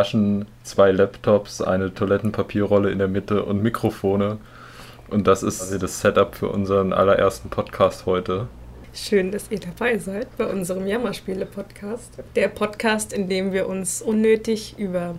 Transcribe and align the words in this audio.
fünf 0.00 0.10
Flaschen, 0.10 0.46
zwei 0.62 0.92
Laptops, 0.92 1.60
eine 1.60 1.92
Toilettenpapierrolle 1.92 2.90
in 2.90 2.98
der 2.98 3.08
Mitte 3.08 3.44
und 3.44 3.62
Mikrofone. 3.62 4.38
Und 5.10 5.26
das 5.26 5.42
ist 5.42 5.70
das 5.82 6.00
Setup 6.00 6.34
für 6.34 6.48
unseren 6.48 6.92
allerersten 6.94 7.50
Podcast 7.50 8.06
heute. 8.06 8.48
Schön, 8.94 9.30
dass 9.30 9.50
ihr 9.50 9.60
dabei 9.60 9.98
seid 9.98 10.34
bei 10.38 10.46
unserem 10.46 10.86
Jammerspiele-Podcast. 10.86 12.14
Der 12.34 12.48
Podcast, 12.48 13.12
in 13.12 13.28
dem 13.28 13.52
wir 13.52 13.68
uns 13.68 14.00
unnötig 14.00 14.76
über 14.78 15.16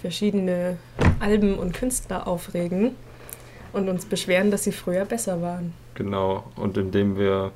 verschiedene 0.00 0.78
Alben 1.20 1.58
und 1.58 1.74
Künstler 1.74 2.26
aufregen 2.26 2.92
und 3.74 3.90
uns 3.90 4.06
beschweren, 4.06 4.50
dass 4.50 4.64
sie 4.64 4.72
früher 4.72 5.04
besser 5.04 5.42
waren. 5.42 5.74
Genau, 5.94 6.44
und 6.56 6.78
indem 6.78 7.18
wir 7.18 7.52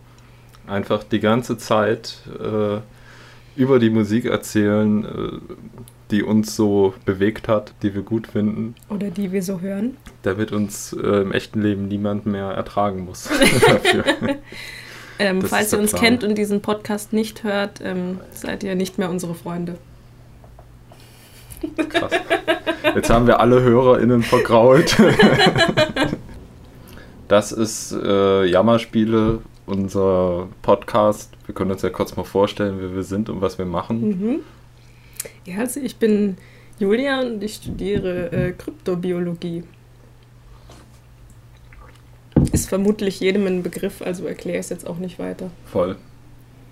einfach 0.67 1.03
die 1.03 1.21
ganze 1.21 1.57
Zeit 1.57 2.19
äh, 2.39 2.79
über 3.57 3.79
die 3.79 3.91
Musik 3.91 4.27
erzählen, 4.27 5.05
äh, 5.05 5.55
die 6.13 6.23
uns 6.23 6.55
so 6.55 6.95
bewegt 7.07 7.49
hat, 7.49 7.73
die 7.83 7.95
wir 7.95 8.03
gut 8.03 8.27
finden. 8.29 8.75
Oder 8.91 9.11
die 9.11 9.33
wir 9.33 9.43
so 9.43 9.61
hören. 9.61 9.97
Damit 10.23 10.53
uns 10.53 10.93
äh, 10.93 11.23
im 11.23 11.33
echten 11.33 11.63
Leben 11.63 11.89
niemand 11.89 12.27
mehr 12.27 12.51
ertragen 12.51 13.07
muss. 13.07 13.31
ähm, 15.19 15.43
falls 15.43 15.73
ihr 15.73 15.79
uns 15.79 15.91
Plan. 15.93 16.05
kennt 16.05 16.25
und 16.25 16.37
diesen 16.37 16.61
Podcast 16.61 17.13
nicht 17.15 17.43
hört, 17.43 17.81
ähm, 17.83 18.21
seid 18.33 18.63
ihr 18.63 18.75
nicht 18.75 18.99
mehr 18.99 19.11
unsere 19.11 19.35
Freunde. 19.35 19.79
Krass. 21.89 22.13
Jetzt 22.95 23.09
haben 23.09 23.27
wir 23.27 23.41
alle 23.41 23.63
HörerInnen 23.63 24.23
vergrault. 24.23 24.97
das 27.29 27.53
ist 27.53 27.93
äh, 27.93 28.45
Jammerspiele, 28.45 29.39
unser 29.65 30.49
Podcast. 30.61 31.33
Wir 31.47 31.55
können 31.55 31.71
uns 31.71 31.83
ja 31.83 31.91
kurz 31.91 32.17
mal 32.17 32.25
vorstellen, 32.25 32.77
wer 32.81 32.95
wir 32.95 33.05
sind 33.05 33.31
und 33.31 33.41
was 33.41 33.59
wir 33.59 33.65
machen. 33.65 34.09
Mhm. 34.09 34.41
Ja, 35.45 35.59
also 35.59 35.81
ich 35.81 35.97
bin 35.97 36.37
Julia 36.79 37.21
und 37.21 37.43
ich 37.43 37.55
studiere 37.55 38.33
äh, 38.33 38.53
Kryptobiologie. 38.53 39.65
Ist 42.53 42.69
vermutlich 42.69 43.21
jedem 43.21 43.47
ein 43.47 43.63
Begriff, 43.63 44.03
also 44.03 44.27
erkläre 44.27 44.59
ich 44.59 44.65
es 44.65 44.71
jetzt 44.71 44.87
auch 44.87 44.99
nicht 44.99 45.19
weiter. 45.19 45.51
Voll. 45.67 45.97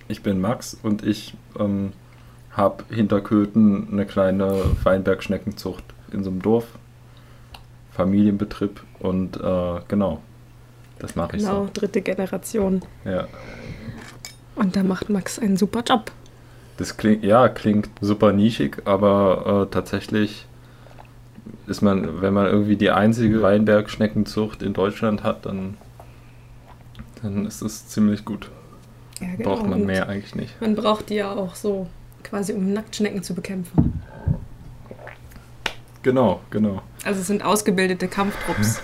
Ich 0.09 0.23
bin 0.23 0.41
Max 0.41 0.77
und 0.83 1.07
ich 1.07 1.35
ähm, 1.59 1.93
habe 2.51 2.85
hinter 2.91 3.21
Köthen 3.21 3.89
eine 3.93 4.07
kleine 4.07 4.63
Weinbergschneckenzucht 4.83 5.85
in 6.13 6.25
so 6.25 6.31
einem 6.31 6.43
Dorf. 6.43 6.67
Familienbetrieb 7.93 8.83
und 8.99 9.37
äh, 9.37 9.81
genau, 9.89 10.23
das 10.99 11.17
mache 11.17 11.37
ich 11.37 11.43
genau, 11.43 11.55
so. 11.55 11.61
Genau, 11.61 11.71
dritte 11.73 12.01
Generation. 12.01 12.83
Ja. 13.05 13.27
Und 14.55 14.77
da 14.77 14.83
macht 14.83 15.11
Max 15.11 15.39
einen 15.39 15.57
super 15.57 15.83
Job. 15.87 16.11
Das 16.81 16.97
klingt, 16.97 17.23
ja, 17.25 17.51
klingt 17.51 17.91
super 18.01 18.33
nischig, 18.33 18.79
aber 18.87 19.67
äh, 19.69 19.71
tatsächlich 19.71 20.47
ist 21.67 21.83
man, 21.83 22.23
wenn 22.23 22.33
man 22.33 22.47
irgendwie 22.47 22.77
die 22.77 22.91
einzige 22.91 23.43
Weinbergschneckenzucht 23.43 24.63
in 24.63 24.73
Deutschland 24.73 25.23
hat, 25.23 25.45
dann, 25.45 25.77
dann 27.21 27.45
ist 27.45 27.61
es 27.61 27.87
ziemlich 27.89 28.25
gut. 28.25 28.51
Ja, 29.21 29.27
genau. 29.37 29.51
Braucht 29.51 29.67
man 29.67 29.85
mehr 29.85 30.09
eigentlich 30.09 30.35
nicht. 30.35 30.59
Man 30.63 30.75
braucht 30.75 31.11
die 31.11 31.17
ja 31.17 31.31
auch 31.31 31.55
so 31.55 31.87
quasi, 32.25 32.55
um 32.55 32.73
Nacktschnecken 32.73 33.23
zu 33.23 33.35
bekämpfen. 33.35 34.03
Genau, 36.03 36.41
genau. 36.49 36.81
Also 37.05 37.21
es 37.21 37.27
sind 37.27 37.45
ausgebildete 37.45 38.09
Kampftrupps. 38.09 38.81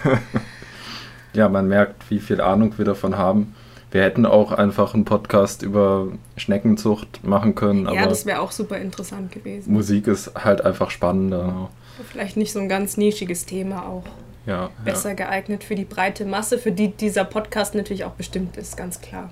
ja, 1.32 1.48
man 1.48 1.66
merkt, 1.66 2.10
wie 2.10 2.20
viel 2.20 2.42
Ahnung 2.42 2.74
wir 2.76 2.84
davon 2.84 3.16
haben. 3.16 3.54
Wir 3.96 4.02
hätten 4.02 4.26
auch 4.26 4.52
einfach 4.52 4.92
einen 4.92 5.06
Podcast 5.06 5.62
über 5.62 6.08
Schneckenzucht 6.36 7.24
machen 7.24 7.54
können. 7.54 7.88
Ja, 7.90 8.06
das 8.06 8.26
wäre 8.26 8.40
auch 8.40 8.52
super 8.52 8.76
interessant 8.76 9.32
gewesen. 9.32 9.72
Musik 9.72 10.06
ist 10.06 10.32
halt 10.34 10.60
einfach 10.60 10.90
spannender. 10.90 11.70
Vielleicht 12.12 12.36
nicht 12.36 12.52
so 12.52 12.58
ein 12.58 12.68
ganz 12.68 12.98
nischiges 12.98 13.46
Thema 13.46 13.86
auch. 13.86 14.04
Ja, 14.44 14.68
Besser 14.84 15.08
ja. 15.08 15.14
geeignet 15.14 15.64
für 15.64 15.74
die 15.74 15.86
breite 15.86 16.26
Masse, 16.26 16.58
für 16.58 16.72
die 16.72 16.88
dieser 16.88 17.24
Podcast 17.24 17.74
natürlich 17.74 18.04
auch 18.04 18.12
bestimmt 18.12 18.58
ist, 18.58 18.76
ganz 18.76 19.00
klar. 19.00 19.30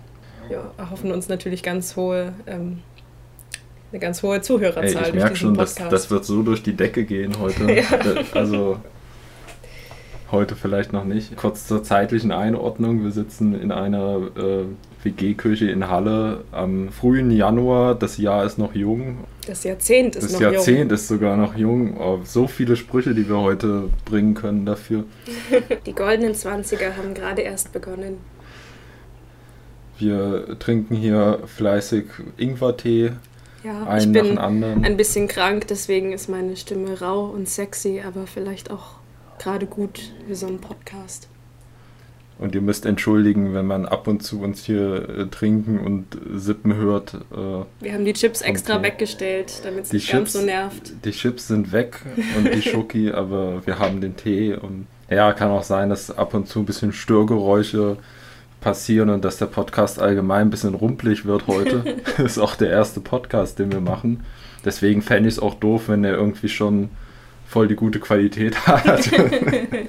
Wir 0.49 0.71
erhoffen 0.79 1.13
uns 1.13 1.29
natürlich 1.29 1.63
ganz 1.63 1.95
hohe 1.97 2.33
ähm, 2.47 2.79
eine 3.93 4.01
ganz 4.01 4.23
hohe 4.23 4.41
Zuhörerzahl. 4.41 5.03
Ey, 5.05 5.09
ich 5.11 5.15
merke 5.15 5.37
schon, 5.37 5.53
dass 5.53 5.75
das 5.75 6.11
wird 6.11 6.25
so 6.25 6.43
durch 6.43 6.63
die 6.63 6.73
Decke 6.73 7.05
gehen 7.05 7.39
heute. 7.39 7.71
ja. 7.71 7.85
Also 8.33 8.81
heute 10.35 10.57
vielleicht 10.57 10.93
noch 10.93 11.05
nicht. 11.05 11.37
Kurz 11.37 11.67
zur 11.67 11.83
zeitlichen 11.83 12.33
Einordnung. 12.33 13.03
Wir 13.03 13.11
sitzen 13.11 13.59
in 13.59 13.73
einer 13.73 14.19
äh, 14.37 14.65
WG-Küche 15.03 15.71
in 15.71 15.89
Halle 15.89 16.45
am 16.53 16.91
frühen 16.91 17.31
Januar. 17.31 17.95
Das 17.95 18.19
Jahr 18.19 18.45
ist 18.45 18.59
noch 18.59 18.75
jung. 18.75 19.19
Das 19.47 19.65
Jahrzehnt 19.65 20.17
ist 20.17 20.25
das 20.25 20.33
noch 20.33 20.41
Jahrzehnt 20.41 20.57
jung. 20.57 20.59
Das 20.59 20.67
Jahrzehnt 20.67 20.93
ist 20.93 21.09
sogar 21.09 21.37
noch 21.37 21.57
jung. 21.57 21.97
Oh, 21.99 22.19
so 22.25 22.47
viele 22.47 22.77
Sprüche, 22.77 23.15
die 23.15 23.29
wir 23.29 23.39
heute 23.39 23.89
bringen 24.05 24.35
können 24.35 24.67
dafür. 24.67 25.05
Die 25.87 25.95
goldenen 25.95 26.35
Zwanziger 26.35 26.97
haben 26.97 27.15
gerade 27.15 27.43
erst 27.43 27.73
begonnen. 27.73 28.19
Wir 29.99 30.59
trinken 30.59 30.97
hier 30.97 31.41
fleißig 31.47 32.07
Ingwertee. 32.37 33.13
Ja, 33.63 33.87
einen 33.87 34.15
ich 34.15 34.23
bin 34.23 34.39
ein 34.39 34.97
bisschen 34.97 35.29
krank, 35.29 35.69
deswegen 35.69 36.13
ist 36.13 36.29
meine 36.29 36.57
Stimme 36.57 37.01
rau 37.01 37.27
und 37.27 37.49
sexy, 37.49 38.03
aber 38.05 38.27
vielleicht 38.27 38.71
auch 38.71 38.97
gerade 39.39 39.67
gut 39.67 40.01
für 40.27 40.35
so 40.35 40.47
einen 40.47 40.61
Podcast. 40.61 41.29
Und 42.37 42.55
ihr 42.55 42.61
müsst 42.61 42.85
entschuldigen, 42.85 43.55
wenn 43.55 43.67
man 43.67 43.87
ab 43.87 44.09
und 44.09 44.23
zu 44.23 44.41
uns 44.41 44.65
hier 44.65 45.09
äh, 45.09 45.27
trinken 45.29 45.79
und 45.79 46.07
sippen 46.35 46.75
hört. 46.75 47.15
Äh, 47.15 47.65
Wir 47.85 47.93
haben 47.93 48.05
die 48.05 48.13
Chips 48.13 48.43
extra 48.43 48.83
weggestellt, 48.83 49.61
damit 49.65 49.85
es 49.85 49.93
nicht 49.93 50.07
Chips, 50.07 50.13
ganz 50.13 50.33
so 50.33 50.43
nervt. 50.43 50.93
Die 51.05 51.13
Chips 51.13 51.47
sind 51.47 51.71
weg 51.71 52.01
und 52.37 52.53
die 52.53 52.63
Schoki, 52.69 53.13
aber 53.13 53.65
wir 53.67 53.79
haben 53.79 54.01
den 54.01 54.17
Tee. 54.17 54.55
Und 54.55 54.89
ja, 55.09 55.33
kann 55.33 55.51
auch 55.51 55.63
sein, 55.63 55.91
dass 55.91 56.11
ab 56.11 56.35
und 56.35 56.49
zu 56.49 56.59
ein 56.59 56.67
bisschen 56.67 56.93
Störgeräusche 56.93 57.99
passieren 58.61 59.11
und 59.11 59.25
dass 59.25 59.37
der 59.37 59.47
Podcast 59.47 60.01
allgemein 60.01 60.49
ein 60.49 60.51
bisschen 60.51 60.75
rumpelig 60.75 61.27
wird 61.27 61.47
heute. 61.47 61.85
das 62.17 62.19
ist 62.33 62.39
auch 62.39 62.57
der 62.57 62.71
erste 62.71 63.01
Podcast, 63.01 63.61
den 63.61 63.71
wir 63.71 63.81
machen. 63.81 64.25
Deswegen 64.65 65.03
fände 65.03 65.29
ich 65.29 65.37
es 65.37 65.39
auch 65.39 65.55
doof, 65.55 65.89
wenn 65.89 66.03
er 66.03 66.15
irgendwie 66.15 66.49
schon 66.49 66.89
voll 67.47 67.69
die 67.69 67.77
gute 67.77 68.01
Qualität 68.01 68.57
hat. 68.67 69.11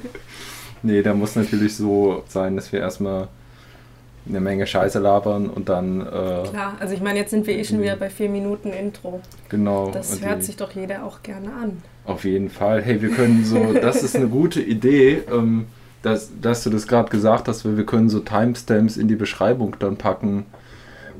nee, 0.83 1.01
der 1.01 1.13
muss 1.13 1.35
natürlich 1.35 1.75
so 1.75 2.23
sein, 2.27 2.55
dass 2.55 2.71
wir 2.71 2.79
erstmal 2.79 3.27
eine 4.27 4.39
Menge 4.39 4.65
Scheiße 4.65 4.99
labern 4.99 5.49
und 5.49 5.69
dann. 5.69 6.01
Äh, 6.01 6.47
Klar, 6.49 6.77
also 6.79 6.93
ich 6.93 7.01
meine, 7.01 7.19
jetzt 7.19 7.31
sind 7.31 7.45
wir 7.45 7.57
eh 7.57 7.63
schon 7.63 7.81
wieder 7.81 7.95
bei 7.95 8.09
vier 8.09 8.29
Minuten 8.29 8.71
Intro. 8.71 9.21
Genau. 9.49 9.91
Das 9.91 10.21
hört 10.21 10.43
sich 10.43 10.57
doch 10.57 10.71
jeder 10.71 11.05
auch 11.05 11.21
gerne 11.21 11.47
an. 11.47 11.81
Auf 12.05 12.23
jeden 12.23 12.49
Fall. 12.49 12.81
Hey, 12.81 13.01
wir 13.01 13.09
können 13.09 13.45
so, 13.45 13.73
das 13.73 14.03
ist 14.03 14.15
eine 14.15 14.27
gute 14.27 14.61
Idee, 14.61 15.23
ähm, 15.31 15.67
dass, 16.01 16.29
dass 16.39 16.63
du 16.63 16.69
das 16.69 16.87
gerade 16.87 17.09
gesagt 17.09 17.47
hast, 17.47 17.65
weil 17.65 17.77
wir 17.77 17.85
können 17.85 18.09
so 18.09 18.19
Timestamps 18.19 18.97
in 18.97 19.07
die 19.07 19.15
Beschreibung 19.15 19.75
dann 19.79 19.97
packen 19.97 20.45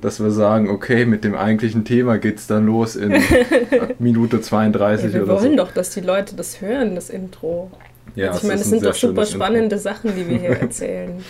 dass 0.06 0.20
wir 0.20 0.30
sagen, 0.30 0.70
okay, 0.70 1.06
mit 1.06 1.24
dem 1.24 1.34
eigentlichen 1.34 1.84
Thema 1.84 2.20
geht 2.20 2.38
es 2.38 2.46
dann 2.46 2.68
los 2.68 2.96
in 2.96 3.12
Minute 4.00 4.40
32 4.40 5.12
ja, 5.14 5.24
oder 5.24 5.26
so. 5.26 5.32
Wir 5.32 5.50
wollen 5.50 5.58
doch, 5.58 5.72
dass 5.72 5.90
die 5.90 6.02
Leute 6.02 6.36
das 6.36 6.62
hören, 6.62 6.94
das 6.94 7.10
Intro. 7.10 7.72
Ja, 8.14 8.28
also 8.28 8.38
ich 8.38 8.44
meine, 8.44 8.60
das 8.60 8.70
sind 8.70 8.86
doch 8.86 8.94
super 8.94 9.26
spannende 9.26 9.76
Intro. 9.76 9.80
Sachen, 9.80 10.16
die 10.16 10.30
wir 10.30 10.38
hier 10.38 10.50
erzählen. 10.62 11.24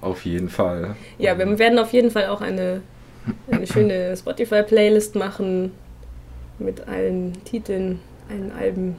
Auf 0.00 0.24
jeden 0.24 0.48
Fall. 0.48 0.94
Ja, 1.18 1.36
wir 1.36 1.58
werden 1.58 1.80
auf 1.80 1.92
jeden 1.92 2.12
Fall 2.12 2.26
auch 2.26 2.42
eine, 2.42 2.80
eine 3.50 3.66
schöne 3.72 4.16
Spotify-Playlist 4.16 5.16
machen 5.16 5.72
mit 6.60 6.86
allen 6.86 7.32
Titeln, 7.44 7.98
allen 8.30 8.52
Alben, 8.52 8.94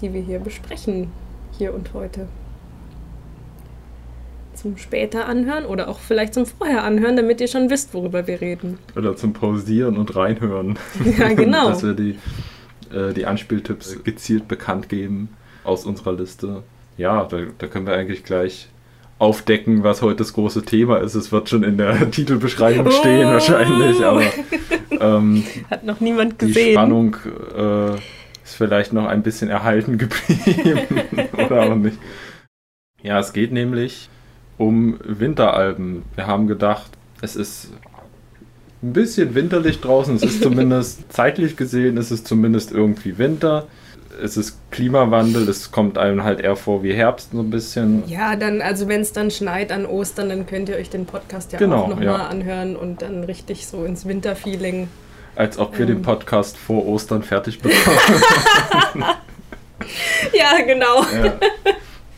die 0.00 0.12
wir 0.12 0.20
hier 0.20 0.40
besprechen, 0.40 1.12
hier 1.56 1.72
und 1.72 1.94
heute 1.94 2.26
zum 4.58 4.76
später 4.76 5.26
anhören 5.26 5.64
oder 5.64 5.88
auch 5.88 6.00
vielleicht 6.00 6.34
zum 6.34 6.46
vorher 6.46 6.84
anhören, 6.84 7.16
damit 7.16 7.40
ihr 7.40 7.48
schon 7.48 7.70
wisst, 7.70 7.94
worüber 7.94 8.26
wir 8.26 8.40
reden. 8.40 8.78
Oder 8.96 9.16
zum 9.16 9.32
Pausieren 9.32 9.96
und 9.96 10.14
reinhören. 10.16 10.78
Ja, 11.18 11.28
genau. 11.34 11.68
Dass 11.68 11.82
wir 11.82 11.94
die, 11.94 12.18
äh, 12.92 13.12
die 13.14 13.26
Anspieltipps 13.26 14.02
gezielt 14.04 14.48
bekannt 14.48 14.88
geben 14.88 15.30
aus 15.64 15.86
unserer 15.86 16.12
Liste. 16.12 16.62
Ja, 16.96 17.24
da, 17.24 17.38
da 17.58 17.66
können 17.66 17.86
wir 17.86 17.94
eigentlich 17.94 18.24
gleich 18.24 18.68
aufdecken, 19.18 19.82
was 19.82 20.02
heute 20.02 20.16
das 20.16 20.32
große 20.32 20.64
Thema 20.64 20.98
ist. 20.98 21.14
Es 21.14 21.32
wird 21.32 21.48
schon 21.48 21.62
in 21.62 21.76
der 21.76 22.10
Titelbeschreibung 22.10 22.90
stehen 22.90 23.26
oh. 23.26 23.32
wahrscheinlich, 23.32 24.04
aber 24.04 24.22
ähm, 25.00 25.44
hat 25.70 25.84
noch 25.84 26.00
niemand 26.00 26.38
gesehen. 26.38 26.66
Die 26.66 26.72
Spannung 26.72 27.16
äh, 27.56 27.94
ist 27.94 28.54
vielleicht 28.56 28.92
noch 28.92 29.06
ein 29.06 29.22
bisschen 29.22 29.50
erhalten 29.50 29.98
geblieben 29.98 31.04
oder 31.32 31.62
auch 31.62 31.74
nicht. 31.74 31.98
Ja, 33.02 33.18
es 33.20 33.32
geht 33.32 33.52
nämlich 33.52 34.08
um 34.58 34.98
Winteralben. 35.04 36.02
Wir 36.16 36.26
haben 36.26 36.46
gedacht, 36.46 36.90
es 37.22 37.36
ist 37.36 37.70
ein 38.82 38.92
bisschen 38.92 39.34
winterlich 39.34 39.80
draußen. 39.80 40.16
Es 40.16 40.22
ist 40.22 40.42
zumindest 40.42 41.12
zeitlich 41.12 41.56
gesehen, 41.56 41.96
ist 41.96 42.10
es 42.10 42.24
zumindest 42.24 42.72
irgendwie 42.72 43.18
Winter. 43.18 43.66
Es 44.22 44.36
ist 44.36 44.58
Klimawandel, 44.72 45.48
es 45.48 45.70
kommt 45.70 45.96
einem 45.96 46.24
halt 46.24 46.40
eher 46.40 46.56
vor 46.56 46.82
wie 46.82 46.92
Herbst 46.92 47.30
so 47.32 47.40
ein 47.40 47.50
bisschen. 47.50 48.02
Ja, 48.08 48.34
dann, 48.34 48.60
also 48.60 48.88
wenn 48.88 49.00
es 49.00 49.12
dann 49.12 49.30
schneit 49.30 49.70
an 49.70 49.86
Ostern, 49.86 50.28
dann 50.28 50.44
könnt 50.44 50.68
ihr 50.68 50.76
euch 50.76 50.90
den 50.90 51.06
Podcast 51.06 51.52
ja 51.52 51.58
genau, 51.58 51.84
auch 51.84 51.88
nochmal 51.88 52.04
ja. 52.04 52.26
anhören 52.26 52.74
und 52.74 53.02
dann 53.02 53.22
richtig 53.22 53.68
so 53.68 53.84
ins 53.84 54.06
Winterfeeling 54.06 54.88
Als 55.36 55.56
ob 55.56 55.78
wir 55.78 55.86
ähm. 55.86 55.96
den 55.96 56.02
Podcast 56.02 56.56
vor 56.56 56.84
Ostern 56.86 57.22
fertig 57.22 57.60
bekommen. 57.60 57.98
ja, 60.32 60.64
genau. 60.66 61.02
Ja. 61.02 61.34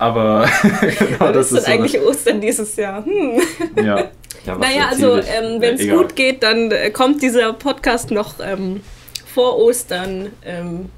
Aber 0.00 0.48
genau, 0.98 1.30
das 1.30 1.52
ist, 1.52 1.66
dann 1.66 1.74
eigentlich 1.74 2.00
Ostern 2.00 2.40
dieses 2.40 2.74
Jahr. 2.76 3.04
Hm. 3.04 3.38
Ja. 3.76 3.84
ja 4.46 4.56
naja, 4.56 4.88
also 4.88 5.18
ähm, 5.18 5.60
wenn 5.60 5.74
es 5.74 5.84
ja, 5.84 5.94
gut 5.94 6.16
geht, 6.16 6.42
dann 6.42 6.70
äh, 6.70 6.90
kommt 6.90 7.20
dieser 7.20 7.52
Podcast 7.52 8.10
noch 8.10 8.36
ähm, 8.42 8.80
vor 9.26 9.58
Ostern. 9.58 10.30
Ähm, 10.42 10.88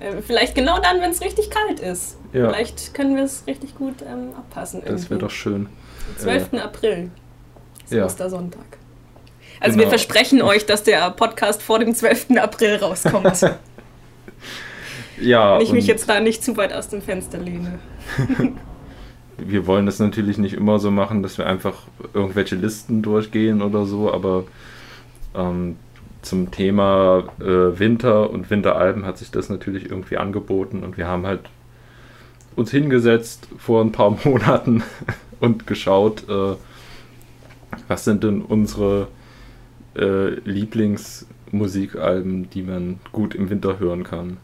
äh, 0.00 0.20
vielleicht 0.20 0.56
genau 0.56 0.80
dann, 0.80 1.00
wenn 1.00 1.12
es 1.12 1.20
richtig 1.20 1.48
kalt 1.48 1.78
ist. 1.78 2.16
Ja. 2.32 2.48
Vielleicht 2.48 2.92
können 2.92 3.14
wir 3.14 3.22
es 3.22 3.44
richtig 3.46 3.76
gut 3.76 4.02
ähm, 4.02 4.30
abpassen. 4.36 4.80
Irgendwie. 4.80 5.00
Das 5.00 5.10
wäre 5.10 5.20
doch 5.20 5.30
schön. 5.30 5.68
Am 6.08 6.18
12. 6.18 6.52
Äh, 6.52 6.58
April 6.58 7.10
ist 7.84 7.92
ja. 7.92 8.04
Ostersonntag. 8.04 8.66
Also 9.60 9.76
genau. 9.76 9.84
wir 9.84 9.90
versprechen 9.90 10.42
euch, 10.42 10.66
dass 10.66 10.82
der 10.82 11.08
Podcast 11.12 11.62
vor 11.62 11.78
dem 11.78 11.94
12. 11.94 12.36
April 12.36 12.74
rauskommt. 12.78 13.42
ja. 15.20 15.54
Wenn 15.54 15.62
ich 15.62 15.72
mich 15.72 15.86
jetzt 15.86 16.08
da 16.08 16.18
nicht 16.18 16.42
zu 16.42 16.56
weit 16.56 16.72
aus 16.72 16.88
dem 16.88 17.00
Fenster 17.00 17.38
lehne. 17.38 17.78
wir 19.38 19.66
wollen 19.66 19.86
das 19.86 19.98
natürlich 19.98 20.38
nicht 20.38 20.54
immer 20.54 20.78
so 20.78 20.90
machen, 20.90 21.22
dass 21.22 21.38
wir 21.38 21.46
einfach 21.46 21.74
irgendwelche 22.14 22.56
Listen 22.56 23.02
durchgehen 23.02 23.62
oder 23.62 23.86
so, 23.86 24.12
aber 24.12 24.44
ähm, 25.34 25.76
zum 26.22 26.50
Thema 26.50 27.24
äh, 27.40 27.78
Winter 27.78 28.30
und 28.30 28.50
Winteralben 28.50 29.06
hat 29.06 29.18
sich 29.18 29.30
das 29.30 29.48
natürlich 29.48 29.90
irgendwie 29.90 30.18
angeboten 30.18 30.82
und 30.82 30.96
wir 30.96 31.06
haben 31.06 31.26
halt 31.26 31.40
uns 32.56 32.70
hingesetzt 32.70 33.48
vor 33.56 33.82
ein 33.82 33.92
paar 33.92 34.10
Monaten 34.24 34.82
und 35.40 35.66
geschaut, 35.66 36.28
äh, 36.28 36.54
was 37.88 38.04
sind 38.04 38.24
denn 38.24 38.42
unsere 38.42 39.08
äh, 39.96 40.34
Lieblingsmusikalben, 40.44 42.50
die 42.50 42.62
man 42.62 43.00
gut 43.12 43.34
im 43.34 43.50
Winter 43.50 43.78
hören 43.78 44.04
kann. 44.04 44.36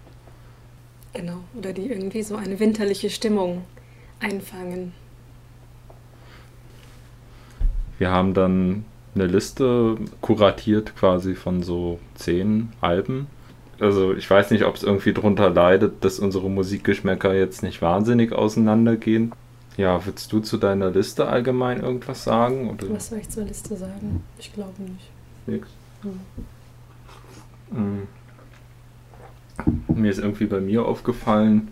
Genau, 1.17 1.39
oder 1.57 1.73
die 1.73 1.87
irgendwie 1.87 2.23
so 2.23 2.37
eine 2.37 2.61
winterliche 2.61 3.09
Stimmung 3.09 3.63
einfangen. 4.21 4.93
Wir 7.97 8.11
haben 8.11 8.35
dann 8.35 8.85
eine 9.15 9.27
Liste 9.27 9.97
kuratiert 10.21 10.95
quasi 10.95 11.35
von 11.35 11.63
so 11.63 11.99
zehn 12.17 12.71
Alben. 12.83 13.29
Also 13.81 14.13
ich 14.13 14.29
weiß 14.29 14.51
nicht, 14.51 14.65
ob 14.65 14.77
es 14.77 14.83
irgendwie 14.83 15.15
darunter 15.15 15.49
leidet, 15.49 16.05
dass 16.05 16.19
unsere 16.19 16.51
Musikgeschmäcker 16.51 17.33
jetzt 17.33 17.63
nicht 17.63 17.81
wahnsinnig 17.81 18.33
auseinandergehen. 18.33 19.33
Ja, 19.79 20.05
würdest 20.05 20.31
du 20.35 20.41
zu 20.41 20.59
deiner 20.59 20.91
Liste 20.91 21.29
allgemein 21.29 21.81
irgendwas 21.81 22.25
sagen? 22.25 22.69
Oder? 22.69 22.91
Was 22.91 23.09
soll 23.09 23.21
ich 23.21 23.31
zur 23.31 23.45
Liste 23.45 23.75
sagen? 23.75 24.23
Ich 24.39 24.53
glaube 24.53 24.83
nicht. 24.83 25.11
Nix. 25.47 25.67
Hm. 26.03 26.21
Mhm 27.71 28.09
mir 29.89 30.11
ist 30.11 30.19
irgendwie 30.19 30.47
bei 30.47 30.61
mir 30.61 30.85
aufgefallen, 30.85 31.69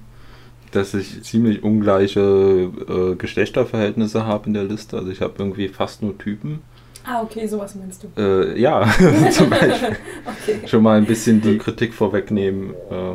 dass 0.72 0.94
ich 0.94 1.22
ziemlich 1.22 1.62
ungleiche 1.62 2.70
äh, 2.88 3.14
Geschlechterverhältnisse 3.16 4.26
habe 4.26 4.46
in 4.48 4.54
der 4.54 4.64
Liste. 4.64 4.96
Also 4.96 5.10
ich 5.10 5.20
habe 5.20 5.34
irgendwie 5.38 5.68
fast 5.68 6.02
nur 6.02 6.18
Typen. 6.18 6.60
Ah, 7.04 7.22
okay, 7.22 7.46
sowas 7.46 7.74
meinst 7.74 8.02
du. 8.02 8.20
Äh, 8.20 8.58
ja, 8.58 8.82
zum 9.30 9.50
Beispiel. 9.50 9.96
okay. 10.24 10.66
Schon 10.66 10.82
mal 10.82 10.96
ein 10.96 11.06
bisschen 11.06 11.40
die 11.40 11.58
Kritik 11.58 11.94
vorwegnehmen, 11.94 12.70
äh, 12.90 13.14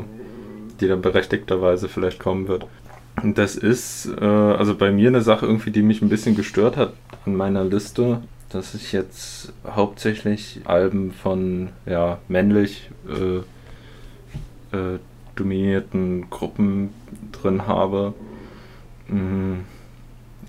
die 0.80 0.88
dann 0.88 1.02
berechtigterweise 1.02 1.90
vielleicht 1.90 2.20
kommen 2.20 2.48
wird. 2.48 2.66
Und 3.22 3.38
das 3.38 3.56
ist 3.56 4.10
äh, 4.20 4.24
also 4.24 4.76
bei 4.76 4.92
mir 4.92 5.10
eine 5.10 5.22
Sache 5.22 5.46
irgendwie, 5.46 5.72
die 5.72 5.82
mich 5.82 6.02
ein 6.02 6.10
bisschen 6.10 6.36
gestört 6.36 6.78
hat 6.78 6.94
an 7.26 7.36
meiner 7.36 7.66
Liste, 7.66 8.22
dass 8.50 8.74
ich 8.74 8.94
jetzt 8.94 9.52
hauptsächlich 9.68 10.62
Alben 10.64 11.12
von 11.12 11.70
ja, 11.86 12.20
männlich 12.28 12.90
äh, 14.72 15.00
dominierten 15.36 16.30
Gruppen 16.30 16.90
drin 17.32 17.68
habe. 17.68 18.14
Mhm. 19.08 19.66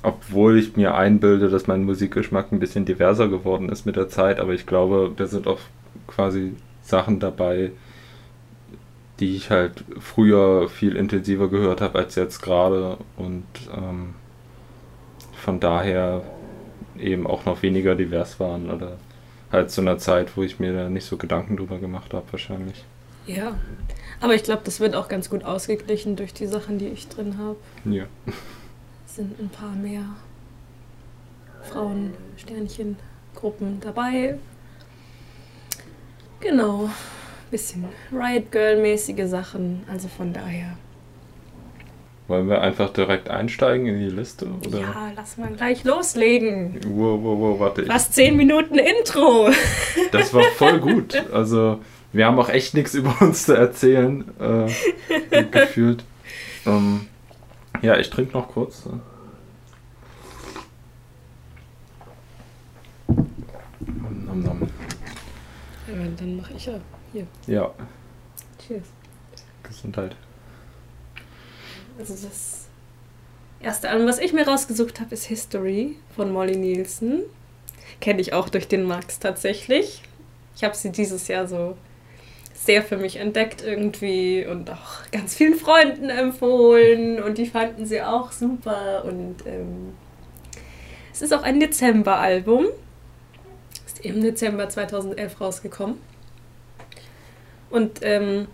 Obwohl 0.03 0.59
ich 0.59 0.77
mir 0.77 0.95
einbilde, 0.95 1.51
dass 1.51 1.67
mein 1.67 1.85
Musikgeschmack 1.85 2.53
ein 2.53 2.61
bisschen 2.61 2.85
diverser 2.85 3.29
geworden 3.29 3.69
ist 3.69 3.85
mit 3.85 3.97
der 3.97 4.09
Zeit, 4.09 4.41
aber 4.41 4.55
ich 4.55 4.67
glaube, 4.67 5.13
da 5.15 5.27
sind 5.27 5.47
auch 5.47 5.61
quasi 6.07 6.55
Sachen 6.83 7.21
dabei, 7.21 7.73
die 9.19 9.37
ich 9.37 9.51
halt 9.51 9.85
früher 9.99 10.69
viel 10.69 10.97
intensiver 10.97 11.49
gehört 11.49 11.83
habe 11.83 11.99
als 11.99 12.15
jetzt 12.15 12.41
gerade 12.41 12.97
und 13.17 13.45
ähm, 13.77 14.15
von 15.35 15.61
daher 15.61 16.23
eben 16.99 17.27
auch 17.27 17.45
noch 17.45 17.63
weniger 17.63 17.95
divers 17.95 18.41
waren 18.41 18.71
oder 18.71 18.97
halt 19.53 19.71
zu 19.71 19.83
einer 19.83 19.99
Zeit, 19.99 20.37
wo 20.37 20.43
ich 20.43 20.59
mir 20.59 20.73
da 20.73 20.89
nicht 20.89 21.05
so 21.05 21.17
Gedanken 21.17 21.57
drüber 21.57 21.79
gemacht 21.79 22.15
habe 22.15 22.25
wahrscheinlich. 22.31 22.85
Ja, 23.27 23.59
aber 24.21 24.35
ich 24.35 24.43
glaube, 24.43 24.63
das 24.65 24.81
wird 24.81 24.95
auch 24.95 25.09
ganz 25.09 25.31
gut 25.31 25.45
ausgeglichen 25.45 26.17
durch 26.17 26.35
die 26.35 26.47
Sachen, 26.47 26.79
die 26.79 26.89
ich 26.89 27.09
drin 27.09 27.37
habe. 27.39 27.57
Ja. 27.85 28.05
Es 29.07 29.17
sind 29.17 29.39
ein 29.41 29.49
paar 29.49 29.73
mehr 29.73 30.05
Frauen, 31.63 32.15
Sternchen, 32.37 32.97
Gruppen 33.35 33.81
dabei. 33.81 34.39
Genau. 36.41 36.91
Bisschen 37.51 37.85
Riot 38.13 38.53
Girl-mäßige 38.53 39.27
Sachen. 39.27 39.83
Also 39.91 40.09
von 40.09 40.33
daher. 40.33 40.77
Wollen 42.29 42.49
wir 42.49 42.61
einfach 42.61 42.93
direkt 42.93 43.29
einsteigen 43.29 43.87
in 43.87 43.99
die 43.99 44.15
Liste? 44.15 44.47
Oder? 44.67 44.79
Ja, 44.79 45.13
lass 45.17 45.37
mal 45.37 45.51
gleich 45.51 45.83
loslegen. 45.83 46.79
Wow, 46.87 47.21
wow, 47.21 47.39
wow, 47.41 47.61
warte. 47.61 47.87
Fast 47.87 48.15
zehn 48.15 48.37
Minuten 48.37 48.79
Intro. 48.79 49.51
Das 50.13 50.33
war 50.33 50.45
voll 50.55 50.79
gut. 50.81 51.21
Also 51.33 51.81
wir 52.13 52.27
haben 52.27 52.39
auch 52.39 52.49
echt 52.49 52.75
nichts 52.75 52.95
über 53.01 53.15
uns 53.21 53.45
zu 53.45 53.55
erzählen, 53.55 54.25
äh, 54.41 55.43
gefühlt. 55.51 56.05
Ähm, 56.67 57.07
ja, 57.83 57.97
ich 57.99 58.11
trinke 58.11 58.33
noch 58.33 58.49
kurz. 58.49 58.85
Nom, 64.07 64.43
nom. 64.43 64.69
Ja, 65.89 65.95
dann 66.17 66.37
mache 66.37 66.53
ich 66.55 66.67
ja 66.67 66.81
hier. 67.13 67.27
Ja. 67.47 67.71
Cheers. 68.59 68.87
Gesundheit. 69.63 70.15
Also 71.99 72.15
das 72.15 72.67
erste 73.61 73.89
Album, 73.89 74.07
was 74.07 74.19
ich 74.19 74.33
mir 74.33 74.47
rausgesucht 74.47 75.01
habe, 75.01 75.15
ist 75.15 75.25
History 75.25 75.97
von 76.15 76.33
Molly 76.33 76.57
Nielsen. 76.57 77.23
Kenne 78.01 78.21
ich 78.21 78.33
auch 78.33 78.49
durch 78.49 78.69
den 78.69 78.85
Max 78.85 79.19
tatsächlich. 79.19 80.03
Ich 80.57 80.65
habe 80.65 80.77
sie 80.77 80.93
dieses 80.93 81.29
Jahr 81.29 81.47
so 81.47 81.77
sehr 82.63 82.83
für 82.83 82.97
mich 82.97 83.17
entdeckt 83.17 83.63
irgendwie 83.65 84.47
und 84.47 84.71
auch 84.71 85.11
ganz 85.13 85.35
vielen 85.35 85.55
Freunden 85.55 86.11
empfohlen 86.11 87.23
und 87.23 87.39
die 87.39 87.47
fanden 87.47 87.87
sie 87.87 88.03
auch 88.03 88.33
super 88.33 89.05
und 89.05 89.37
ähm, 89.47 89.95
es 91.21 91.23
ist 91.23 91.35
auch 91.35 91.43
ein 91.43 91.61
Dezember-Album. 91.61 92.67
Ist 93.85 94.03
im 94.03 94.23
Dezember 94.23 94.71
2011 94.71 95.39
rausgekommen. 95.39 95.97
Und 97.69 98.01
ähm, 98.01 98.47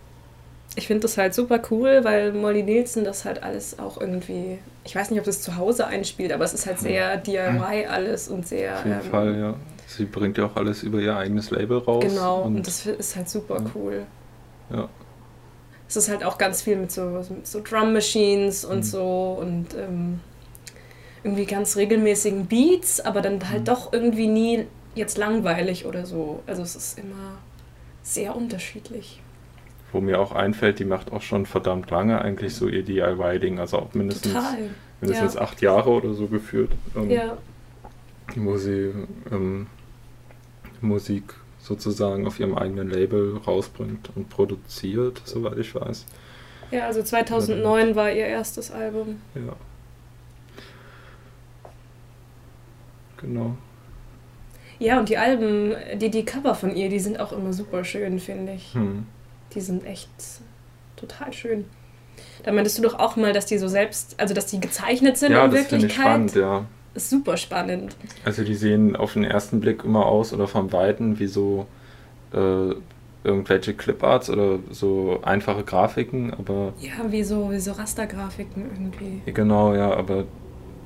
ich 0.74 0.88
finde 0.88 1.02
das 1.02 1.16
halt 1.16 1.32
super 1.32 1.60
cool, 1.70 2.00
weil 2.02 2.32
Molly 2.32 2.64
Nielsen 2.64 3.04
das 3.04 3.24
halt 3.24 3.42
alles 3.42 3.78
auch 3.78 4.00
irgendwie, 4.00 4.58
ich 4.84 4.96
weiß 4.96 5.10
nicht, 5.10 5.20
ob 5.20 5.26
das 5.26 5.42
zu 5.42 5.56
Hause 5.56 5.86
einspielt, 5.86 6.32
aber 6.32 6.44
es 6.44 6.54
ist 6.54 6.66
halt 6.66 6.80
sehr 6.80 7.16
DIY 7.18 7.86
alles 7.88 8.28
und 8.28 8.48
sehr. 8.48 8.74
Auf 8.74 8.84
jeden 8.84 9.00
ähm, 9.00 9.10
Fall, 9.10 9.38
ja. 9.38 9.54
Sie 9.86 10.04
bringt 10.04 10.36
ja 10.36 10.46
auch 10.46 10.56
alles 10.56 10.82
über 10.82 10.98
ihr 10.98 11.16
eigenes 11.16 11.50
Label 11.50 11.78
raus. 11.78 12.04
Genau, 12.04 12.42
und, 12.42 12.56
und 12.56 12.66
das 12.66 12.86
ist 12.86 13.16
halt 13.16 13.28
super 13.28 13.62
cool. 13.74 14.04
Ja. 14.70 14.88
Es 15.88 15.96
ist 15.96 16.08
halt 16.08 16.24
auch 16.24 16.38
ganz 16.38 16.62
viel 16.62 16.76
mit 16.76 16.90
so, 16.90 17.24
so 17.44 17.62
Drum 17.62 17.92
Machines 17.92 18.64
und 18.64 18.78
mhm. 18.78 18.82
so 18.82 19.38
und 19.40 19.74
ähm, 19.74 20.20
irgendwie 21.22 21.46
ganz 21.46 21.76
regelmäßigen 21.76 22.46
Beats, 22.46 23.00
aber 23.00 23.22
dann 23.22 23.48
halt 23.48 23.60
mhm. 23.60 23.64
doch 23.66 23.92
irgendwie 23.92 24.26
nie 24.26 24.66
jetzt 24.96 25.18
langweilig 25.18 25.86
oder 25.86 26.04
so. 26.04 26.42
Also 26.46 26.62
es 26.62 26.74
ist 26.74 26.98
immer 26.98 27.38
sehr 28.02 28.34
unterschiedlich. 28.34 29.22
Wo 29.92 30.00
mir 30.00 30.18
auch 30.18 30.32
einfällt, 30.32 30.80
die 30.80 30.84
macht 30.84 31.12
auch 31.12 31.22
schon 31.22 31.46
verdammt 31.46 31.90
lange 31.90 32.20
eigentlich 32.20 32.54
so 32.54 32.66
ihr 32.66 32.82
DIY-Ding, 32.82 33.60
also 33.60 33.78
auch 33.78 33.94
mindestens, 33.94 34.32
Total. 34.32 34.70
mindestens 35.00 35.34
ja. 35.34 35.40
acht 35.40 35.62
Jahre 35.62 35.90
oder 35.90 36.12
so 36.14 36.26
geführt. 36.26 36.72
Ähm, 36.96 37.10
ja. 37.10 37.36
Wo 38.34 38.56
sie 38.56 38.92
ähm, 39.30 39.68
Musik 40.82 41.34
sozusagen 41.66 42.26
auf 42.26 42.38
ihrem 42.38 42.56
eigenen 42.56 42.88
Label 42.88 43.38
rausbringt 43.38 44.10
und 44.14 44.28
produziert, 44.28 45.20
soweit 45.24 45.58
ich 45.58 45.74
weiß. 45.74 46.06
Ja, 46.70 46.86
also 46.86 47.02
2009 47.02 47.94
war 47.94 48.10
ihr 48.10 48.26
erstes 48.26 48.70
Album. 48.70 49.20
Ja. 49.34 49.54
Genau. 53.20 53.56
Ja, 54.78 54.98
und 54.98 55.08
die 55.08 55.16
Alben, 55.16 55.74
die, 55.94 56.10
die 56.10 56.24
Cover 56.24 56.54
von 56.54 56.76
ihr, 56.76 56.88
die 56.88 56.98
sind 56.98 57.18
auch 57.18 57.32
immer 57.32 57.52
super 57.52 57.82
schön, 57.84 58.18
finde 58.18 58.52
ich. 58.52 58.74
Hm. 58.74 59.06
Die 59.54 59.60
sind 59.60 59.86
echt 59.86 60.10
total 60.96 61.32
schön. 61.32 61.64
Da 62.42 62.52
meintest 62.52 62.78
du 62.78 62.82
doch 62.82 62.98
auch 62.98 63.16
mal, 63.16 63.32
dass 63.32 63.46
die 63.46 63.58
so 63.58 63.68
selbst, 63.68 64.14
also 64.18 64.34
dass 64.34 64.46
die 64.46 64.60
gezeichnet 64.60 65.16
sind 65.16 65.32
ja, 65.32 65.46
in 65.46 65.52
Wirklichkeit. 65.52 65.72
Ja, 65.72 65.78
das 65.78 65.82
finde 65.82 65.86
ich 65.86 65.94
spannend, 65.94 66.34
ja 66.34 66.66
ist 66.96 67.10
super 67.10 67.36
spannend. 67.36 67.96
Also 68.24 68.42
die 68.44 68.54
sehen 68.54 68.96
auf 68.96 69.12
den 69.12 69.24
ersten 69.24 69.60
Blick 69.60 69.84
immer 69.84 70.06
aus 70.06 70.32
oder 70.32 70.48
vom 70.48 70.72
Weiten 70.72 71.18
wie 71.18 71.26
so 71.26 71.66
äh, 72.32 72.74
irgendwelche 73.24 73.74
Cliparts 73.74 74.30
oder 74.30 74.58
so 74.70 75.20
einfache 75.22 75.64
Grafiken, 75.64 76.32
aber. 76.32 76.72
Ja, 76.80 77.10
wie 77.10 77.22
so, 77.22 77.50
wie 77.50 77.58
so 77.58 77.72
Rastergrafiken 77.72 78.62
irgendwie. 78.62 79.32
Genau, 79.32 79.74
ja, 79.74 79.92
aber 79.92 80.24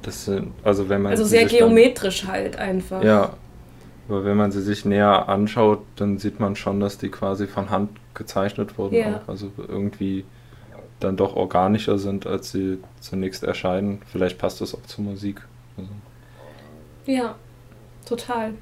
das 0.02 0.24
sind, 0.24 0.52
also 0.64 0.88
wenn 0.88 1.02
man. 1.02 1.12
Also 1.12 1.24
sehr 1.24 1.44
geometrisch 1.44 2.22
dann, 2.22 2.32
halt 2.32 2.56
einfach. 2.56 3.02
Ja. 3.02 3.34
Aber 4.08 4.24
wenn 4.24 4.36
man 4.36 4.50
sie 4.50 4.62
sich 4.62 4.84
näher 4.84 5.28
anschaut, 5.28 5.82
dann 5.96 6.18
sieht 6.18 6.40
man 6.40 6.56
schon, 6.56 6.80
dass 6.80 6.98
die 6.98 7.10
quasi 7.10 7.46
von 7.46 7.70
Hand 7.70 7.90
gezeichnet 8.14 8.76
wurden. 8.76 8.96
Ja. 8.96 9.20
Auch. 9.24 9.28
Also 9.28 9.52
irgendwie 9.68 10.24
dann 10.98 11.16
doch 11.16 11.36
organischer 11.36 11.98
sind, 11.98 12.26
als 12.26 12.50
sie 12.50 12.78
zunächst 13.00 13.44
erscheinen. 13.44 14.02
Vielleicht 14.06 14.38
passt 14.38 14.60
das 14.60 14.74
auch 14.74 14.82
zur 14.82 15.04
Musik. 15.04 15.42
Also. 15.80 17.12
Ja, 17.12 17.36
total. 18.06 18.54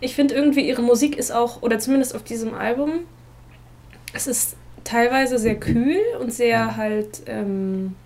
Ich 0.00 0.14
finde 0.14 0.34
irgendwie, 0.34 0.66
ihre 0.68 0.82
Musik 0.82 1.16
ist 1.16 1.30
auch, 1.30 1.62
oder 1.62 1.78
zumindest 1.78 2.14
auf 2.14 2.22
diesem 2.22 2.54
Album, 2.54 3.00
es 4.12 4.26
ist 4.26 4.56
teilweise 4.84 5.38
sehr 5.38 5.58
kühl 5.58 6.00
und 6.20 6.32
sehr 6.32 6.76
halt, 6.76 7.22
ähm, 7.26 7.96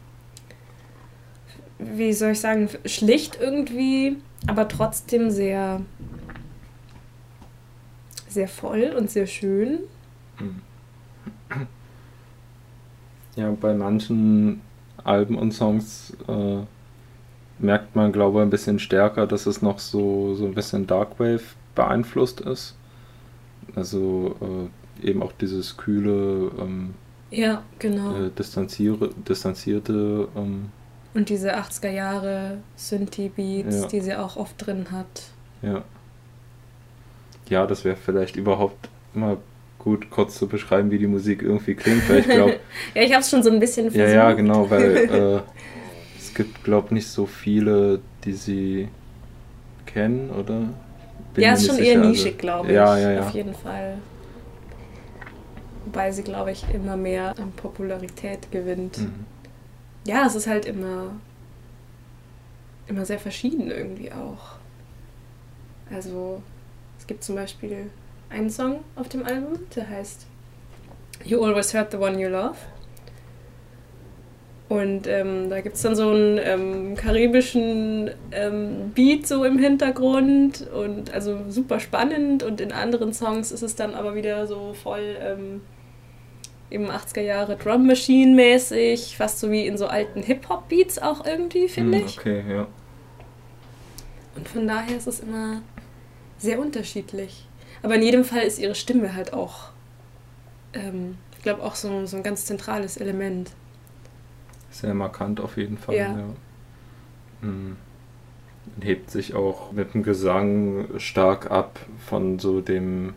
wie 1.78 2.12
soll 2.12 2.32
ich 2.32 2.40
sagen, 2.40 2.68
schlicht 2.84 3.38
irgendwie, 3.40 4.16
aber 4.46 4.68
trotzdem 4.68 5.30
sehr, 5.30 5.80
sehr 8.28 8.48
voll 8.48 8.94
und 8.96 9.10
sehr 9.10 9.26
schön. 9.26 9.80
Ja, 13.36 13.50
bei 13.50 13.74
manchen 13.74 14.60
Alben 15.02 15.36
und 15.36 15.52
Songs 15.52 16.16
äh, 16.28 16.58
merkt 17.64 17.96
man, 17.96 18.12
glaube 18.12 18.38
ich, 18.38 18.42
ein 18.42 18.50
bisschen 18.50 18.78
stärker, 18.78 19.26
dass 19.26 19.46
es 19.46 19.62
noch 19.62 19.78
so, 19.78 20.34
so 20.34 20.44
ein 20.44 20.54
bisschen 20.54 20.86
Darkwave 20.86 21.42
beeinflusst 21.74 22.40
ist. 22.40 22.76
Also 23.74 24.36
äh, 25.02 25.08
eben 25.08 25.22
auch 25.22 25.32
dieses 25.32 25.76
kühle, 25.76 26.50
ähm, 26.60 26.94
ja, 27.30 27.62
genau. 27.78 28.14
Äh, 28.14 28.30
distanziere, 28.30 29.10
distanzierte. 29.28 30.28
Ähm, 30.36 30.70
Und 31.14 31.28
diese 31.28 31.56
80er 31.56 31.90
Jahre 31.90 32.58
Synthie-Beats, 32.76 33.82
ja. 33.82 33.86
die 33.88 34.00
sie 34.00 34.14
auch 34.14 34.36
oft 34.36 34.54
drin 34.64 34.86
hat. 34.92 35.22
Ja. 35.62 35.82
Ja, 37.48 37.66
das 37.66 37.84
wäre 37.84 37.96
vielleicht 37.96 38.36
überhaupt 38.36 38.88
mal 39.12 39.38
gut, 39.78 40.10
kurz 40.10 40.38
zu 40.38 40.46
beschreiben, 40.46 40.90
wie 40.90 40.98
die 40.98 41.06
Musik 41.06 41.42
irgendwie 41.42 41.74
klingt, 41.74 42.08
weil 42.08 42.20
ich 42.20 42.28
glaube. 42.28 42.60
ja, 42.94 43.02
ich 43.02 43.12
habe 43.12 43.20
es 43.20 43.30
schon 43.30 43.42
so 43.42 43.50
ein 43.50 43.60
bisschen 43.60 43.90
versucht. 43.90 44.08
Ja, 44.08 44.28
ja, 44.28 44.32
genau, 44.32 44.70
weil 44.70 44.96
äh, 44.96 45.40
es 46.34 46.38
gibt, 46.38 46.64
glaube 46.64 46.86
ich, 46.86 46.90
nicht 46.90 47.06
so 47.06 47.26
viele, 47.26 48.00
die 48.24 48.32
sie 48.32 48.88
kennen, 49.86 50.30
oder? 50.30 50.68
Bin 51.32 51.44
ja, 51.44 51.52
ist 51.52 51.64
schon 51.64 51.76
sicher. 51.76 51.90
eher 51.92 51.98
also 51.98 52.10
nischig, 52.10 52.38
glaube 52.38 52.68
ich. 52.68 52.74
Ja, 52.74 52.98
ja, 52.98 53.12
ja. 53.12 53.20
Auf 53.20 53.30
jeden 53.30 53.54
Fall. 53.54 53.98
Wobei 55.84 56.10
sie, 56.10 56.24
glaube 56.24 56.50
ich, 56.50 56.68
immer 56.74 56.96
mehr 56.96 57.38
an 57.38 57.52
Popularität 57.52 58.50
gewinnt. 58.50 58.98
Mhm. 58.98 59.26
Ja, 60.08 60.26
es 60.26 60.34
ist 60.34 60.48
halt 60.48 60.66
immer, 60.66 61.12
immer 62.88 63.06
sehr 63.06 63.20
verschieden 63.20 63.70
irgendwie 63.70 64.10
auch. 64.10 64.56
Also, 65.88 66.42
es 66.98 67.06
gibt 67.06 67.22
zum 67.22 67.36
Beispiel 67.36 67.90
einen 68.28 68.50
Song 68.50 68.80
auf 68.96 69.08
dem 69.08 69.24
Album, 69.24 69.60
der 69.76 69.88
heißt 69.88 70.26
You 71.24 71.44
Always 71.44 71.72
Heard 71.72 71.92
the 71.92 71.98
One 71.98 72.20
You 72.20 72.28
Love. 72.28 72.56
Und 74.68 75.06
ähm, 75.06 75.50
da 75.50 75.60
gibt 75.60 75.76
es 75.76 75.82
dann 75.82 75.94
so 75.94 76.08
einen 76.08 76.40
ähm, 76.42 76.94
karibischen 76.96 78.10
ähm, 78.32 78.92
Beat 78.94 79.26
so 79.26 79.44
im 79.44 79.58
Hintergrund 79.58 80.66
und 80.70 81.12
also 81.12 81.38
super 81.48 81.80
spannend. 81.80 82.42
Und 82.42 82.60
in 82.60 82.72
anderen 82.72 83.12
Songs 83.12 83.52
ist 83.52 83.62
es 83.62 83.76
dann 83.76 83.94
aber 83.94 84.14
wieder 84.14 84.46
so 84.46 84.72
voll 84.72 85.16
ähm, 85.20 85.60
eben 86.70 86.90
80er 86.90 87.20
Jahre 87.20 87.56
Drum 87.56 87.86
Machine 87.86 88.34
mäßig, 88.34 89.16
fast 89.16 89.38
so 89.38 89.50
wie 89.50 89.66
in 89.66 89.76
so 89.76 89.86
alten 89.86 90.22
Hip-Hop-Beats 90.22 90.98
auch 90.98 91.24
irgendwie, 91.26 91.68
finde 91.68 91.98
mm, 91.98 92.06
ich. 92.06 92.18
Okay, 92.18 92.42
ja. 92.48 92.66
Und 94.34 94.48
von 94.48 94.66
daher 94.66 94.96
ist 94.96 95.06
es 95.06 95.20
immer 95.20 95.62
sehr 96.38 96.58
unterschiedlich. 96.58 97.46
Aber 97.82 97.96
in 97.96 98.02
jedem 98.02 98.24
Fall 98.24 98.42
ist 98.42 98.58
ihre 98.58 98.74
Stimme 98.74 99.14
halt 99.14 99.34
auch, 99.34 99.70
ähm, 100.72 101.18
ich 101.36 101.42
glaube, 101.42 101.62
auch 101.62 101.74
so, 101.74 102.06
so 102.06 102.16
ein 102.16 102.22
ganz 102.22 102.46
zentrales 102.46 102.96
Element. 102.96 103.50
Sehr 104.74 104.92
markant 104.92 105.40
auf 105.40 105.56
jeden 105.56 105.78
Fall. 105.78 105.94
Ja. 105.94 106.10
ja. 106.10 106.26
Hm. 107.42 107.76
Hebt 108.80 109.08
sich 109.10 109.34
auch 109.34 109.70
mit 109.70 109.94
dem 109.94 110.02
Gesang 110.02 110.88
stark 110.98 111.50
ab 111.50 111.78
von 112.06 112.40
so 112.40 112.60
dem 112.60 113.14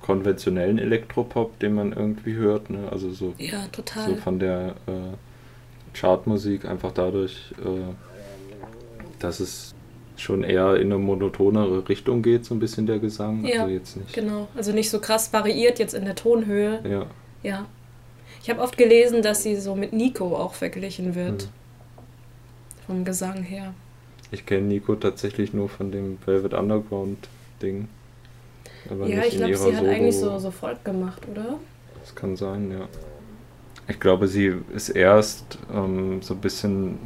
konventionellen 0.00 0.78
Elektropop, 0.78 1.58
den 1.58 1.74
man 1.74 1.92
irgendwie 1.92 2.34
hört. 2.34 2.70
Ne? 2.70 2.88
Also 2.90 3.10
so, 3.10 3.34
ja, 3.38 3.66
total. 3.72 4.10
so 4.10 4.16
von 4.16 4.38
der 4.38 4.76
äh, 4.86 5.96
Chartmusik 5.98 6.64
einfach 6.64 6.92
dadurch, 6.92 7.52
äh, 7.58 7.92
dass 9.18 9.40
es 9.40 9.74
schon 10.16 10.44
eher 10.44 10.76
in 10.76 10.92
eine 10.92 10.98
monotonere 10.98 11.88
Richtung 11.88 12.22
geht, 12.22 12.44
so 12.44 12.54
ein 12.54 12.60
bisschen 12.60 12.86
der 12.86 13.00
Gesang. 13.00 13.44
Ja, 13.44 13.62
also 13.62 13.72
jetzt 13.72 13.96
nicht. 13.96 14.12
genau. 14.12 14.46
Also 14.54 14.70
nicht 14.70 14.90
so 14.90 15.00
krass 15.00 15.32
variiert 15.32 15.80
jetzt 15.80 15.94
in 15.94 16.04
der 16.04 16.14
Tonhöhe. 16.14 16.80
Ja. 16.88 17.06
Ja. 17.42 17.66
Ich 18.42 18.48
habe 18.50 18.60
oft 18.60 18.76
gelesen, 18.76 19.22
dass 19.22 19.42
sie 19.42 19.56
so 19.56 19.74
mit 19.74 19.92
Nico 19.92 20.36
auch 20.36 20.54
verglichen 20.54 21.14
wird. 21.14 21.42
Hm. 21.42 21.48
Vom 22.86 23.04
Gesang 23.04 23.42
her. 23.42 23.74
Ich 24.32 24.46
kenne 24.46 24.66
Nico 24.66 24.94
tatsächlich 24.94 25.52
nur 25.52 25.68
von 25.68 25.90
dem 25.92 26.18
Velvet 26.24 26.54
Underground 26.54 27.28
Ding. 27.60 27.88
Aber 28.88 29.06
ja, 29.06 29.24
ich 29.24 29.36
glaube, 29.36 29.56
sie 29.56 29.76
hat 29.76 29.84
eigentlich 29.84 30.16
so, 30.16 30.38
so 30.38 30.50
Volk 30.50 30.84
gemacht, 30.84 31.22
oder? 31.30 31.58
Das 32.00 32.14
kann 32.14 32.36
sein, 32.36 32.70
ja. 32.70 32.88
Ich 33.88 34.00
glaube, 34.00 34.28
sie 34.28 34.54
ist 34.74 34.88
erst 34.88 35.58
ähm, 35.74 36.22
so 36.22 36.34
ein 36.34 36.40
bisschen 36.40 36.98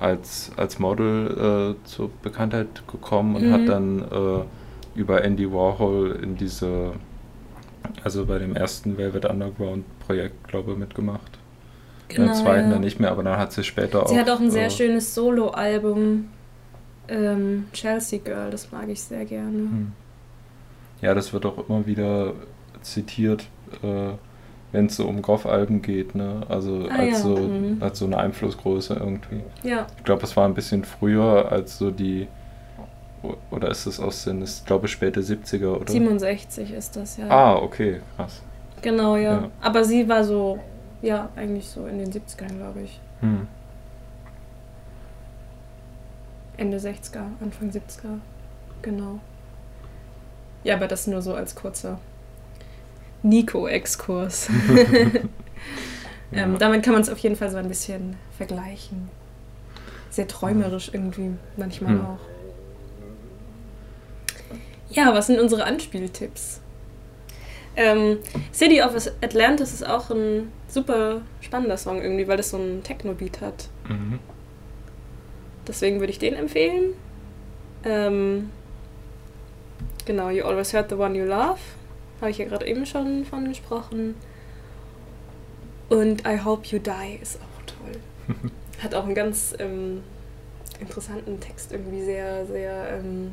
als, 0.00 0.50
als 0.56 0.78
Model 0.78 1.76
äh, 1.76 1.86
zur 1.86 2.10
Bekanntheit 2.22 2.82
gekommen 2.90 3.36
und 3.36 3.48
mhm. 3.48 3.52
hat 3.52 3.68
dann 3.68 4.00
äh, 4.00 4.98
über 4.98 5.22
Andy 5.22 5.50
Warhol 5.52 6.18
in 6.22 6.36
diese, 6.36 6.92
also 8.02 8.24
bei 8.26 8.38
dem 8.38 8.56
ersten 8.56 8.96
Velvet 8.96 9.24
Underground 9.26 9.84
Projekt, 10.08 10.48
glaube 10.48 10.72
ich, 10.72 10.78
mitgemacht. 10.78 11.38
Genau, 12.08 12.28
Im 12.28 12.34
zweiten 12.34 12.68
ja. 12.68 12.72
dann 12.72 12.80
nicht 12.80 12.98
mehr, 12.98 13.10
aber 13.10 13.22
dann 13.22 13.38
hat 13.38 13.52
sie 13.52 13.62
später 13.62 14.02
auch. 14.02 14.08
Sie 14.08 14.18
hat 14.18 14.30
auch 14.30 14.40
ein 14.40 14.50
sehr 14.50 14.66
äh, 14.66 14.70
schönes 14.70 15.14
Solo-Album, 15.14 16.30
ähm, 17.08 17.66
Chelsea 17.74 18.18
Girl, 18.18 18.50
das 18.50 18.72
mag 18.72 18.88
ich 18.88 19.02
sehr 19.02 19.26
gerne. 19.26 19.58
Hm. 19.58 19.92
Ja, 21.02 21.14
das 21.14 21.34
wird 21.34 21.44
auch 21.44 21.68
immer 21.68 21.86
wieder 21.86 22.32
zitiert. 22.80 23.44
Äh, 23.82 24.14
wenn 24.72 24.86
es 24.86 24.96
so 24.96 25.06
um 25.06 25.22
Goff-Alben 25.22 25.80
geht, 25.82 26.14
ne? 26.14 26.42
Also 26.48 26.86
ah, 26.90 26.96
als, 26.96 27.10
ja. 27.10 27.18
so, 27.18 27.36
mhm. 27.36 27.78
als 27.80 27.98
so 27.98 28.04
eine 28.06 28.18
Einflussgröße 28.18 28.94
irgendwie. 28.94 29.40
Ja. 29.62 29.86
Ich 29.96 30.04
glaube, 30.04 30.24
es 30.24 30.36
war 30.36 30.46
ein 30.46 30.54
bisschen 30.54 30.84
früher 30.84 31.50
als 31.50 31.78
so 31.78 31.90
die 31.90 32.28
oder 33.50 33.70
ist 33.70 33.86
es 33.86 33.98
aus 33.98 34.24
den, 34.24 34.42
ich 34.42 34.64
glaube 34.64 34.88
späte 34.88 35.20
70er, 35.20 35.76
oder? 35.76 35.90
67 35.90 36.72
ist 36.72 36.96
das, 36.96 37.16
ja. 37.16 37.28
Ah, 37.28 37.56
okay, 37.56 38.00
krass. 38.16 38.42
Genau, 38.82 39.16
ja. 39.16 39.42
ja. 39.42 39.50
Aber 39.60 39.84
sie 39.84 40.08
war 40.08 40.24
so, 40.24 40.58
ja, 41.02 41.28
eigentlich 41.36 41.68
so 41.68 41.86
in 41.86 41.98
den 41.98 42.12
70ern, 42.12 42.56
glaube 42.56 42.82
ich. 42.82 43.00
Hm. 43.20 43.46
Ende 46.56 46.78
60er, 46.78 47.24
Anfang 47.40 47.70
70er. 47.70 48.18
Genau. 48.82 49.20
Ja, 50.64 50.74
aber 50.74 50.88
das 50.88 51.06
nur 51.06 51.22
so 51.22 51.34
als 51.34 51.54
kurzer 51.54 51.98
Nico-Exkurs. 53.22 54.48
ähm, 56.32 56.58
damit 56.58 56.82
kann 56.82 56.92
man 56.92 57.02
es 57.02 57.10
auf 57.10 57.18
jeden 57.18 57.36
Fall 57.36 57.50
so 57.50 57.56
ein 57.56 57.68
bisschen 57.68 58.16
vergleichen. 58.36 59.08
Sehr 60.10 60.26
träumerisch 60.26 60.90
irgendwie, 60.92 61.32
manchmal 61.56 61.92
hm. 61.92 62.06
auch. 62.06 62.18
Ja, 64.90 65.14
was 65.14 65.26
sind 65.26 65.38
unsere 65.38 65.64
Anspieltipps? 65.64 66.60
Ähm, 67.80 68.18
City 68.52 68.82
of 68.82 68.92
Atlantis 69.22 69.72
ist 69.72 69.86
auch 69.86 70.10
ein 70.10 70.50
super 70.66 71.20
spannender 71.40 71.76
Song 71.76 72.02
irgendwie, 72.02 72.26
weil 72.26 72.36
das 72.36 72.50
so 72.50 72.56
einen 72.56 72.82
Techno-Beat 72.82 73.40
hat. 73.40 73.68
Mhm. 73.88 74.18
Deswegen 75.64 76.00
würde 76.00 76.10
ich 76.10 76.18
den 76.18 76.34
empfehlen. 76.34 76.94
Ähm, 77.84 78.50
genau, 80.06 80.28
You 80.28 80.44
Always 80.44 80.72
Heard 80.72 80.90
the 80.90 80.96
One 80.96 81.16
You 81.16 81.24
Love 81.24 81.60
habe 82.20 82.32
ich 82.32 82.38
ja 82.38 82.46
gerade 82.46 82.66
eben 82.66 82.84
schon 82.84 83.24
von 83.24 83.46
gesprochen. 83.46 84.16
Und 85.88 86.26
I 86.26 86.40
Hope 86.44 86.66
You 86.66 86.80
Die 86.80 87.22
ist 87.22 87.38
auch 87.38 87.62
toll. 87.64 88.00
Hat 88.82 88.96
auch 88.96 89.04
einen 89.04 89.14
ganz 89.14 89.54
ähm, 89.60 90.02
interessanten 90.80 91.38
Text, 91.38 91.70
irgendwie 91.70 92.02
sehr, 92.02 92.44
sehr 92.46 92.98
ähm, 92.98 93.30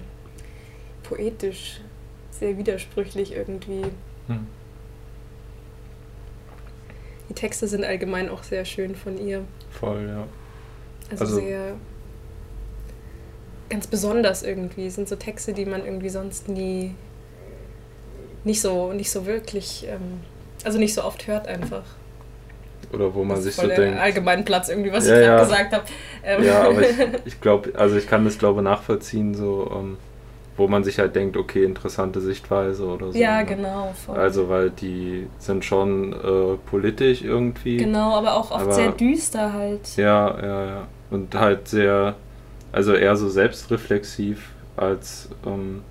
poetisch, 1.01 1.81
sehr 2.29 2.59
widersprüchlich 2.59 3.31
irgendwie. 3.35 3.85
Hm. 4.27 4.47
Die 7.29 7.33
Texte 7.33 7.67
sind 7.67 7.83
allgemein 7.83 8.29
auch 8.29 8.43
sehr 8.43 8.65
schön 8.65 8.95
von 8.95 9.17
ihr. 9.17 9.43
Voll, 9.71 10.07
ja. 10.07 10.27
Also, 11.11 11.25
also 11.25 11.35
sehr 11.39 11.73
ganz 13.69 13.87
besonders 13.87 14.43
irgendwie. 14.43 14.85
Es 14.87 14.95
sind 14.95 15.07
so 15.09 15.15
Texte, 15.15 15.53
die 15.53 15.65
man 15.65 15.83
irgendwie 15.85 16.09
sonst 16.09 16.47
nie 16.49 16.93
nicht 18.43 18.61
so, 18.61 18.93
nicht 18.93 19.09
so 19.09 19.25
wirklich, 19.25 19.87
ähm, 19.89 20.19
also 20.63 20.77
nicht 20.77 20.93
so 20.93 21.03
oft 21.03 21.25
hört 21.25 21.47
einfach. 21.47 21.83
Oder 22.93 23.11
wo 23.15 23.23
man 23.23 23.37
Das 23.37 23.45
sich 23.45 23.55
so 23.55 23.65
denkt. 23.67 23.99
allgemeinen 23.99 24.45
Platz 24.45 24.69
irgendwie, 24.69 24.91
was 24.91 25.07
Ja, 25.07 25.15
ich 25.15 25.25
gerade 25.25 25.37
ja. 25.37 25.43
gesagt 25.43 25.73
habe. 25.73 25.83
Ähm, 26.23 26.43
Ja, 26.43 26.63
aber 26.69 26.81
ich, 26.87 26.95
ich 27.25 27.41
glaube, 27.41 27.71
also 27.75 27.97
ich 27.97 28.07
kann 28.07 28.23
das 28.23 28.37
glaube 28.37 28.61
nachvollziehen, 28.61 29.33
so, 29.33 29.71
ähm, 29.75 29.97
wo 30.57 30.67
man 30.67 30.83
sich 30.83 30.99
halt 30.99 31.15
denkt, 31.15 31.35
okay, 31.37 31.63
interessante 31.65 32.21
Sichtweise 32.21 32.85
oder 32.85 33.11
so. 33.11 33.17
ja, 33.17 33.39
ne? 33.39 33.45
genau. 33.45 33.93
Voll. 34.05 34.15
Also, 34.17 34.47
weil 34.49 34.69
die 34.69 35.27
sind 35.37 35.65
schon 35.65 36.13
äh, 36.13 36.57
politisch 36.69 37.21
irgendwie. 37.23 37.77
genau, 37.77 38.15
aber 38.15 38.35
auch 38.35 38.51
oft 38.51 38.61
Aber- 38.63 38.73
sehr 38.73 38.91
düster 38.91 39.51
halt. 39.53 39.97
Ja, 39.97 40.37
ja, 40.41 40.65
ja. 40.65 40.87
Und 41.11 41.35
halt 41.35 41.67
sehr, 41.67 42.15
also 42.71 42.93
eher 42.93 43.15
so 43.17 43.29
selbstreflexiv 43.29 44.51
als 44.77 45.29
ähm, 45.45 45.81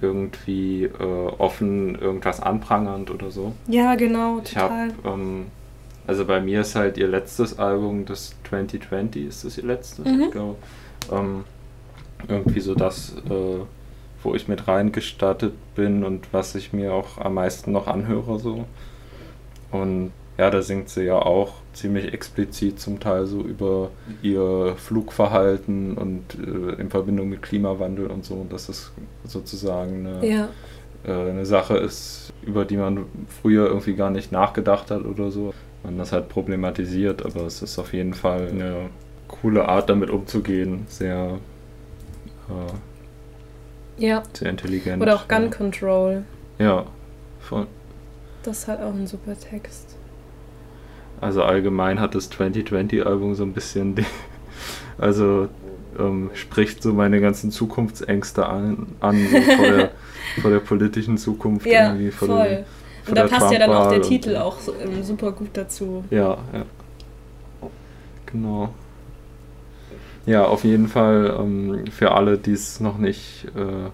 irgendwie 0.00 0.84
äh, 0.84 1.26
offen 1.38 1.94
irgendwas 2.00 2.40
anprangernd 2.40 3.10
oder 3.10 3.30
so. 3.30 3.52
Ja, 3.68 3.94
genau, 3.94 4.40
Ich 4.44 4.56
habe, 4.56 4.92
total. 5.02 5.14
ähm, 5.14 5.46
also 6.06 6.24
bei 6.24 6.40
mir 6.40 6.62
ist 6.62 6.74
halt 6.74 6.96
ihr 6.98 7.06
letztes 7.06 7.58
Album, 7.58 8.04
das 8.04 8.34
2020 8.48 9.26
ist 9.26 9.44
das 9.44 9.58
ihr 9.58 9.64
letztes, 9.64 10.04
Mhm. 10.04 10.22
ich 10.22 10.30
glaube. 10.32 10.56
Ähm, 11.12 11.44
irgendwie 12.28 12.60
so 12.60 12.74
das, 12.74 13.14
äh, 13.28 13.64
wo 14.22 14.34
ich 14.34 14.48
mit 14.48 14.68
reingestattet 14.68 15.54
bin 15.74 16.04
und 16.04 16.32
was 16.32 16.54
ich 16.54 16.72
mir 16.72 16.92
auch 16.92 17.18
am 17.18 17.34
meisten 17.34 17.72
noch 17.72 17.86
anhöre 17.86 18.38
so. 18.38 18.64
Und 19.70 20.12
ja, 20.38 20.50
da 20.50 20.62
singt 20.62 20.88
sie 20.88 21.04
ja 21.04 21.16
auch 21.18 21.54
ziemlich 21.72 22.12
explizit 22.12 22.80
zum 22.80 23.00
Teil 23.00 23.26
so 23.26 23.40
über 23.40 23.90
ihr 24.22 24.74
Flugverhalten 24.76 25.96
und 25.96 26.22
äh, 26.34 26.80
in 26.80 26.90
Verbindung 26.90 27.28
mit 27.28 27.42
Klimawandel 27.42 28.06
und 28.06 28.24
so, 28.24 28.46
dass 28.48 28.68
es 28.68 28.92
sozusagen 29.24 30.06
eine, 30.06 30.26
Ja, 30.26 30.48
äh, 31.04 31.30
eine 31.30 31.46
Sache 31.46 31.76
ist, 31.76 32.32
über 32.42 32.64
die 32.64 32.76
man 32.76 33.06
früher 33.28 33.66
irgendwie 33.66 33.94
gar 33.94 34.10
nicht 34.10 34.32
nachgedacht 34.32 34.90
hat 34.90 35.04
oder 35.04 35.30
so. 35.30 35.52
Man 35.84 35.98
das 35.98 36.12
halt 36.12 36.28
problematisiert, 36.28 37.24
aber 37.24 37.42
es 37.42 37.60
ist 37.62 37.78
auf 37.78 37.92
jeden 37.92 38.14
Fall 38.14 38.48
eine 38.48 38.90
coole 39.26 39.68
Art, 39.68 39.90
damit 39.90 40.10
umzugehen. 40.10 40.84
Sehr, 40.86 41.38
äh, 43.98 44.04
ja. 44.06 44.22
sehr 44.32 44.50
intelligent. 44.50 45.02
Oder 45.02 45.16
auch 45.16 45.28
Gun 45.28 45.44
ja. 45.44 45.48
Control. 45.48 46.24
Ja, 46.58 46.84
voll. 47.40 47.66
Das 48.42 48.66
halt 48.68 48.80
auch 48.80 48.92
ein 48.92 49.06
super 49.06 49.38
Text. 49.38 49.96
Also 51.20 51.42
allgemein 51.42 52.00
hat 52.00 52.14
das 52.14 52.30
2020-Album 52.32 53.34
so 53.34 53.44
ein 53.44 53.52
bisschen, 53.52 53.94
die, 53.94 54.04
also 54.98 55.48
ähm, 55.98 56.30
spricht 56.34 56.82
so 56.82 56.92
meine 56.92 57.20
ganzen 57.20 57.50
Zukunftsängste 57.50 58.46
an, 58.46 58.88
an 59.00 59.28
so 59.30 59.40
vor, 59.40 59.66
der, 59.66 59.90
vor 60.42 60.50
der 60.50 60.60
politischen 60.60 61.18
Zukunft 61.18 61.66
Ja, 61.66 61.88
irgendwie. 61.88 62.10
Vor 62.10 62.28
voll. 62.28 62.64
Vor 63.04 63.10
Und 63.10 63.18
da 63.18 63.26
passt 63.26 63.52
ja 63.52 63.58
dann 63.58 63.70
auch 63.72 63.88
der 63.90 64.02
Titel 64.02 64.30
und- 64.30 64.36
auch 64.36 64.58
so, 64.58 64.74
ähm, 64.74 65.02
super 65.02 65.32
gut 65.32 65.50
dazu. 65.52 66.04
Ja, 66.10 66.38
ja. 66.52 66.66
Genau. 68.26 68.70
Ja, 70.26 70.44
auf 70.44 70.64
jeden 70.64 70.88
Fall 70.88 71.36
ähm, 71.38 71.86
für 71.90 72.12
alle, 72.12 72.38
die 72.38 72.52
es 72.52 72.78
noch 72.80 72.98
nicht, 72.98 73.46
äh, 73.56 73.90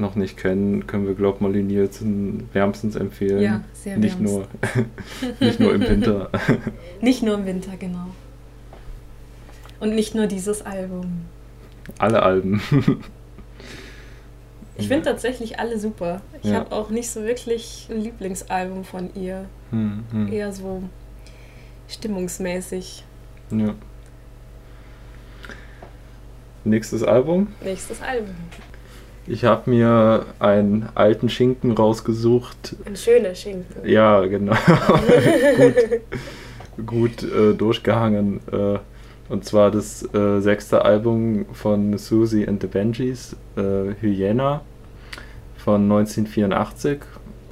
noch 0.00 0.14
nicht 0.16 0.36
kennen, 0.36 0.86
können 0.86 1.06
wir 1.06 1.14
Glaub 1.14 1.40
Molly 1.40 1.62
Nielsen 1.62 2.48
wärmstens 2.52 2.96
empfehlen. 2.96 3.40
Ja, 3.42 3.60
sehr 3.72 3.96
nicht 3.98 4.18
wärmst. 4.18 4.34
nur, 4.34 4.46
nicht 5.40 5.60
nur 5.60 5.74
im 5.74 5.80
Winter. 5.82 6.30
Nicht 7.00 7.22
nur 7.22 7.34
im 7.34 7.46
Winter, 7.46 7.72
genau. 7.78 8.06
Und 9.80 9.94
nicht 9.94 10.14
nur 10.16 10.26
dieses 10.26 10.62
Album. 10.66 11.22
Alle 11.98 12.22
Alben. 12.24 12.60
Ich 14.76 14.88
finde 14.88 15.04
tatsächlich 15.04 15.58
alle 15.60 15.78
super. 15.78 16.20
Ich 16.42 16.50
Ja. 16.50 16.56
habe 16.56 16.72
auch 16.72 16.90
nicht 16.90 17.08
so 17.10 17.22
wirklich 17.22 17.88
ein 17.90 18.00
Lieblingsalbum 18.00 18.82
von 18.84 19.10
ihr. 19.14 19.44
Hm, 19.70 20.04
hm. 20.10 20.32
Eher 20.32 20.52
so 20.52 20.82
stimmungsmäßig. 21.88 23.04
Ja. 23.50 23.74
Nächstes 26.68 27.02
Album. 27.02 27.48
Nächstes 27.62 28.02
Album. 28.02 28.34
Ich 29.26 29.44
habe 29.44 29.68
mir 29.70 30.24
einen 30.38 30.88
alten 30.94 31.28
Schinken 31.28 31.72
rausgesucht. 31.72 32.76
Ein 32.84 32.96
schöner 32.96 33.34
Schinken. 33.34 33.86
Ja, 33.86 34.24
genau. 34.24 34.54
gut 35.56 35.74
gut 36.86 37.22
äh, 37.22 37.54
durchgehangen. 37.54 38.40
Äh, 38.52 38.78
und 39.28 39.44
zwar 39.44 39.70
das 39.70 40.02
äh, 40.14 40.40
sechste 40.40 40.84
Album 40.84 41.46
von 41.52 41.98
Susie 41.98 42.48
and 42.48 42.62
the 42.62 42.66
Benjis, 42.66 43.36
äh, 43.56 43.94
Hyena 44.00 44.62
von 45.56 45.82
1984. 45.82 47.00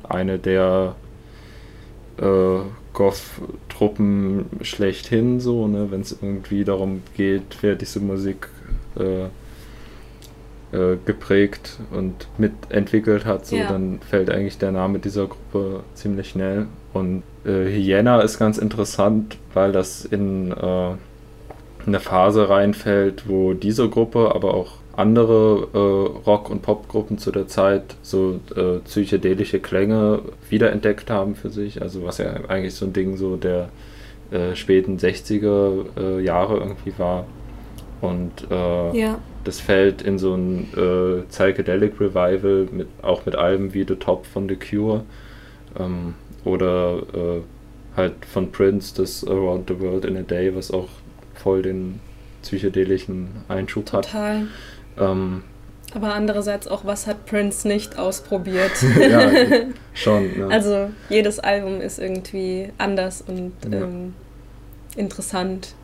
Eine 0.09 0.39
der 0.39 0.95
äh, 2.19 2.59
Goth-Truppen 2.95 4.47
schlechthin, 4.63 5.41
so, 5.41 5.67
ne, 5.67 5.91
wenn 5.91 6.01
es 6.01 6.13
irgendwie 6.13 6.65
darum 6.65 7.03
geht, 7.15 7.59
wer 7.61 7.75
diese 7.75 8.01
Musik 8.01 8.49
äh, 8.99 9.25
äh, 10.77 10.97
geprägt 11.05 11.79
und 11.93 12.27
mitentwickelt 12.39 13.25
hat, 13.25 13.47
so, 13.47 13.57
Ja. 13.57 13.69
dann 13.69 14.01
fällt 14.01 14.31
eigentlich 14.31 14.59
der 14.59 14.73
Name 14.73 14.99
dieser 14.99 15.27
Gruppe 15.27 15.81
ziemlich 15.95 16.31
schnell. 16.31 16.67
Und 16.93 17.23
äh, 17.45 17.67
Hyena 17.67 18.21
ist 18.21 18.39
ganz 18.39 18.59
interessant, 18.59 19.39
weil 19.55 19.73
das 19.73 20.05
in 20.05 20.51
äh, 20.53 20.91
eine 21.87 22.01
Phase 22.01 22.49
reinfällt, 22.49 23.29
wo 23.29 23.53
diese 23.55 23.89
Gruppe, 23.89 24.35
aber 24.35 24.55
auch 24.55 24.73
andere 24.97 25.69
äh, 25.75 25.79
Rock- 26.27 26.51
und 26.51 26.63
Popgruppen 26.63 27.19
zu 27.19 27.31
der 27.31 27.47
Zeit 27.49 27.97
so 28.03 28.41
äh, 28.57 28.79
psychedelische 28.85 29.61
Klänge 29.61 30.21
wiederentdeckt 30.49 31.11
haben 31.11 31.37
für 31.37 31.51
sich. 31.51 31.83
Also 31.83 32.03
was 32.05 32.19
ja 32.19 32.33
eigentlich 32.49 32.75
so 32.75 32.87
ein 32.87 32.93
Ding 32.93 33.17
so 33.17 33.37
der 33.37 33.69
äh, 34.31 34.57
späten 34.57 34.97
60er 34.97 35.85
äh, 35.99 36.21
Jahre 36.25 36.57
irgendwie 36.57 36.95
war. 36.99 37.27
Und 38.01 38.33
äh, 38.51 38.99
Ja, 38.99 39.19
das 39.45 39.61
fällt 39.61 40.03
in 40.03 40.19
so 40.19 40.35
ein 40.35 40.69
äh, 40.77 41.23
Psychedelic 41.29 42.01
Revival, 42.01 42.69
mit, 42.71 42.89
auch 43.03 43.25
mit 43.27 43.37
Alben 43.37 43.73
wie 43.75 43.85
The 43.87 43.95
Top 43.97 44.27
von 44.27 44.49
The 44.49 44.57
Cure 44.57 45.03
ähm, 45.79 46.15
oder 46.45 46.99
äh, 47.15 47.41
halt 47.97 48.13
von 48.31 48.51
Prince 48.53 48.95
das 48.95 49.27
Around 49.27 49.69
the 49.69 49.81
World 49.81 50.05
in 50.05 50.17
a 50.17 50.23
Day, 50.23 50.55
was 50.55 50.71
auch 50.71 50.89
voll 51.35 51.63
den 51.63 52.01
psychedelischen 52.43 53.29
Einschub 53.49 53.93
hat. 53.93 54.05
total. 54.07 54.47
Ähm, 54.99 55.43
Aber 55.95 56.13
andererseits 56.15 56.69
auch, 56.69 56.85
was 56.85 57.07
hat 57.07 57.25
Prince 57.27 57.67
nicht 57.67 57.99
ausprobiert? 57.99 58.73
ja, 59.01 59.31
schon. 59.95 60.39
Ne? 60.39 60.49
Also 60.51 60.91
jedes 61.09 61.39
Album 61.39 61.81
ist 61.81 61.99
irgendwie 61.99 62.69
anders 62.79 63.23
und 63.27 63.53
Ja. 63.71 63.79
ähm, 63.81 64.15
interessant. 64.97 65.75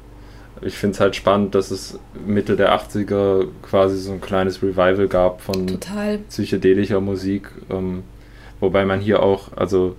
Ich 0.62 0.76
finde 0.76 0.94
es 0.94 1.00
halt 1.00 1.16
spannend, 1.16 1.54
dass 1.54 1.70
es 1.70 1.98
Mitte 2.26 2.56
der 2.56 2.74
80er 2.74 3.46
quasi 3.62 3.96
so 3.98 4.12
ein 4.12 4.20
kleines 4.20 4.62
Revival 4.62 5.08
gab 5.08 5.40
von 5.40 5.66
Total. 5.66 6.18
psychedelischer 6.28 7.00
Musik, 7.00 7.48
ähm, 7.70 8.02
wobei 8.60 8.84
man 8.84 9.00
hier 9.00 9.22
auch, 9.22 9.48
also 9.56 9.96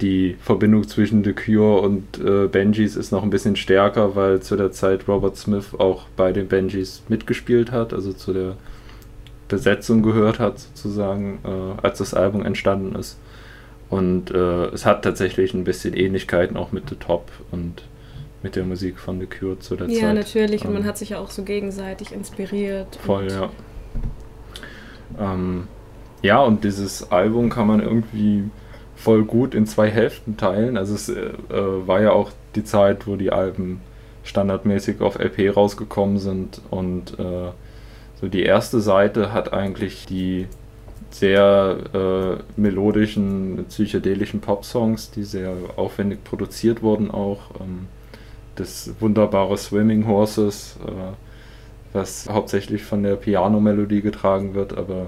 die 0.00 0.36
Verbindung 0.40 0.86
zwischen 0.86 1.24
The 1.24 1.32
Cure 1.32 1.80
und 1.80 2.18
äh, 2.18 2.48
Benjis 2.48 2.96
ist 2.96 3.12
noch 3.12 3.22
ein 3.22 3.30
bisschen 3.30 3.56
stärker, 3.56 4.14
weil 4.14 4.40
zu 4.40 4.56
der 4.56 4.70
Zeit 4.72 5.08
Robert 5.08 5.36
Smith 5.36 5.68
auch 5.78 6.04
bei 6.16 6.32
den 6.32 6.48
Benjis 6.48 7.02
mitgespielt 7.08 7.72
hat, 7.72 7.94
also 7.94 8.12
zu 8.12 8.32
der 8.32 8.56
Besetzung 9.48 10.02
gehört 10.02 10.38
hat 10.38 10.58
sozusagen, 10.58 11.38
äh, 11.44 11.80
als 11.82 11.98
das 11.98 12.12
Album 12.12 12.44
entstanden 12.44 12.94
ist. 12.96 13.18
Und 13.88 14.32
äh, 14.32 14.66
es 14.66 14.84
hat 14.84 15.02
tatsächlich 15.02 15.54
ein 15.54 15.64
bisschen 15.64 15.94
Ähnlichkeiten 15.94 16.56
auch 16.56 16.72
mit 16.72 16.90
The 16.90 16.96
Top 16.96 17.30
und 17.52 17.82
mit 18.46 18.54
der 18.56 18.64
Musik 18.64 18.98
von 19.00 19.18
The 19.20 19.26
Cure 19.26 19.58
zu 19.58 19.74
der 19.76 19.88
Ja, 19.88 20.14
Zeit. 20.14 20.14
natürlich. 20.14 20.64
Und 20.64 20.72
man 20.74 20.82
Ähm, 20.82 20.88
hat 20.88 20.98
sich 20.98 21.10
ja 21.10 21.18
auch 21.18 21.30
so 21.30 21.42
gegenseitig 21.42 22.12
inspiriert. 22.12 22.96
Voll, 22.96 23.28
ja. 23.28 23.50
Ähm, 25.18 25.68
ja, 26.22 26.40
und 26.42 26.64
dieses 26.64 27.10
Album 27.10 27.50
kann 27.50 27.66
man 27.66 27.80
irgendwie 27.80 28.44
voll 28.94 29.24
gut 29.24 29.54
in 29.54 29.66
zwei 29.66 29.90
Hälften 29.90 30.36
teilen. 30.36 30.76
Also 30.76 30.94
es 30.94 31.08
äh, 31.08 31.20
äh, 31.50 31.86
war 31.86 32.00
ja 32.00 32.12
auch 32.12 32.30
die 32.54 32.64
Zeit, 32.64 33.06
wo 33.06 33.16
die 33.16 33.32
Alben 33.32 33.80
standardmäßig 34.24 35.00
auf 35.00 35.18
LP 35.18 35.54
rausgekommen 35.56 36.18
sind 36.18 36.60
und 36.70 37.18
äh, 37.18 37.50
so 38.20 38.28
die 38.28 38.42
erste 38.42 38.80
Seite 38.80 39.32
hat 39.32 39.52
eigentlich 39.52 40.06
die 40.06 40.48
sehr 41.10 41.78
äh, 41.94 42.60
melodischen, 42.60 43.66
psychedelischen 43.68 44.40
Pop-Songs, 44.40 45.10
die 45.12 45.24
sehr 45.24 45.52
aufwendig 45.76 46.24
produziert 46.24 46.82
wurden 46.82 47.10
auch. 47.10 47.50
Ähm, 47.60 47.88
das 48.56 48.92
wunderbare 49.00 49.56
Swimming 49.56 50.06
Horses, 50.06 50.76
äh, 50.86 50.90
was 51.92 52.28
hauptsächlich 52.28 52.82
von 52.84 53.02
der 53.02 53.16
Piano-Melodie 53.16 54.02
getragen 54.02 54.54
wird, 54.54 54.76
aber 54.76 55.06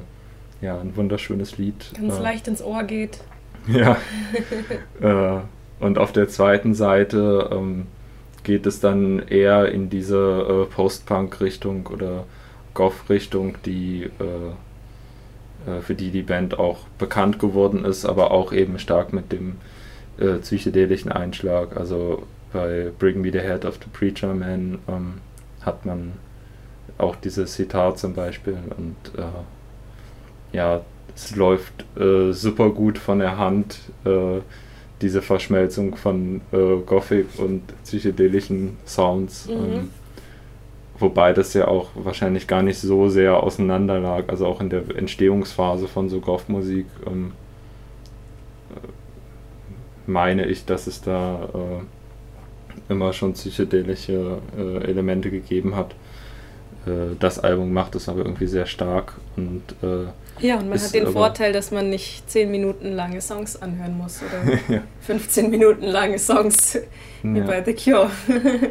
ja, 0.60 0.78
ein 0.80 0.96
wunderschönes 0.96 1.58
Lied. 1.58 1.90
Ganz 1.94 2.18
Äh, 2.18 2.22
leicht 2.22 2.48
ins 2.48 2.62
Ohr 2.62 2.82
geht. 2.84 3.18
Ja. 3.68 3.98
äh, 5.00 5.40
und 5.80 5.98
auf 5.98 6.12
der 6.12 6.28
zweiten 6.28 6.72
Seite 6.74 7.50
ähm, 7.52 7.86
geht 8.42 8.64
es 8.66 8.80
dann 8.80 9.18
eher 9.28 9.70
in 9.70 9.90
diese 9.90 10.66
äh, 10.68 10.74
Post-Punk-Richtung 10.74 11.86
oder 11.88 12.24
Goth-Richtung, 12.72 13.56
die 13.66 14.04
äh, 14.04 15.80
für 15.82 15.94
die 15.94 16.10
die 16.10 16.22
Band 16.22 16.58
auch 16.58 16.78
bekannt 16.98 17.38
geworden 17.38 17.84
ist, 17.84 18.06
aber 18.06 18.30
auch 18.30 18.52
eben 18.52 18.78
stark 18.78 19.12
mit 19.12 19.32
dem 19.32 19.56
äh, 20.18 20.38
psychedelischen 20.38 21.12
Einschlag. 21.12 21.76
Also 21.76 22.22
bei 22.52 22.90
Bring 22.98 23.20
Me 23.20 23.30
the 23.30 23.40
Head 23.40 23.64
of 23.64 23.78
the 23.82 23.90
Preacher 23.92 24.34
Man 24.34 24.78
ähm, 24.88 25.14
hat 25.62 25.84
man 25.84 26.12
auch 26.98 27.16
dieses 27.16 27.54
Zitat 27.54 27.98
zum 27.98 28.14
Beispiel 28.14 28.58
und 28.76 28.96
äh, 29.18 30.56
ja, 30.56 30.80
es 31.14 31.36
läuft 31.36 31.84
äh, 31.98 32.32
super 32.32 32.70
gut 32.70 32.98
von 32.98 33.18
der 33.18 33.38
Hand, 33.38 33.78
äh, 34.04 34.40
diese 35.00 35.22
Verschmelzung 35.22 35.96
von 35.96 36.40
äh, 36.52 36.76
Gothic 36.84 37.26
und 37.38 37.62
psychedelischen 37.84 38.76
Sounds. 38.84 39.48
Mhm. 39.48 39.54
Ähm, 39.54 39.90
wobei 40.98 41.32
das 41.32 41.54
ja 41.54 41.68
auch 41.68 41.90
wahrscheinlich 41.94 42.46
gar 42.46 42.62
nicht 42.62 42.78
so 42.78 43.08
sehr 43.08 43.42
auseinander 43.42 44.00
lag, 44.00 44.24
also 44.28 44.46
auch 44.46 44.60
in 44.60 44.70
der 44.70 44.82
Entstehungsphase 44.96 45.86
von 45.86 46.08
so 46.08 46.20
Goth-Musik 46.20 46.86
ähm, 47.06 47.32
äh, 48.74 48.88
meine 50.10 50.46
ich, 50.46 50.64
dass 50.64 50.86
es 50.86 51.00
da 51.02 51.48
äh, 51.54 51.97
immer 52.88 53.12
schon 53.12 53.34
psychedelische 53.34 54.38
äh, 54.56 54.84
Elemente 54.84 55.30
gegeben 55.30 55.76
hat. 55.76 55.92
Äh, 56.86 57.16
das 57.18 57.38
Album 57.38 57.72
macht 57.72 57.94
es 57.94 58.08
aber 58.08 58.20
irgendwie 58.20 58.46
sehr 58.46 58.66
stark 58.66 59.14
und 59.36 59.62
äh, 59.82 60.06
ja, 60.40 60.56
und 60.58 60.68
man 60.68 60.80
hat 60.80 60.94
den 60.94 61.08
Vorteil, 61.08 61.52
dass 61.52 61.70
man 61.70 61.90
nicht 61.90 62.30
10 62.30 62.50
Minuten 62.50 62.92
lange 62.92 63.20
Songs 63.20 63.60
anhören 63.60 63.98
muss 63.98 64.22
oder 64.22 64.58
ja. 64.68 64.82
15 65.00 65.50
Minuten 65.50 65.84
lange 65.84 66.18
Songs 66.18 66.78
wie 67.22 67.38
ja. 67.38 67.44
bei 67.44 67.64
The 67.64 67.74
Cure. 67.74 68.10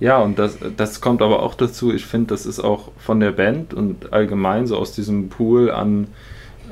ja, 0.00 0.18
und 0.18 0.38
das, 0.38 0.56
das 0.76 1.00
kommt 1.00 1.20
aber 1.20 1.42
auch 1.42 1.54
dazu. 1.54 1.92
Ich 1.92 2.06
finde, 2.06 2.28
das 2.28 2.46
ist 2.46 2.60
auch 2.60 2.92
von 2.96 3.20
der 3.20 3.32
Band 3.32 3.74
und 3.74 4.12
allgemein 4.12 4.66
so 4.66 4.78
aus 4.78 4.92
diesem 4.92 5.28
Pool 5.28 5.70
an 5.70 6.08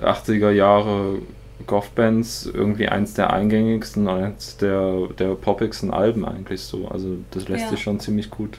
80er 0.03 0.50
Jahre 0.50 1.18
Goth-Bands 1.66 2.46
irgendwie 2.46 2.88
eins 2.88 3.14
der 3.14 3.33
eingängigsten, 3.33 4.09
eins 4.09 4.57
der, 4.57 5.09
der 5.18 5.35
poppigsten 5.35 5.90
Alben 5.90 6.25
eigentlich 6.25 6.62
so. 6.62 6.88
Also 6.88 7.18
das 7.31 7.49
lässt 7.49 7.64
ja. 7.64 7.70
sich 7.70 7.83
schon 7.83 8.01
ziemlich 8.01 8.31
gut 8.31 8.59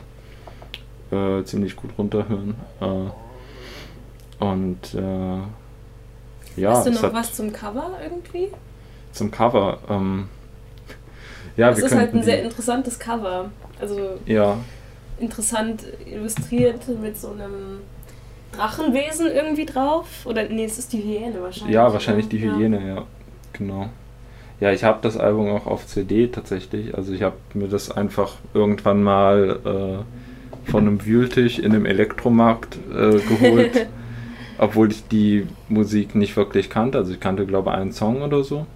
äh, 1.12 1.44
ziemlich 1.44 1.76
gut 1.76 1.92
runterhören. 1.98 2.56
Äh, 2.80 4.44
und 4.44 4.94
äh, 4.96 6.60
ja. 6.60 6.72
Hast 6.72 6.88
du 6.88 6.92
noch 6.92 7.14
was 7.14 7.34
zum 7.34 7.54
Cover 7.54 7.92
irgendwie? 8.02 8.50
Zum 9.12 9.30
Cover. 9.30 9.80
Ähm, 9.90 10.30
ja, 11.58 11.70
das 11.70 11.80
ist 11.80 11.96
halt 11.96 12.14
ein 12.14 12.24
sehr 12.24 12.44
interessantes 12.44 12.98
Cover. 12.98 13.52
Also 13.80 14.20
ja. 14.26 14.58
interessant 15.20 15.84
illustriert 16.06 16.88
mit 17.02 17.18
so 17.18 17.32
einem 17.32 17.82
Drachenwesen 18.56 19.28
irgendwie 19.28 19.66
drauf. 19.66 20.08
Oder 20.26 20.48
nee, 20.50 20.66
es 20.66 20.78
ist 20.78 20.94
die 20.94 21.04
Hyäne 21.04 21.42
wahrscheinlich. 21.42 21.74
Ja, 21.74 21.92
wahrscheinlich 21.92 22.30
die 22.30 22.40
Hyäne, 22.40 22.80
ja. 22.80 22.96
ja. 22.96 23.06
Genau. 23.54 23.90
Ja, 24.60 24.72
ich 24.72 24.84
habe 24.84 25.00
das 25.02 25.18
Album 25.18 25.50
auch 25.50 25.66
auf 25.66 25.88
CD 25.88 26.28
tatsächlich. 26.28 26.96
Also 26.96 27.14
ich 27.14 27.24
habe 27.24 27.36
mir 27.54 27.68
das 27.68 27.90
einfach 27.90 28.36
irgendwann 28.54 29.02
mal 29.02 29.60
äh, 29.66 30.70
von 30.70 30.88
einem 30.88 31.06
Wühltisch 31.06 31.58
in 31.58 31.74
einem 31.74 31.86
Elektromarkt 31.86 32.78
äh, 32.92 33.20
geholt, 33.20 33.88
obwohl 34.60 34.92
ich 34.92 35.08
die 35.08 35.48
Musik 35.68 36.14
nicht 36.14 36.38
wirklich 36.38 36.70
kannte. 36.70 37.00
Also 37.00 37.12
ich 37.12 37.20
kannte, 37.20 37.48
glaube 37.48 37.72
ich, 37.72 37.76
einen 37.76 37.92
Song 37.92 38.22
oder 38.22 38.44
so. 38.44 38.68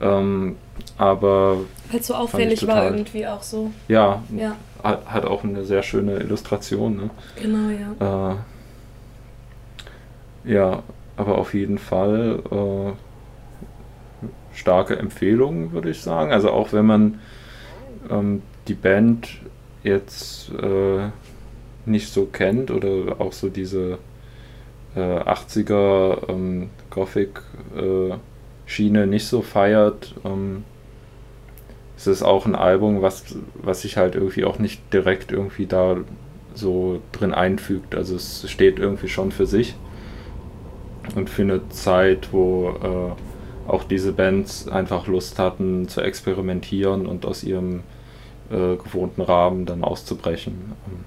Ähm, 0.00 0.56
aber. 0.98 1.58
Weil 1.90 2.00
es 2.00 2.06
so 2.06 2.14
auffällig 2.14 2.66
war 2.66 2.84
irgendwie 2.84 3.26
auch 3.26 3.42
so. 3.42 3.72
Ja, 3.88 4.22
ja. 4.36 4.56
Hat, 4.82 5.06
hat, 5.06 5.24
auch 5.24 5.44
eine 5.44 5.64
sehr 5.64 5.82
schöne 5.82 6.18
Illustration. 6.18 6.96
Ne? 6.96 7.10
Genau, 7.40 7.68
ja. 7.70 8.32
Äh, 8.32 8.36
ja, 10.44 10.82
aber 11.16 11.38
auf 11.38 11.54
jeden 11.54 11.78
Fall 11.78 12.42
äh, 12.50 12.92
starke 14.54 14.98
Empfehlung, 14.98 15.72
würde 15.72 15.90
ich 15.90 16.00
sagen. 16.00 16.32
Also 16.32 16.50
auch 16.50 16.72
wenn 16.72 16.86
man 16.86 17.20
ähm, 18.10 18.42
die 18.68 18.74
Band 18.74 19.28
jetzt 19.82 20.50
äh, 20.50 21.08
nicht 21.84 22.12
so 22.12 22.26
kennt 22.26 22.70
oder 22.70 23.20
auch 23.20 23.32
so 23.32 23.48
diese 23.48 23.98
äh, 24.94 25.00
80er 25.00 26.28
ähm, 26.28 26.70
Gothic-Schiene 26.90 29.02
äh, 29.02 29.06
nicht 29.06 29.26
so 29.26 29.42
feiert, 29.42 30.14
ähm, 30.24 30.62
es 32.06 32.22
auch 32.22 32.46
ein 32.46 32.54
Album, 32.56 33.00
was, 33.00 33.36
was 33.54 33.82
sich 33.82 33.96
halt 33.96 34.16
irgendwie 34.16 34.44
auch 34.44 34.58
nicht 34.58 34.92
direkt 34.92 35.30
irgendwie 35.30 35.66
da 35.66 35.98
so 36.52 37.00
drin 37.12 37.32
einfügt. 37.32 37.94
Also 37.94 38.16
es 38.16 38.50
steht 38.50 38.80
irgendwie 38.80 39.08
schon 39.08 39.30
für 39.30 39.46
sich 39.46 39.76
und 41.14 41.28
für 41.28 41.42
eine 41.42 41.68
Zeit, 41.68 42.32
wo 42.32 42.70
äh, 42.82 43.70
auch 43.70 43.84
diese 43.84 44.12
Bands 44.12 44.68
einfach 44.68 45.06
Lust 45.06 45.38
hatten 45.38 45.88
zu 45.88 46.00
experimentieren 46.00 47.06
und 47.06 47.26
aus 47.26 47.44
ihrem 47.44 47.80
äh, 48.50 48.76
gewohnten 48.76 49.22
Rahmen 49.22 49.66
dann 49.66 49.84
auszubrechen. 49.84 50.54
Ähm, 50.86 51.04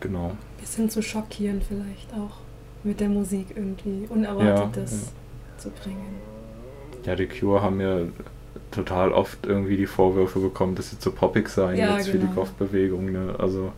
genau. 0.00 0.32
Bisschen 0.60 0.90
zu 0.90 1.02
schockieren 1.02 1.62
vielleicht 1.66 2.12
auch 2.14 2.38
mit 2.84 3.00
der 3.00 3.08
Musik 3.08 3.48
irgendwie 3.54 4.06
Unerwartetes 4.08 4.92
ja, 4.92 4.98
ja. 4.98 5.58
zu 5.58 5.70
bringen. 5.70 6.16
Ja, 7.04 7.16
die 7.16 7.26
Cure 7.26 7.62
haben 7.62 7.80
ja 7.80 8.00
total 8.70 9.12
oft 9.12 9.46
irgendwie 9.46 9.76
die 9.76 9.86
Vorwürfe 9.86 10.40
bekommen, 10.40 10.74
dass 10.74 10.90
sie 10.90 10.98
zu 10.98 11.10
poppig 11.10 11.48
seien 11.48 11.78
ja, 11.78 11.96
jetzt 11.96 12.06
genau. 12.06 12.12
für 12.12 12.18
die 12.18 12.26
genau. 12.26 12.40
Kopfbewegung. 12.40 13.12
Ne? 13.12 13.34
Also 13.38 13.72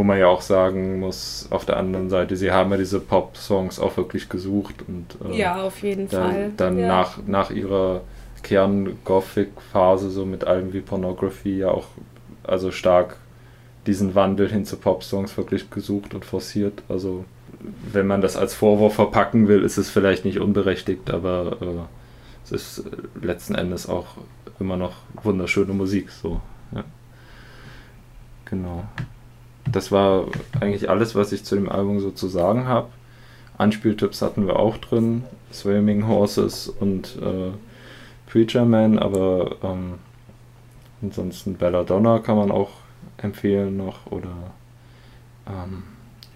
wo 0.00 0.02
man 0.02 0.18
ja 0.18 0.28
auch 0.28 0.40
sagen 0.40 0.98
muss, 0.98 1.46
auf 1.50 1.66
der 1.66 1.76
anderen 1.76 2.08
Seite, 2.08 2.34
sie 2.34 2.50
haben 2.50 2.70
ja 2.70 2.78
diese 2.78 3.00
Pop-Songs 3.00 3.78
auch 3.78 3.98
wirklich 3.98 4.30
gesucht 4.30 4.76
und 4.88 5.14
äh, 5.30 5.36
ja, 5.36 5.62
auf 5.62 5.82
jeden 5.82 6.08
dann, 6.08 6.22
Fall. 6.22 6.52
Dann 6.56 6.78
ja. 6.78 6.88
nach, 6.88 7.18
nach 7.26 7.50
ihrer 7.50 8.00
Kern-Gothic-Phase, 8.42 10.08
so 10.08 10.24
mit 10.24 10.44
Alben 10.44 10.72
wie 10.72 10.80
Pornography, 10.80 11.58
ja 11.58 11.68
auch 11.68 11.88
also 12.44 12.70
stark 12.70 13.18
diesen 13.86 14.14
Wandel 14.14 14.48
hin 14.48 14.64
zu 14.64 14.78
Pop-Songs 14.78 15.36
wirklich 15.36 15.68
gesucht 15.68 16.14
und 16.14 16.24
forciert. 16.24 16.82
Also 16.88 17.26
wenn 17.92 18.06
man 18.06 18.22
das 18.22 18.38
als 18.38 18.54
Vorwurf 18.54 18.94
verpacken 18.94 19.48
will, 19.48 19.62
ist 19.62 19.76
es 19.76 19.90
vielleicht 19.90 20.24
nicht 20.24 20.40
unberechtigt, 20.40 21.10
aber 21.10 21.58
äh, 21.60 22.44
es 22.46 22.52
ist 22.52 22.84
letzten 23.20 23.54
Endes 23.54 23.86
auch 23.86 24.06
immer 24.58 24.78
noch 24.78 24.94
wunderschöne 25.22 25.74
Musik. 25.74 26.08
So, 26.10 26.40
ja. 26.74 26.84
Genau. 28.46 28.84
Das 29.70 29.92
war 29.92 30.26
eigentlich 30.60 30.88
alles, 30.88 31.14
was 31.14 31.32
ich 31.32 31.44
zu 31.44 31.54
dem 31.54 31.68
Album 31.68 32.00
so 32.00 32.10
zu 32.10 32.28
sagen 32.28 32.66
habe. 32.66 32.88
Anspieltipps 33.58 34.22
hatten 34.22 34.46
wir 34.46 34.58
auch 34.58 34.78
drin, 34.78 35.24
Swimming 35.52 36.06
Horses 36.08 36.68
und 36.68 37.16
äh, 37.20 37.50
Preacher 38.30 38.64
Man, 38.64 38.98
aber 38.98 39.56
ähm, 39.62 39.94
ansonsten 41.02 41.56
Belladonna 41.56 42.20
kann 42.20 42.36
man 42.36 42.50
auch 42.50 42.70
empfehlen 43.18 43.76
noch 43.76 44.06
oder 44.10 44.32
ähm, 45.46 45.82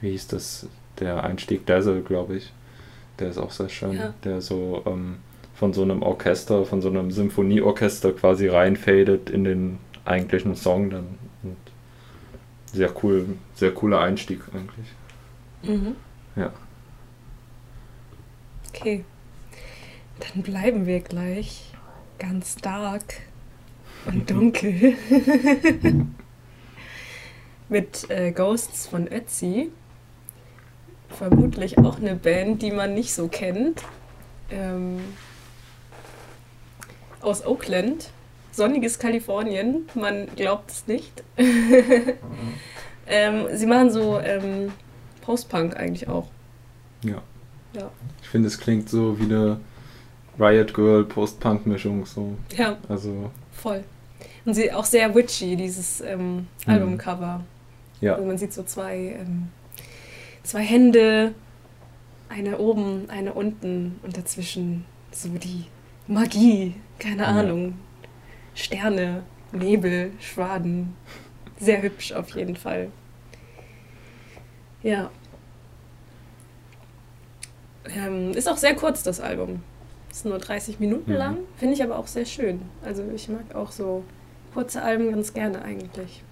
wie 0.00 0.10
hieß 0.10 0.28
das, 0.28 0.66
der 1.00 1.24
Einstieg 1.24 1.66
Dazzle, 1.66 2.02
glaube 2.02 2.37
ich. 2.37 2.52
Der 3.18 3.28
ist 3.28 3.38
auch 3.38 3.52
sehr 3.52 3.68
schön, 3.68 3.92
ja. 3.92 4.14
der 4.24 4.40
so 4.40 4.82
ähm, 4.87 5.16
von 5.54 5.72
so 5.72 5.82
einem 5.82 6.02
Orchester, 6.02 6.64
von 6.64 6.82
so 6.82 6.88
einem 6.88 7.10
Symphonieorchester 7.10 8.12
quasi 8.12 8.48
reinfadet 8.48 9.30
in 9.30 9.44
den 9.44 9.78
eigentlichen 10.04 10.56
Song 10.56 10.90
dann. 10.90 11.06
Sehr 12.74 12.92
cool, 13.04 13.38
sehr 13.54 13.72
cooler 13.72 14.00
Einstieg 14.00 14.40
eigentlich. 14.52 14.87
Mhm. 15.62 15.94
Ja. 16.34 16.52
Okay. 18.68 19.04
Dann 20.18 20.42
bleiben 20.42 20.84
wir 20.84 20.98
gleich 21.00 21.72
ganz 22.18 22.56
dark 22.56 23.20
und 24.06 24.28
dunkel. 24.30 24.94
Mit 27.68 28.10
äh, 28.10 28.32
Ghosts 28.32 28.88
von 28.88 29.06
Ötzi. 29.06 29.70
Vermutlich 31.10 31.78
auch 31.78 31.98
eine 31.98 32.16
Band, 32.16 32.60
die 32.60 32.72
man 32.72 32.94
nicht 32.94 33.14
so 33.14 33.28
kennt. 33.28 33.84
Ähm, 34.50 34.98
aus 37.20 37.46
Oakland. 37.46 38.10
Sonniges 38.56 38.98
Kalifornien. 38.98 39.88
Man 39.94 40.28
glaubt 40.36 40.70
es 40.70 40.86
nicht. 40.86 41.24
ähm, 43.06 43.46
sie 43.52 43.66
machen 43.66 43.90
so 43.90 44.20
ähm, 44.20 44.72
Post-Punk 45.22 45.76
eigentlich 45.76 46.08
auch. 46.08 46.28
Ja. 47.02 47.22
ja. 47.74 47.90
Ich 48.22 48.28
finde, 48.28 48.48
es 48.48 48.58
klingt 48.58 48.88
so 48.88 49.18
wie 49.18 49.24
eine 49.24 49.60
Riot 50.38 50.74
Girl 50.74 51.04
Post-Punk-Mischung 51.04 52.06
so. 52.06 52.36
Ja. 52.56 52.76
Also. 52.88 53.30
Voll. 53.52 53.84
Und 54.44 54.54
sie 54.54 54.72
auch 54.72 54.84
sehr 54.84 55.14
witchy, 55.14 55.56
dieses 55.56 56.00
ähm, 56.00 56.34
mhm. 56.36 56.46
Albumcover. 56.66 57.44
Ja. 58.00 58.18
Wo 58.18 58.24
man 58.24 58.38
sieht 58.38 58.52
so 58.52 58.62
zwei, 58.62 59.16
ähm, 59.18 59.48
zwei 60.42 60.60
Hände, 60.60 61.34
eine 62.28 62.58
oben, 62.58 63.08
eine 63.08 63.32
unten 63.32 63.98
und 64.02 64.16
dazwischen 64.16 64.84
so 65.10 65.28
die 65.28 65.64
Magie, 66.06 66.74
keine 66.98 67.22
ja. 67.22 67.28
Ahnung. 67.28 67.74
Sterne, 68.54 69.22
Nebel, 69.52 70.12
Schwaden. 70.20 70.94
Sehr 71.58 71.82
hübsch 71.82 72.12
auf 72.12 72.30
jeden 72.30 72.56
Fall. 72.56 72.88
Ja. 74.82 75.10
Ähm, 77.86 78.32
ist 78.32 78.48
auch 78.48 78.56
sehr 78.56 78.74
kurz, 78.74 79.02
das 79.02 79.20
Album. 79.20 79.62
Ist 80.10 80.24
nur 80.24 80.38
30 80.38 80.80
Minuten 80.80 81.10
Mhm. 81.12 81.16
lang, 81.18 81.36
finde 81.56 81.74
ich 81.74 81.82
aber 81.82 81.98
auch 81.98 82.06
sehr 82.06 82.24
schön. 82.24 82.62
Also 82.84 83.02
ich 83.14 83.28
mag 83.28 83.54
auch 83.54 83.70
so 83.72 84.04
kurze 84.52 84.82
Alben 84.82 85.10
ganz 85.10 85.32
gerne 85.34 85.62
eigentlich. 85.62 86.22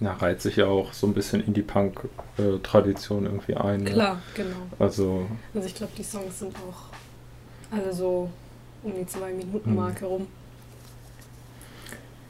Ja, 0.00 0.12
reiht 0.14 0.40
sich 0.42 0.56
ja 0.56 0.66
auch 0.66 0.92
so 0.92 1.06
ein 1.06 1.14
bisschen 1.14 1.44
in 1.44 1.54
die 1.54 1.62
Punk-Tradition 1.62 3.24
irgendwie 3.26 3.54
ein. 3.54 3.80
Ne? 3.84 3.90
Klar, 3.90 4.22
genau. 4.34 4.56
Also, 4.78 5.26
Also 5.54 5.66
ich 5.66 5.74
glaube, 5.74 5.92
die 5.96 6.02
Songs 6.02 6.38
sind 6.40 6.54
auch 6.56 7.76
alle 7.76 7.92
so 7.92 8.28
um 8.82 8.92
die 8.94 9.06
zwei 9.06 9.32
Minuten 9.32 9.70
Mhm. 9.70 9.76
Marke 9.76 10.04
rum. 10.06 10.26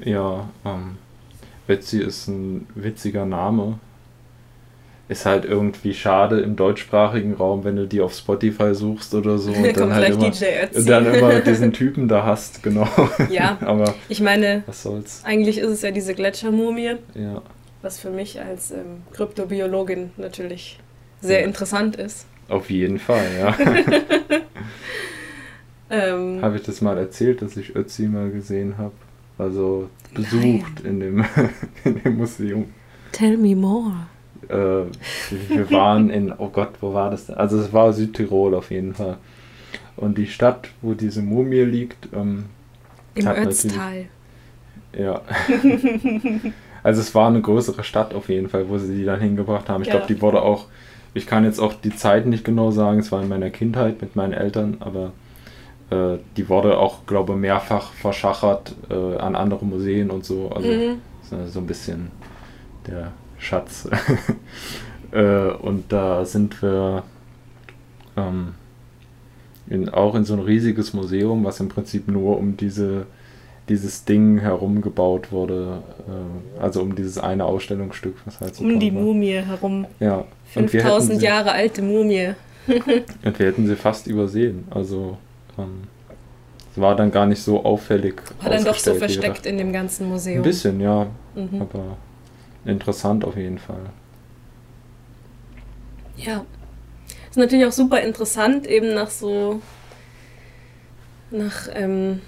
Ja, 0.00 0.48
ähm, 0.64 0.96
Betsy 1.66 2.00
ist 2.00 2.28
ein 2.28 2.66
witziger 2.74 3.24
Name. 3.24 3.78
Ist 5.06 5.26
halt 5.26 5.44
irgendwie 5.44 5.92
schade 5.92 6.40
im 6.40 6.56
deutschsprachigen 6.56 7.34
Raum, 7.34 7.62
wenn 7.64 7.76
du 7.76 7.86
die 7.86 8.00
auf 8.00 8.14
Spotify 8.14 8.74
suchst 8.74 9.14
oder 9.14 9.36
so. 9.38 9.52
Und 9.54 9.76
dann 9.76 9.92
halt 9.94 10.08
immer, 10.14 10.30
DJ 10.30 10.44
Ötzi. 10.64 10.78
und 10.78 10.88
dann 10.88 11.06
immer 11.14 11.40
diesen 11.40 11.72
Typen 11.74 12.08
da 12.08 12.24
hast, 12.24 12.62
genau. 12.62 12.88
Ja, 13.30 13.58
Aber 13.64 13.94
ich 14.08 14.20
meine, 14.22 14.62
was 14.66 14.82
soll's. 14.82 15.22
eigentlich 15.24 15.58
ist 15.58 15.68
es 15.70 15.82
ja 15.82 15.90
diese 15.90 16.14
Gletschermumie, 16.14 16.96
Ja. 17.14 17.42
was 17.82 17.98
für 17.98 18.10
mich 18.10 18.40
als 18.40 18.70
ähm, 18.70 19.02
Kryptobiologin 19.12 20.10
natürlich 20.16 20.78
sehr 21.20 21.40
Ja. 21.40 21.46
interessant 21.46 21.96
ist. 21.96 22.26
Auf 22.48 22.70
jeden 22.70 22.98
Fall, 22.98 23.24
ja. 23.38 23.54
Ähm, 25.90 26.40
habe 26.42 26.56
ich 26.56 26.62
das 26.62 26.80
mal 26.80 26.96
erzählt, 26.98 27.42
dass 27.42 27.56
ich 27.56 27.76
Ötzi 27.76 28.02
mal 28.08 28.30
gesehen 28.30 28.78
habe? 28.78 28.92
Also 29.38 29.88
besucht 30.14 30.80
in 30.84 31.00
dem, 31.00 31.24
in 31.84 32.02
dem 32.02 32.16
Museum. 32.16 32.66
Tell 33.12 33.36
me 33.36 33.54
more. 33.56 33.92
Äh, 34.48 34.86
wir 35.48 35.70
waren 35.70 36.10
in, 36.10 36.32
oh 36.36 36.48
Gott, 36.48 36.70
wo 36.80 36.92
war 36.94 37.10
das 37.10 37.26
denn? 37.26 37.36
Also 37.36 37.58
es 37.58 37.72
war 37.72 37.92
Südtirol 37.92 38.54
auf 38.54 38.70
jeden 38.70 38.94
Fall. 38.94 39.16
Und 39.96 40.18
die 40.18 40.26
Stadt, 40.26 40.68
wo 40.82 40.94
diese 40.94 41.22
Mumie 41.22 41.60
liegt, 41.62 42.08
ähm, 42.12 42.46
Im 43.14 43.26
Ötztal. 43.28 44.06
ja. 44.96 45.22
also 46.82 47.00
es 47.00 47.14
war 47.14 47.28
eine 47.28 47.40
größere 47.40 47.84
Stadt 47.84 48.12
auf 48.14 48.28
jeden 48.28 48.48
Fall, 48.48 48.68
wo 48.68 48.78
sie 48.78 48.94
die 48.96 49.04
dann 49.04 49.20
hingebracht 49.20 49.68
haben. 49.68 49.82
Ich 49.82 49.88
Ja. 49.88 49.96
glaube, 49.98 50.12
die 50.12 50.20
wurde 50.20 50.42
auch, 50.42 50.66
ich 51.14 51.26
kann 51.26 51.44
jetzt 51.44 51.60
auch 51.60 51.74
die 51.74 51.94
Zeit 51.94 52.26
nicht 52.26 52.44
genau 52.44 52.70
sagen, 52.70 52.98
es 52.98 53.12
war 53.12 53.22
in 53.22 53.28
meiner 53.28 53.50
Kindheit 53.50 54.00
mit 54.02 54.16
meinen 54.16 54.32
Eltern, 54.32 54.76
aber 54.80 55.12
äh, 55.94 56.18
die 56.36 56.48
wurde 56.48 56.78
auch, 56.78 57.06
glaube 57.06 57.32
ich, 57.34 57.38
mehrfach 57.38 57.92
verschachert 57.92 58.74
äh, 58.90 59.16
an 59.16 59.34
andere 59.36 59.64
Museen 59.64 60.10
und 60.10 60.24
so. 60.24 60.50
Also 60.50 60.68
Mhm. 60.68 61.00
so, 61.22 61.36
so 61.46 61.58
ein 61.60 61.66
bisschen 61.66 62.10
der 62.86 63.12
Schatz. 63.38 63.88
äh, 65.12 65.48
und 65.50 65.92
da 65.92 66.24
sind 66.24 66.60
wir 66.62 67.02
ähm, 68.16 68.54
in, 69.68 69.88
auch 69.88 70.14
in 70.14 70.24
so 70.24 70.34
ein 70.34 70.40
riesiges 70.40 70.92
Museum, 70.92 71.44
was 71.44 71.60
im 71.60 71.68
Prinzip 71.68 72.08
nur 72.08 72.38
um 72.38 72.56
diese, 72.56 73.06
dieses 73.68 74.04
Ding 74.04 74.38
herum 74.38 74.82
gebaut 74.82 75.32
wurde. 75.32 75.82
Äh, 76.08 76.62
also 76.62 76.82
um 76.82 76.94
dieses 76.94 77.18
eine 77.18 77.44
Ausstellungsstück, 77.44 78.16
was 78.24 78.40
halt 78.40 78.54
so 78.54 78.64
Um 78.64 78.78
die 78.78 78.94
war. 78.94 79.02
Mumie 79.02 79.32
herum. 79.42 79.86
Ja. 80.00 80.24
Und 80.54 80.72
wir, 80.72 80.80
hätten 80.80 80.90
5000 80.90 81.18
sie, 81.20 81.24
Jahre 81.26 81.52
alte 81.52 81.82
Mumie. 81.82 82.34
und 82.66 83.38
wir 83.38 83.46
hätten 83.46 83.66
sie 83.66 83.76
fast 83.76 84.06
übersehen. 84.06 84.64
Also 84.70 85.18
es 85.56 86.80
war 86.80 86.96
dann 86.96 87.10
gar 87.10 87.26
nicht 87.26 87.42
so 87.42 87.64
auffällig. 87.64 88.20
War 88.42 88.50
dann 88.50 88.64
doch 88.64 88.78
so 88.78 88.94
versteckt 88.94 89.46
in 89.46 89.58
dem 89.58 89.72
ganzen. 89.72 90.08
Museum. 90.08 90.38
Ein 90.38 90.42
bisschen, 90.42 90.80
ja. 90.80 91.06
Mhm. 91.34 91.62
Aber 91.62 91.96
interessant 92.64 93.24
auf 93.24 93.36
jeden 93.36 93.58
Fall. 93.58 93.86
Ja. 96.16 96.44
Ist 97.30 97.36
natürlich 97.36 97.66
auch 97.66 97.72
super 97.72 98.00
interessant, 98.00 98.66
eben 98.66 98.94
nach 98.94 99.10
so. 99.10 99.60
nach 101.30 101.68
ähm, 101.72 102.20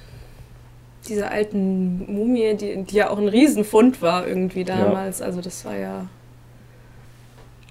dieser 1.09 1.31
alten 1.31 2.13
Mumie, 2.13 2.55
die, 2.57 2.83
die 2.83 2.97
ja 2.97 3.11
auch 3.11 3.19
ein 3.19 3.29
Riesenfund 3.29 4.03
war 4.03 4.27
irgendwie 4.27 4.65
damals. 4.65 5.23
Also, 5.23 5.41
das 5.41 5.65
war 5.65 5.77
ja 5.77 6.09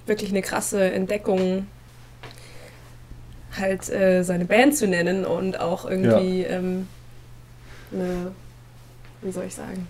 wirklich 0.05 0.29
eine 0.29 0.41
krasse 0.41 0.91
Entdeckung, 0.91 1.67
halt 3.59 3.89
äh, 3.89 4.23
seine 4.23 4.45
Band 4.45 4.75
zu 4.75 4.87
nennen 4.87 5.25
und 5.25 5.59
auch 5.59 5.89
irgendwie 5.89 6.43
ähm, 6.43 6.87
eine. 7.93 8.31
wie 9.21 9.31
soll 9.31 9.45
ich 9.45 9.55
sagen? 9.55 9.87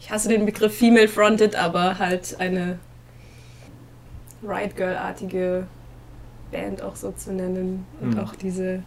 Ich 0.00 0.10
hasse 0.10 0.28
den 0.28 0.44
Begriff 0.46 0.76
Female 0.76 1.08
Fronted, 1.08 1.56
aber 1.56 1.98
halt 1.98 2.36
eine 2.38 2.78
Riot 4.46 4.76
Girl-artige 4.76 5.66
Band 6.52 6.82
auch 6.82 6.96
so 6.96 7.12
zu 7.12 7.32
nennen. 7.32 7.86
Und 8.00 8.10
Mhm. 8.14 8.18
auch 8.20 8.34
diese, 8.34 8.82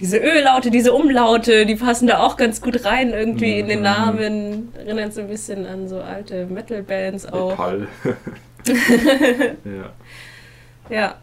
diese 0.00 0.18
Ö-Laute, 0.18 0.70
diese 0.70 0.92
Umlaute, 0.92 1.64
die 1.64 1.76
passen 1.76 2.06
da 2.06 2.18
auch 2.18 2.36
ganz 2.36 2.60
gut 2.60 2.84
rein 2.84 3.10
irgendwie 3.10 3.58
in 3.58 3.68
den 3.68 3.78
Mhm. 3.78 3.84
Namen. 3.84 4.72
Erinnert 4.76 5.14
so 5.14 5.22
ein 5.22 5.28
bisschen 5.28 5.66
an 5.66 5.88
so 5.88 6.00
alte 6.00 6.46
Metal-Bands 6.46 7.26
auch. 7.32 7.50
Metall. 7.50 7.88
ja. 9.64 9.90
Ja. 10.90 11.14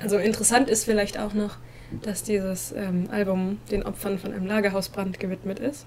Also 0.00 0.18
interessant 0.18 0.68
ist 0.68 0.84
vielleicht 0.84 1.18
auch 1.18 1.34
noch, 1.34 1.56
dass 2.02 2.22
dieses 2.22 2.72
ähm, 2.72 3.08
Album 3.10 3.58
den 3.70 3.84
Opfern 3.84 4.18
von 4.18 4.32
einem 4.32 4.46
Lagerhausbrand 4.46 5.20
gewidmet 5.20 5.58
ist. 5.60 5.86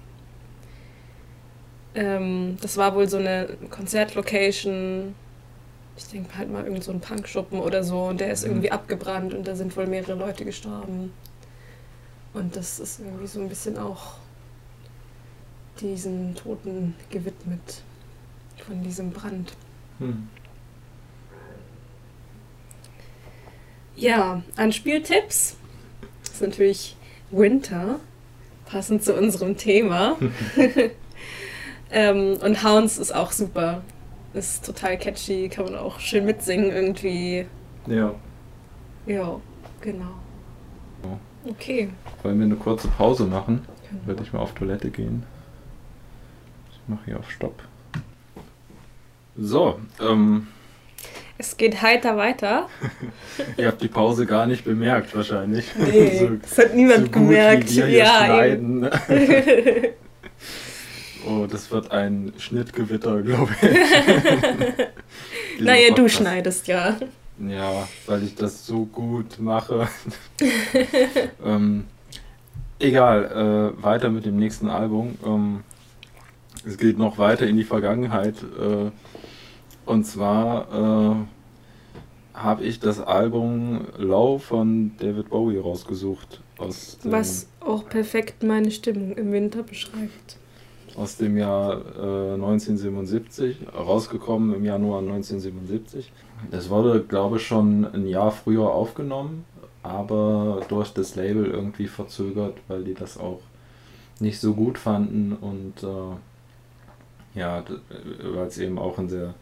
Ähm, 1.94 2.56
das 2.60 2.76
war 2.76 2.94
wohl 2.94 3.08
so 3.08 3.18
eine 3.18 3.48
Konzertlocation. 3.70 5.14
Ich 5.96 6.06
denke 6.06 6.36
halt 6.38 6.50
mal 6.50 6.64
irgend 6.64 6.84
so 6.84 6.92
ein 6.92 7.00
Punkschuppen 7.00 7.60
oder 7.60 7.82
so. 7.84 8.04
Und 8.04 8.20
der 8.20 8.30
ist 8.32 8.44
Mhm. 8.44 8.50
irgendwie 8.50 8.70
abgebrannt 8.72 9.34
und 9.34 9.46
da 9.46 9.54
sind 9.56 9.76
wohl 9.76 9.86
mehrere 9.86 10.14
Leute 10.14 10.44
gestorben. 10.44 11.12
Und 12.34 12.56
das 12.56 12.78
ist 12.78 13.00
irgendwie 13.00 13.26
so 13.26 13.40
ein 13.40 13.48
bisschen 13.48 13.78
auch 13.78 14.14
diesen 15.80 16.34
Toten 16.34 16.94
gewidmet 17.10 17.82
von 18.66 18.82
diesem 18.82 19.10
Brand. 19.10 19.54
Hm. 19.98 20.28
Ja, 23.98 24.42
an 24.54 24.72
Spieltipps 24.72 25.56
ist 26.22 26.40
natürlich 26.40 26.96
Winter, 27.32 27.98
passend 28.66 29.02
zu 29.02 29.12
unserem 29.12 29.56
Thema. 29.56 30.16
ähm, 31.90 32.36
und 32.40 32.62
Hounds 32.62 32.98
ist 32.98 33.12
auch 33.12 33.32
super. 33.32 33.82
Ist 34.34 34.64
total 34.64 34.98
catchy, 34.98 35.48
kann 35.48 35.64
man 35.64 35.74
auch 35.74 35.98
schön 35.98 36.26
mitsingen 36.26 36.70
irgendwie. 36.70 37.46
Ja. 37.88 38.14
Ja, 39.06 39.40
genau. 39.80 40.14
Okay. 41.44 41.88
Wollen 42.22 42.38
wir 42.38 42.46
eine 42.46 42.56
kurze 42.56 42.86
Pause 42.88 43.24
machen? 43.24 43.66
Würde 44.04 44.22
ich 44.22 44.32
mal 44.32 44.40
auf 44.40 44.52
Toilette 44.52 44.90
gehen. 44.90 45.24
Ich 46.70 46.78
mache 46.86 47.04
hier 47.06 47.18
auf 47.18 47.28
Stopp. 47.30 47.64
So, 49.36 49.80
ähm, 50.00 50.46
Es 51.40 51.56
geht 51.56 51.82
heiter 51.82 52.16
weiter. 52.16 52.68
ihr 53.56 53.68
habt 53.68 53.80
die 53.80 53.88
Pause 53.88 54.26
gar 54.26 54.46
nicht 54.46 54.64
bemerkt 54.64 55.14
wahrscheinlich. 55.14 55.66
Nee, 55.76 56.18
so, 56.20 56.30
das 56.30 56.58
hat 56.58 56.74
niemand 56.74 56.98
so 56.98 57.04
gut 57.04 57.12
gemerkt. 57.12 57.70
Wie 57.70 57.76
wir 57.76 57.86
hier 57.86 57.98
ja, 57.98 58.44
eben. 58.44 58.90
schneiden. 59.06 59.08
oh, 61.28 61.46
das 61.46 61.70
wird 61.70 61.92
ein 61.92 62.32
Schnittgewitter, 62.38 63.22
glaube 63.22 63.54
ich. 63.62 65.64
Naja, 65.64 65.94
du 65.94 66.08
schneidest 66.08 66.66
ja. 66.66 66.96
Ja, 67.38 67.88
weil 68.06 68.24
ich 68.24 68.34
das 68.34 68.66
so 68.66 68.86
gut 68.86 69.38
mache. 69.38 69.86
ähm, 71.44 71.84
egal, 72.80 73.74
äh, 73.78 73.82
weiter 73.82 74.10
mit 74.10 74.26
dem 74.26 74.38
nächsten 74.38 74.68
Album. 74.68 75.16
Ähm, 75.24 75.60
es 76.66 76.78
geht 76.78 76.98
noch 76.98 77.18
weiter 77.18 77.46
in 77.46 77.56
die 77.56 77.64
Vergangenheit. 77.64 78.34
Äh, 78.58 78.90
und 79.88 80.04
zwar 80.04 81.16
äh, 82.32 82.38
habe 82.38 82.64
ich 82.64 82.78
das 82.80 83.00
Album 83.00 83.86
Low 83.96 84.38
von 84.38 84.92
David 84.98 85.30
Bowie 85.30 85.58
rausgesucht. 85.58 86.40
Aus 86.58 86.98
dem, 86.98 87.12
Was 87.12 87.48
auch 87.60 87.88
perfekt 87.88 88.42
meine 88.42 88.70
Stimmung 88.70 89.12
im 89.16 89.32
Winter 89.32 89.62
beschreibt. 89.62 90.36
aus 90.96 91.16
dem 91.16 91.36
Jahr 91.36 91.74
äh, 91.96 92.34
1977, 92.34 93.58
rausgekommen 93.76 94.54
im 94.54 94.64
Januar 94.64 95.00
1977. 95.00 96.12
Das 96.50 96.70
wurde, 96.70 97.02
glaube 97.02 97.36
ich, 97.36 97.46
schon 97.46 97.84
ein 97.84 98.06
Jahr 98.06 98.30
früher 98.32 98.70
aufgenommen, 98.72 99.44
aber 99.82 100.62
durch 100.68 100.92
das 100.92 101.14
Label 101.16 101.46
irgendwie 101.46 101.86
verzögert, 101.86 102.54
weil 102.68 102.84
die 102.84 102.94
das 102.94 103.18
auch 103.18 103.40
nicht 104.20 104.40
so 104.40 104.54
gut 104.54 104.78
fanden 104.78 105.32
und 105.40 105.82
äh, 105.84 107.38
ja, 107.38 107.60
d- 107.62 107.74
weil 108.34 108.46
es 108.48 108.58
eben 108.58 108.78
auch 108.78 108.98
ein 108.98 109.08
sehr 109.08 109.34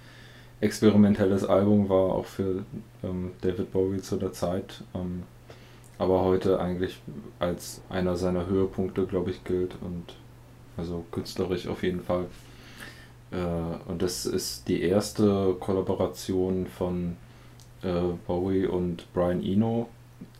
experimentelles 0.60 1.44
Album 1.44 1.88
war, 1.88 2.14
auch 2.14 2.24
für 2.24 2.64
ähm, 3.02 3.32
David 3.40 3.72
Bowie 3.72 4.00
zu 4.00 4.16
der 4.16 4.32
Zeit. 4.32 4.82
Ähm, 4.94 5.24
aber 5.98 6.22
heute 6.24 6.60
eigentlich 6.60 7.00
als 7.38 7.80
einer 7.88 8.16
seiner 8.16 8.46
Höhepunkte, 8.46 9.06
glaube 9.06 9.30
ich, 9.30 9.44
gilt 9.44 9.76
und 9.80 10.14
also 10.76 11.04
künstlerisch 11.10 11.68
auf 11.68 11.82
jeden 11.82 12.02
Fall. 12.02 12.26
Äh, 13.30 13.90
und 13.90 14.02
das 14.02 14.26
ist 14.26 14.68
die 14.68 14.82
erste 14.82 15.56
Kollaboration 15.58 16.66
von 16.66 17.16
äh, 17.82 18.00
Bowie 18.26 18.66
und 18.66 19.12
Brian 19.14 19.42
Eno, 19.42 19.88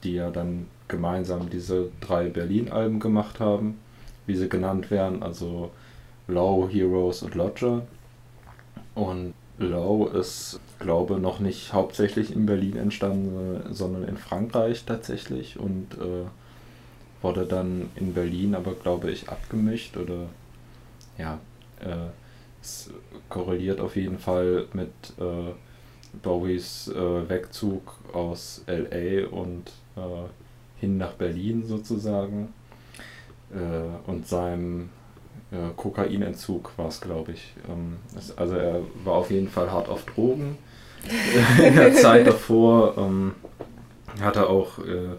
die 0.02 0.14
ja 0.14 0.30
dann 0.30 0.66
gemeinsam 0.88 1.50
diese 1.50 1.90
drei 2.00 2.28
Berlin-Alben 2.28 3.00
gemacht 3.00 3.40
haben, 3.40 3.78
wie 4.26 4.36
sie 4.36 4.48
genannt 4.48 4.90
werden, 4.90 5.22
also 5.22 5.70
Low, 6.28 6.68
Heroes 6.70 7.22
und 7.22 7.34
Lodger. 7.34 7.82
Und 8.94 9.34
Low 9.58 10.06
ist, 10.06 10.60
glaube 10.78 11.18
noch 11.18 11.40
nicht 11.40 11.72
hauptsächlich 11.72 12.34
in 12.34 12.46
Berlin 12.46 12.76
entstanden, 12.76 13.72
sondern 13.72 14.04
in 14.04 14.18
Frankreich 14.18 14.84
tatsächlich 14.84 15.58
und 15.58 15.94
äh, 15.94 16.26
wurde 17.22 17.46
dann 17.46 17.88
in 17.96 18.12
Berlin 18.12 18.54
aber, 18.54 18.74
glaube 18.74 19.10
ich, 19.10 19.28
abgemischt 19.28 19.96
oder 19.96 20.26
ja, 21.16 21.38
äh, 21.80 22.10
es 22.60 22.90
korreliert 23.28 23.80
auf 23.80 23.96
jeden 23.96 24.18
Fall 24.18 24.66
mit 24.74 24.90
äh, 25.18 25.52
Bowies 26.22 26.88
äh, 26.88 27.28
Wegzug 27.28 27.94
aus 28.12 28.62
LA 28.66 29.28
und 29.28 29.72
äh, 29.96 30.80
hin 30.80 30.98
nach 30.98 31.12
Berlin 31.12 31.66
sozusagen 31.66 32.52
äh, 33.52 34.10
und 34.10 34.26
seinem 34.26 34.90
äh, 35.56 35.70
Kokainentzug 35.76 36.72
war 36.76 36.88
es, 36.88 37.00
glaube 37.00 37.32
ich. 37.32 37.54
Ähm, 37.68 37.98
es, 38.16 38.36
also 38.36 38.56
er 38.56 38.80
war 39.04 39.14
auf 39.14 39.30
jeden 39.30 39.48
Fall 39.48 39.70
hart 39.70 39.88
auf 39.88 40.04
Drogen 40.04 40.58
in 41.62 41.76
der 41.76 41.94
Zeit 41.94 42.26
davor. 42.26 42.96
Ähm, 42.98 43.34
hatte 44.20 44.48
auch 44.48 44.78
äh, 44.78 45.16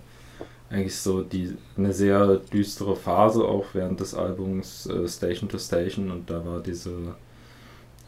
eigentlich 0.70 0.96
so 0.96 1.22
die 1.22 1.56
eine 1.78 1.94
sehr 1.94 2.38
düstere 2.38 2.96
Phase 2.96 3.44
auch 3.44 3.66
während 3.74 4.00
des 4.00 4.14
Albums 4.14 4.88
äh, 4.88 5.08
Station 5.08 5.50
to 5.50 5.60
Station 5.60 6.12
und 6.12 6.30
da 6.30 6.44
war 6.46 6.60
diese 6.60 7.16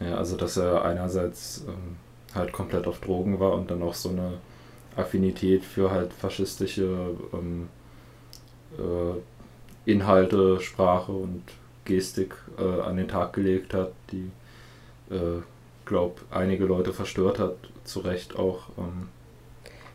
ja, 0.00 0.16
also 0.16 0.36
dass 0.36 0.56
er 0.56 0.84
einerseits 0.84 1.64
ähm, 1.68 1.96
halt 2.34 2.52
komplett 2.52 2.86
auf 2.86 3.00
Drogen 3.00 3.38
war 3.38 3.52
und 3.52 3.70
dann 3.70 3.82
auch 3.82 3.94
so 3.94 4.08
eine 4.08 4.38
Affinität 4.96 5.64
für 5.64 5.90
halt 5.90 6.12
faschistische 6.12 7.16
ähm, 7.32 7.68
äh, 8.78 9.90
Inhalte, 9.90 10.60
Sprache 10.60 11.12
und 11.12 11.42
Gestik 11.90 12.34
äh, 12.58 12.80
an 12.80 12.96
den 12.96 13.08
Tag 13.08 13.32
gelegt 13.32 13.74
hat, 13.74 13.92
die, 14.12 14.30
äh, 15.14 15.42
glaube 15.90 16.20
einige 16.30 16.64
Leute 16.64 16.92
verstört 16.92 17.38
hat, 17.38 17.56
zu 17.84 18.00
Recht 18.00 18.36
auch. 18.36 18.68
Ähm, 18.78 19.08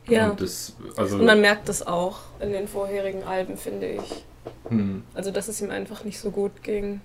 ja. 0.08 0.30
Und, 0.30 0.42
das, 0.42 0.76
also 0.98 1.18
und 1.18 1.26
man 1.26 1.42
merkt 1.42 1.70
das 1.70 1.86
auch 1.88 2.20
in 2.40 2.52
den 2.52 2.68
vorherigen 2.68 3.24
Alben, 3.24 3.58
finde 3.58 3.88
ich. 3.94 4.26
Hm. 4.70 5.04
Also, 5.14 5.32
dass 5.32 5.48
es 5.48 5.62
ihm 5.62 5.72
einfach 5.72 6.04
nicht 6.04 6.20
so 6.20 6.30
gut 6.30 6.62
ging. 6.62 7.02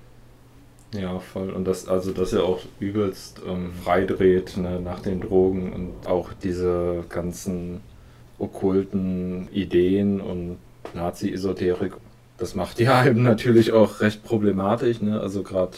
Ja, 0.93 1.21
voll. 1.21 1.51
Und 1.51 1.65
das, 1.67 1.89
also, 1.89 2.13
dass 2.13 2.33
er 2.33 2.45
auch 2.45 2.61
übelst 2.81 3.41
ähm, 3.47 3.73
freidreht 3.85 4.57
ne, 4.57 4.81
nach 4.81 5.01
den 5.01 5.21
Drogen 5.21 5.73
und 5.73 6.07
auch 6.07 6.33
diese 6.43 7.05
ganzen 7.09 7.81
okkulten 8.39 9.49
Ideen 9.53 10.21
und 10.21 10.59
Nazi-Esoterik, 10.95 11.93
das 12.41 12.57
macht 12.57 12.79
die 12.81 12.89
Alben 12.89 13.23
natürlich 13.23 13.73
auch 13.73 14.01
recht 14.01 14.25
problematisch. 14.25 15.01
Ne? 15.01 15.21
Also, 15.21 15.43
gerade 15.43 15.77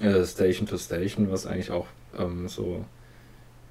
äh, 0.00 0.24
Station 0.24 0.66
to 0.66 0.76
Station, 0.76 1.30
was 1.30 1.46
eigentlich 1.46 1.70
auch 1.70 1.86
ähm, 2.18 2.48
so 2.48 2.84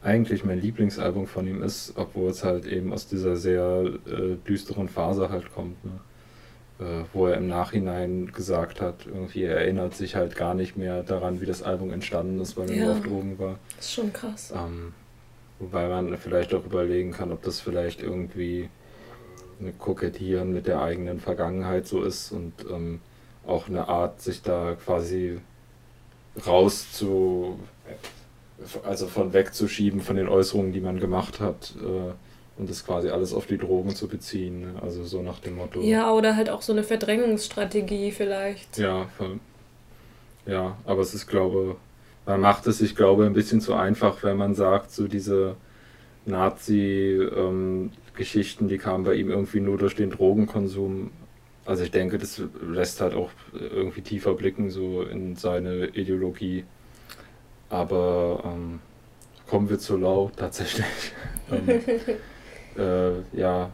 eigentlich 0.01 0.43
mein 0.43 0.59
Lieblingsalbum 0.61 1.27
von 1.27 1.45
ihm 1.45 1.61
ist, 1.61 1.93
obwohl 1.95 2.31
es 2.31 2.43
halt 2.43 2.65
eben 2.65 2.93
aus 2.93 3.07
dieser 3.07 3.35
sehr 3.35 3.83
äh, 4.07 4.35
düsteren 4.47 4.89
Phase 4.89 5.29
halt 5.29 5.53
kommt. 5.53 5.83
Ne? 5.85 5.91
äh, 6.79 7.03
wo 7.13 7.27
er 7.27 7.37
im 7.37 7.47
Nachhinein 7.47 8.31
gesagt 8.31 8.81
hat, 8.81 9.05
irgendwie 9.05 9.43
er 9.43 9.57
erinnert 9.57 9.95
sich 9.95 10.15
halt 10.15 10.35
gar 10.35 10.53
nicht 10.53 10.77
mehr 10.77 11.03
daran, 11.03 11.41
wie 11.41 11.45
das 11.45 11.61
Album 11.61 11.91
entstanden 11.91 12.39
ist, 12.39 12.57
weil 12.57 12.69
er 12.69 12.75
ja, 12.77 12.91
auf 12.91 13.01
Drogen 13.01 13.37
war. 13.37 13.59
Das 13.75 13.85
ist 13.85 13.93
schon 13.93 14.13
krass. 14.13 14.53
Ähm, 14.55 14.93
wobei 15.59 15.87
man 15.87 16.17
vielleicht 16.17 16.53
auch 16.53 16.65
überlegen 16.65 17.11
kann, 17.11 17.31
ob 17.31 17.43
das 17.43 17.59
vielleicht 17.59 18.01
irgendwie 18.01 18.69
Kokettieren 19.77 20.53
mit 20.53 20.67
der 20.67 20.81
eigenen 20.81 21.19
Vergangenheit 21.19 21.87
so 21.87 22.03
ist 22.03 22.31
und 22.31 22.53
ähm, 22.69 23.01
auch 23.45 23.67
eine 23.67 23.87
Art, 23.87 24.21
sich 24.21 24.41
da 24.41 24.75
quasi 24.83 25.39
raus 26.45 26.91
zu, 26.93 27.59
also 28.83 29.07
von 29.07 29.33
wegzuschieben 29.33 30.01
von 30.01 30.15
den 30.15 30.27
Äußerungen, 30.27 30.71
die 30.71 30.81
man 30.81 30.99
gemacht 30.99 31.39
hat. 31.39 31.73
Äh, 31.81 32.13
und 32.57 32.69
das 32.69 32.85
quasi 32.85 33.07
alles 33.09 33.33
auf 33.33 33.45
die 33.45 33.57
Drogen 33.57 33.95
zu 33.95 34.09
beziehen. 34.09 34.59
Ne? 34.59 34.73
Also 34.81 35.05
so 35.05 35.21
nach 35.21 35.39
dem 35.39 35.55
Motto. 35.55 35.79
Ja, 35.79 36.11
oder 36.11 36.35
halt 36.35 36.49
auch 36.49 36.61
so 36.61 36.73
eine 36.73 36.83
Verdrängungsstrategie 36.83 38.11
vielleicht. 38.11 38.77
Ja, 38.77 39.07
voll. 39.17 39.39
Ja, 40.45 40.77
aber 40.83 41.01
es 41.01 41.13
ist, 41.13 41.27
glaube 41.27 41.77
man 42.29 42.41
macht 42.41 42.67
es 42.67 42.77
sich, 42.77 42.95
glaube 42.95 43.25
ein 43.25 43.33
bisschen 43.33 43.59
zu 43.59 43.73
einfach, 43.73 44.23
wenn 44.23 44.37
man 44.37 44.53
sagt, 44.53 44.91
so 44.91 45.07
diese 45.07 45.55
Nazi-Geschichten, 46.25 47.39
ähm, 47.39 47.91
die 48.67 48.77
kamen 48.77 49.03
bei 49.03 49.15
ihm 49.15 49.29
irgendwie 49.29 49.59
nur 49.59 49.77
durch 49.77 49.95
den 49.95 50.09
Drogenkonsum. 50.09 51.11
Also 51.65 51.83
ich 51.83 51.91
denke, 51.91 52.17
das 52.17 52.41
lässt 52.61 53.01
halt 53.01 53.13
auch 53.13 53.29
irgendwie 53.53 54.01
tiefer 54.01 54.33
blicken, 54.33 54.69
so 54.69 55.03
in 55.03 55.35
seine 55.35 55.87
Ideologie. 55.87 56.65
Aber 57.69 58.41
ähm, 58.45 58.79
kommen 59.47 59.69
wir 59.69 59.79
zu 59.79 59.97
Lau 59.97 60.31
tatsächlich. 60.35 61.13
ähm, 61.51 61.81
äh, 62.77 63.37
ja, 63.37 63.69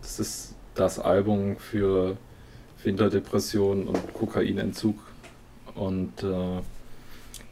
das 0.00 0.20
ist 0.20 0.54
das 0.74 0.98
Album 0.98 1.56
für 1.56 2.16
Winterdepression 2.82 3.86
und 3.86 4.14
Kokainentzug. 4.14 4.98
Und 5.74 6.22
äh, 6.22 6.62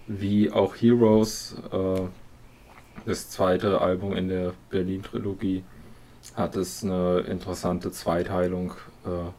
wie 0.07 0.51
auch 0.51 0.75
Heroes, 0.77 1.57
äh, 1.73 2.01
das 3.07 3.31
zweite 3.31 3.81
Album 3.81 4.15
in 4.15 4.29
der 4.29 4.55
Berlin-Trilogie, 4.71 5.65
hat 6.35 6.57
es 6.57 6.83
eine 6.83 7.21
interessante 7.21 7.91
Zweiteilung. 7.91 8.73
Äh, 9.05 9.31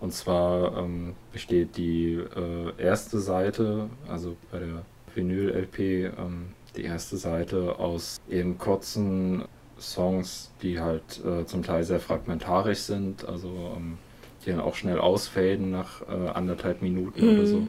und 0.00 0.12
zwar 0.14 0.78
ähm, 0.78 1.14
besteht 1.32 1.76
die 1.76 2.14
äh, 2.14 2.72
erste 2.82 3.18
Seite, 3.18 3.90
also 4.08 4.36
bei 4.50 4.58
der 4.58 4.82
Vinyl-LP, 5.14 5.78
ähm, 5.78 6.52
die 6.76 6.84
erste 6.84 7.16
Seite 7.16 7.78
aus 7.78 8.20
eben 8.28 8.56
kurzen 8.56 9.44
Songs, 9.78 10.52
die 10.62 10.80
halt 10.80 11.22
äh, 11.24 11.44
zum 11.46 11.62
Teil 11.62 11.84
sehr 11.84 12.00
fragmentarisch 12.00 12.80
sind, 12.80 13.26
also 13.26 13.74
ähm, 13.76 13.98
die 14.44 14.50
dann 14.50 14.60
auch 14.60 14.74
schnell 14.74 14.98
ausfaden 14.98 15.70
nach 15.70 16.02
äh, 16.02 16.28
anderthalb 16.28 16.80
Minuten 16.80 17.26
mm. 17.26 17.28
oder 17.28 17.46
so. 17.46 17.68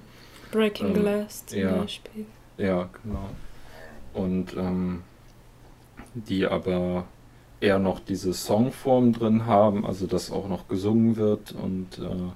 Breaking 0.52 0.88
ähm, 0.88 0.94
Glass 0.94 1.46
zum 1.46 1.60
ja, 1.60 1.76
Beispiel. 1.78 2.26
Ja, 2.58 2.90
genau. 3.04 3.30
Und 4.14 4.56
ähm, 4.56 5.04
die 6.14 6.46
aber 6.46 7.06
eher 7.62 7.80
noch 7.80 8.00
diese 8.00 8.34
Songform 8.34 9.14
drin 9.14 9.46
haben, 9.46 9.86
also 9.86 10.08
dass 10.08 10.32
auch 10.32 10.50
noch 10.50 10.68
gesungen 10.68 11.16
wird 11.16 11.54
und 11.54 12.00
äh, 12.00 12.32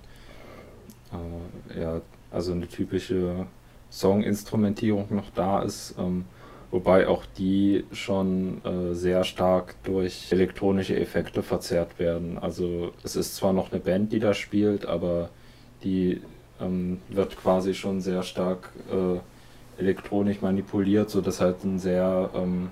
äh, 1.75 1.81
ja, 1.81 2.01
also 2.31 2.53
eine 2.53 2.67
typische 2.67 3.47
Songinstrumentierung 3.89 5.07
noch 5.09 5.31
da 5.33 5.63
ist. 5.63 5.95
Ähm, 5.97 6.25
wobei 6.71 7.07
auch 7.07 7.25
die 7.37 7.85
schon 7.91 8.61
äh, 8.63 8.93
sehr 8.93 9.23
stark 9.23 9.75
durch 9.83 10.31
elektronische 10.31 10.99
Effekte 10.99 11.41
verzerrt 11.41 11.99
werden. 11.99 12.37
Also 12.37 12.91
es 13.03 13.15
ist 13.15 13.35
zwar 13.35 13.53
noch 13.53 13.71
eine 13.71 13.81
Band, 13.81 14.13
die 14.13 14.19
da 14.19 14.33
spielt, 14.33 14.85
aber 14.85 15.29
die 15.83 16.21
ähm, 16.61 16.99
wird 17.09 17.37
quasi 17.37 17.73
schon 17.73 18.01
sehr 18.01 18.23
stark 18.23 18.71
äh, 18.91 19.81
elektronisch 19.81 20.41
manipuliert, 20.41 21.09
sodass 21.09 21.41
halt 21.41 21.63
ein 21.63 21.79
sehr 21.79 22.29
ähm, 22.35 22.69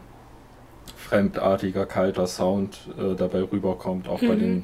fremdartiger, 1.14 1.86
kalter 1.86 2.26
Sound 2.26 2.80
äh, 2.98 3.16
dabei 3.16 3.44
rüberkommt, 3.44 4.08
auch 4.08 4.22
mhm. 4.22 4.28
bei, 4.28 4.36
den, 4.36 4.64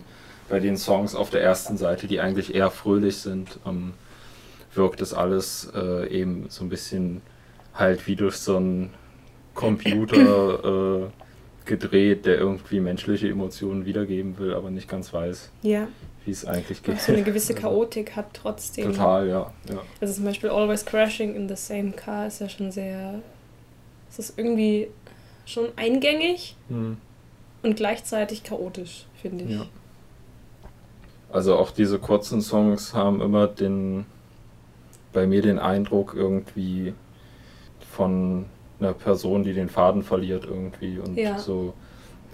bei 0.50 0.60
den 0.60 0.78
Songs 0.78 1.14
auf 1.14 1.30
der 1.30 1.44
ersten 1.44 1.78
Seite, 1.78 2.08
die 2.08 2.20
eigentlich 2.20 2.56
eher 2.56 2.72
fröhlich 2.72 3.18
sind. 3.18 3.60
Ähm, 3.68 3.94
wirkt 4.74 5.02
das 5.02 5.14
alles 5.14 5.72
äh, 5.76 6.08
eben 6.10 6.46
so 6.50 6.64
ein 6.64 6.70
bisschen 6.70 7.22
halt 7.74 8.08
wie 8.08 8.16
durch 8.16 8.38
so 8.38 8.58
ein 8.58 8.92
Computer 9.54 11.04
äh, 11.04 11.08
gedreht, 11.66 12.26
der 12.26 12.40
irgendwie 12.40 12.80
menschliche 12.80 13.30
Emotionen 13.30 13.86
wiedergeben 13.86 14.40
will, 14.40 14.56
aber 14.56 14.72
nicht 14.72 14.90
ganz 14.90 15.14
weiß, 15.14 15.52
ja. 15.62 15.88
wie 16.26 16.32
es 16.32 16.46
eigentlich 16.46 16.82
geht. 16.82 17.00
so 17.00 17.14
eine 17.14 17.22
gewisse 17.22 17.54
also 17.56 17.68
Chaotik 17.68 18.16
hat 18.16 18.28
trotzdem. 18.34 18.86
Total, 18.86 19.28
ja, 19.28 19.54
ja. 19.70 19.82
Also 20.02 20.16
zum 20.16 20.26
Beispiel 20.26 20.50
Always 20.50 20.84
Crashing 20.84 21.36
in 21.36 21.48
the 21.48 21.56
Same 21.56 21.92
Car 21.92 22.26
ist 22.26 22.42
ja 22.42 22.50
schon 22.50 22.72
sehr. 22.72 23.22
Es 24.10 24.18
ist 24.18 24.40
irgendwie 24.40 24.88
schon 25.50 25.70
eingängig 25.76 26.56
hm. 26.68 26.98
und 27.64 27.76
gleichzeitig 27.76 28.44
chaotisch, 28.44 29.06
finde 29.22 29.46
ich. 29.46 29.52
Ja. 29.52 29.66
Also 31.32 31.56
auch 31.56 31.72
diese 31.72 32.00
kurzen 32.00 32.42
Songs 32.42 32.94
haben 32.94 33.22
immer 33.22 33.48
den 33.48 34.06
bei 35.12 35.26
mir 35.26 35.42
den 35.42 35.60
Eindruck 35.60 36.14
irgendwie 36.16 36.94
von 37.92 38.46
einer 38.80 38.94
Person, 38.94 39.44
die 39.44 39.54
den 39.54 39.70
Faden 39.70 40.04
verliert 40.04 40.46
irgendwie 40.46 41.00
und 41.00 41.18
ja. 41.18 41.38
so 41.40 41.74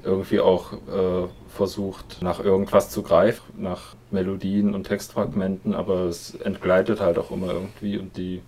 irgendwie 0.04 0.40
auch 0.40 0.74
äh, 0.74 1.28
versucht, 1.50 2.22
nach 2.22 2.40
irgendwas 2.40 2.90
zu 2.90 3.02
greifen, 3.02 3.42
nach 3.58 3.96
Melodien 4.12 4.76
und 4.76 4.84
Textfragmenten, 4.84 5.74
aber 5.74 6.02
es 6.02 6.36
entgleitet 6.36 7.00
halt 7.00 7.18
auch 7.18 7.32
immer 7.32 7.54
irgendwie 7.54 7.98
und 7.98 8.16
die 8.16 8.42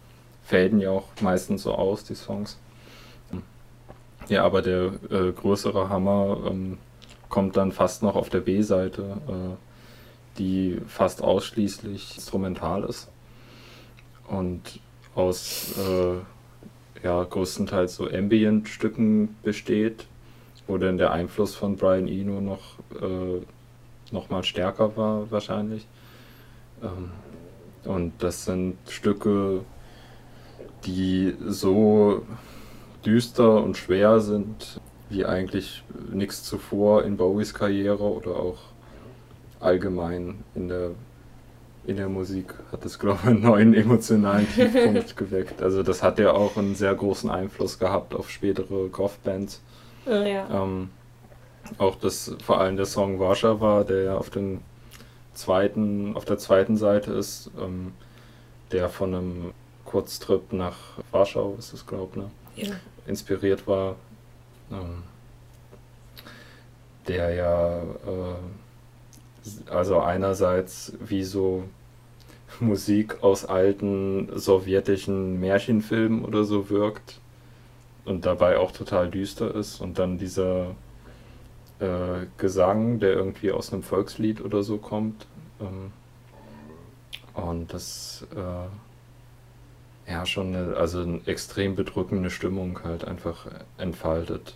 fäden 0.44 0.80
ja 0.80 0.92
auch 0.92 1.06
meistens 1.22 1.64
so 1.64 1.74
aus, 1.74 2.04
die 2.04 2.16
Songs. 2.16 2.60
Ja, 4.30 4.44
aber 4.44 4.62
der 4.62 4.92
äh, 5.10 5.32
größere 5.32 5.90
Hammer 5.90 6.42
ähm, 6.50 6.78
kommt 7.30 7.56
dann 7.56 7.72
fast 7.72 8.04
noch 8.04 8.16
auf 8.16 8.30
der 8.30 8.42
B-Seite, 8.42 9.22
äh, 9.28 10.38
die 10.38 10.82
fast 10.88 11.22
ausschließlich 11.22 12.16
instrumental 12.16 12.84
ist 12.84 13.10
und 14.28 14.80
aus 15.16 15.76
äh, 15.78 17.06
ja, 17.06 17.24
größtenteils 17.24 17.96
so 17.96 18.10
Ambient-Stücken 18.10 19.36
besteht, 19.44 20.08
wo 20.68 20.78
dann 20.78 20.98
der 20.98 21.12
Einfluss 21.12 21.56
von 21.56 21.78
Brian 21.78 22.08
Eno 22.08 22.42
noch, 22.42 22.80
äh, 23.02 23.42
noch 24.12 24.30
mal 24.30 24.44
stärker 24.44 24.98
war 24.98 25.32
wahrscheinlich. 25.32 25.88
Ähm, 26.84 27.12
und 27.86 28.14
das 28.20 28.44
sind 28.44 28.78
Stücke, 28.90 29.62
die 30.86 31.34
so 31.48 32.24
düster 33.08 33.64
und 33.64 33.78
schwer 33.78 34.20
sind, 34.20 34.82
wie 35.10 35.26
eigentlich 35.26 35.84
nichts 36.12 36.44
zuvor 36.44 37.04
in 37.06 37.16
Bowies 37.16 37.54
Karriere 37.54 38.04
oder 38.04 38.36
auch 38.36 38.58
allgemein 39.62 40.44
in 40.54 40.68
der, 40.68 40.92
in 41.86 41.96
der 41.96 42.10
Musik 42.10 42.54
hat 42.72 42.86
es, 42.86 43.00
glaube 43.00 43.20
ich, 43.24 43.30
einen 43.30 43.42
neuen 43.42 43.74
emotionalen 43.74 44.48
Tiefpunkt 44.54 45.16
geweckt. 45.16 45.62
Also 45.62 45.84
das 45.84 46.04
hat 46.04 46.20
ja 46.20 46.32
auch 46.32 46.58
einen 46.58 46.76
sehr 46.76 46.94
großen 46.94 47.30
Einfluss 47.30 47.80
gehabt 47.80 48.14
auf 48.14 48.30
spätere 48.30 48.90
Goth-Bands. 48.90 49.62
Ja. 50.06 50.64
Ähm, 50.64 50.90
auch 51.78 51.96
das, 51.96 52.36
vor 52.44 52.60
allem 52.60 52.76
der 52.76 52.86
Song 52.86 53.20
Warszawa, 53.20 53.86
der 53.86 54.04
ja 54.04 54.18
auf 54.18 54.30
den 54.30 54.60
zweiten, 55.34 56.16
auf 56.16 56.26
der 56.26 56.38
zweiten 56.38 56.76
Seite 56.76 57.14
ist, 57.14 57.52
ähm, 57.60 57.94
der 58.72 58.90
von 58.90 59.16
einem 59.16 59.52
Kurztrip 59.86 60.52
nach 60.52 60.76
Warschau, 61.12 61.56
ist 61.58 61.74
es 61.74 61.86
glaube 61.86 62.20
ne? 62.20 62.32
ja. 62.56 62.76
Inspiriert 63.08 63.68
war, 63.68 63.96
ähm, 64.72 65.04
der 67.08 67.34
ja 67.34 67.78
äh, 67.80 69.72
also 69.72 70.00
einerseits 70.00 70.94
wie 71.00 71.24
so 71.24 71.64
Musik 72.60 73.24
aus 73.24 73.46
alten 73.46 74.30
sowjetischen 74.38 75.40
Märchenfilmen 75.40 76.26
oder 76.26 76.44
so 76.44 76.70
wirkt 76.70 77.20
und 78.06 78.26
dabei 78.26 78.58
auch 78.58 78.72
total 78.72 79.10
düster 79.10 79.54
ist 79.54 79.82
und 79.82 80.00
dann 80.00 80.18
dieser 80.18 80.76
äh, 81.80 82.26
Gesang, 82.38 83.00
der 83.00 83.14
irgendwie 83.14 83.52
aus 83.52 83.72
einem 83.72 83.84
Volkslied 83.84 84.42
oder 84.42 84.64
so 84.64 84.78
kommt. 84.78 85.28
Ähm, 85.60 85.92
und 87.34 87.72
das 87.74 88.26
äh, 88.36 88.68
ja 90.08 90.26
schon 90.26 90.56
eine, 90.56 90.76
also 90.78 91.02
eine 91.02 91.22
extrem 91.26 91.76
bedrückende 91.76 92.30
Stimmung 92.30 92.84
halt 92.84 93.06
einfach 93.06 93.48
entfaltet. 93.78 94.56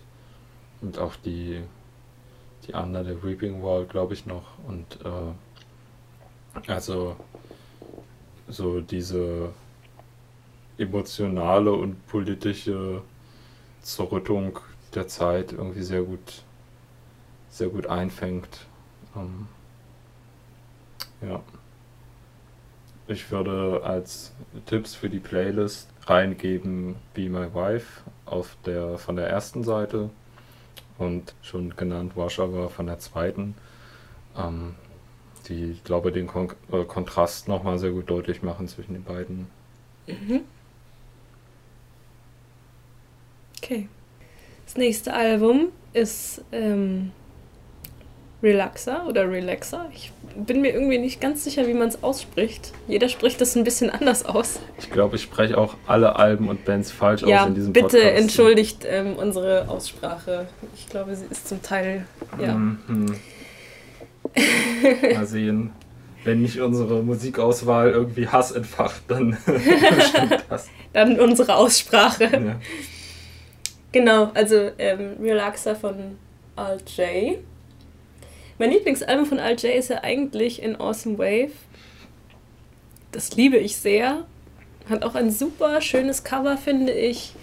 Und 0.80 0.98
auch 0.98 1.14
die, 1.16 1.62
die 2.66 2.72
Under 2.72 3.04
the 3.04 3.12
Reaping 3.22 3.62
Wall, 3.62 3.86
glaube 3.86 4.14
ich, 4.14 4.26
noch. 4.26 4.58
Und 4.66 4.98
äh, 5.04 6.70
also 6.70 7.16
so 8.48 8.80
diese 8.80 9.50
emotionale 10.78 11.72
und 11.72 12.06
politische 12.06 13.02
Zerrüttung 13.82 14.58
der 14.94 15.06
Zeit 15.08 15.52
irgendwie 15.52 15.82
sehr 15.82 16.02
gut 16.02 16.42
sehr 17.52 17.68
gut 17.68 17.86
einfängt. 17.86 18.66
Ähm, 19.14 19.46
ja. 21.20 21.40
Ich 23.08 23.30
würde 23.30 23.82
als 23.84 24.32
Tipps 24.66 24.94
für 24.94 25.10
die 25.10 25.18
Playlist 25.18 25.88
reingeben 26.06 26.96
Be 27.14 27.28
My 27.28 27.52
Wife 27.52 28.02
auf 28.26 28.56
der, 28.64 28.98
von 28.98 29.16
der 29.16 29.28
ersten 29.28 29.64
Seite 29.64 30.10
und 30.98 31.34
schon 31.42 31.76
genannt 31.76 32.16
Warschauer 32.16 32.70
von 32.70 32.86
der 32.86 32.98
zweiten. 32.98 33.54
Ähm, 34.36 34.74
die, 35.48 35.72
ich 35.72 35.84
den 36.12 36.26
Kon 36.26 36.48
äh, 36.70 36.84
Kontrast 36.84 37.48
nochmal 37.48 37.78
sehr 37.78 37.90
gut 37.90 38.08
deutlich 38.08 38.42
machen 38.42 38.68
zwischen 38.68 38.94
den 38.94 39.04
beiden. 39.04 39.48
Mhm. 40.06 40.42
Okay. 43.58 43.88
Das 44.64 44.76
nächste 44.76 45.12
Album 45.12 45.68
ist 45.92 46.44
ähm, 46.52 47.12
Relaxer 48.42 49.06
oder 49.06 49.30
Relaxer. 49.30 49.88
Ich 49.94 50.12
bin 50.34 50.62
mir 50.62 50.72
irgendwie 50.72 50.98
nicht 50.98 51.20
ganz 51.20 51.44
sicher, 51.44 51.66
wie 51.66 51.74
man 51.74 51.88
es 51.88 52.02
ausspricht. 52.02 52.72
Jeder 52.88 53.08
spricht 53.08 53.40
das 53.40 53.54
ein 53.54 53.64
bisschen 53.64 53.90
anders 54.00 54.24
aus. 54.24 54.60
Ich 54.78 54.90
glaube, 54.90 55.16
ich 55.16 55.22
spreche 55.22 55.56
auch 55.56 55.76
alle 55.86 56.16
Alben 56.16 56.48
und 56.48 56.64
Bands 56.64 56.90
falsch 56.90 57.22
ja, 57.22 57.42
aus 57.42 57.48
in 57.48 57.54
diesem 57.54 57.72
bitte 57.72 57.98
Podcast. 57.98 58.20
entschuldigt 58.20 58.86
ähm, 58.88 59.14
unsere 59.16 59.68
Aussprache. 59.68 60.46
Ich 60.74 60.88
glaube, 60.88 61.14
sie 61.14 61.26
ist 61.30 61.48
zum 61.48 61.62
Teil, 61.62 62.04
ja. 62.40 62.54
Mhm. 62.54 63.14
Mal 65.14 65.26
sehen. 65.26 65.70
Wenn 66.24 66.42
nicht 66.42 66.60
unsere 66.60 67.02
Musikauswahl 67.02 67.90
irgendwie 67.90 68.28
Hass 68.28 68.52
entfacht, 68.52 69.02
dann 69.08 69.36
stimmt 70.08 70.44
das. 70.48 70.68
Dann 70.92 71.18
unsere 71.18 71.56
Aussprache. 71.56 72.24
Ja. 72.24 72.60
Genau, 73.90 74.30
also 74.32 74.70
ähm, 74.78 75.16
Relaxer 75.20 75.74
von 75.74 76.16
Alt 76.54 76.96
J. 76.96 77.38
Mein 78.62 78.70
Lieblingsalbum 78.70 79.26
von 79.26 79.40
Alt 79.40 79.64
J 79.64 79.74
ist 79.74 79.90
ja 79.90 80.04
eigentlich 80.04 80.62
in 80.62 80.76
Awesome 80.76 81.18
Wave. 81.18 81.50
Das 83.10 83.34
liebe 83.34 83.56
ich 83.56 83.76
sehr. 83.76 84.24
Hat 84.88 85.02
auch 85.02 85.16
ein 85.16 85.32
super 85.32 85.80
schönes 85.80 86.22
Cover, 86.22 86.56
finde 86.56 86.92
ich. 86.92 87.34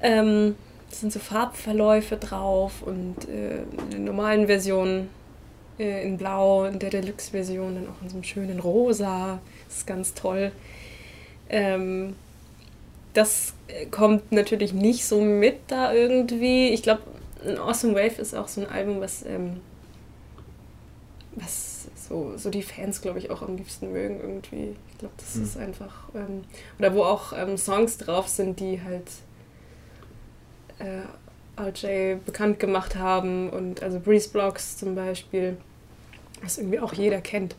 Ähm, 0.00 0.54
es 0.88 1.00
sind 1.00 1.12
so 1.12 1.18
Farbverläufe 1.18 2.18
drauf 2.18 2.84
und 2.86 3.28
äh, 3.28 3.62
in 3.62 3.90
der 3.90 3.98
normalen 3.98 4.46
Version 4.46 5.08
äh, 5.80 6.06
in 6.06 6.18
Blau, 6.18 6.66
in 6.66 6.78
der 6.78 6.90
Deluxe-Version 6.90 7.74
dann 7.74 7.88
auch 7.88 8.00
in 8.00 8.10
so 8.10 8.14
einem 8.14 8.22
schönen 8.22 8.60
Rosa. 8.60 9.40
Das 9.66 9.78
ist 9.78 9.86
ganz 9.88 10.14
toll. 10.14 10.52
Ähm, 11.50 12.14
das 13.12 13.54
äh, 13.66 13.86
kommt 13.86 14.30
natürlich 14.30 14.72
nicht 14.72 15.04
so 15.04 15.20
mit 15.20 15.56
da 15.66 15.92
irgendwie. 15.92 16.68
Ich 16.68 16.84
glaube, 16.84 17.02
Awesome 17.58 17.94
Wave 17.96 18.22
ist 18.22 18.36
auch 18.36 18.46
so 18.46 18.60
ein 18.60 18.68
Album, 18.68 19.00
was, 19.00 19.26
ähm, 19.26 19.60
was 21.36 21.86
so, 21.96 22.36
so 22.36 22.50
die 22.50 22.62
Fans, 22.62 23.00
glaube 23.00 23.18
ich, 23.18 23.30
auch 23.30 23.42
am 23.42 23.56
liebsten 23.56 23.92
mögen 23.92 24.20
irgendwie. 24.20 24.76
Ich 24.92 24.98
glaube, 24.98 25.14
das 25.16 25.34
Hm. 25.34 25.42
ist 25.44 25.56
einfach. 25.56 26.08
Ähm, 26.14 26.42
oder 26.78 26.94
wo 26.94 27.02
auch 27.04 27.32
ähm, 27.36 27.56
Songs 27.56 27.98
drauf 27.98 28.28
sind, 28.28 28.60
die 28.60 28.80
halt 28.82 29.08
äh, 30.78 31.60
RJ 31.60 32.16
bekannt 32.24 32.58
gemacht 32.60 32.96
haben. 32.96 33.50
Und 33.50 33.82
also 33.82 33.98
Breeze 34.00 34.28
Blocks 34.28 34.76
zum 34.76 34.94
Beispiel, 34.94 35.56
was 36.42 36.58
irgendwie 36.58 36.80
auch 36.80 36.92
jeder 36.92 37.20
kennt. 37.20 37.56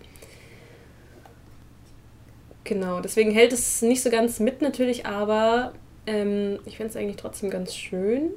Genau, 2.64 3.00
deswegen 3.00 3.32
hält 3.32 3.54
es 3.54 3.82
nicht 3.82 4.02
so 4.02 4.10
ganz 4.10 4.40
mit 4.40 4.62
natürlich, 4.62 5.06
aber 5.06 5.74
ähm, 6.08 6.60
ich 6.66 6.78
finde 6.78 6.90
es 6.90 6.96
eigentlich 6.96 7.18
trotzdem 7.18 7.50
ganz 7.52 7.76
schön. 7.76 8.32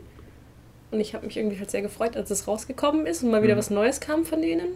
Und 0.91 1.01
ich 1.01 1.14
habe 1.14 1.26
mich 1.26 1.36
irgendwie 1.36 1.59
halt 1.59 1.70
sehr 1.70 1.82
gefreut, 1.82 2.16
als 2.16 2.30
es 2.30 2.47
rausgekommen 2.47 3.07
ist 3.07 3.22
und 3.22 3.30
mal 3.30 3.43
wieder 3.43 3.55
Mhm. 3.55 3.59
was 3.59 3.70
Neues 3.70 4.01
kam 4.01 4.24
von 4.26 4.43
denen. 4.43 4.68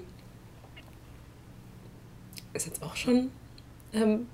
Ist 2.55 2.67
jetzt 2.67 2.83
auch 2.83 2.97
schon 2.97 3.31
ähm, 3.95 4.27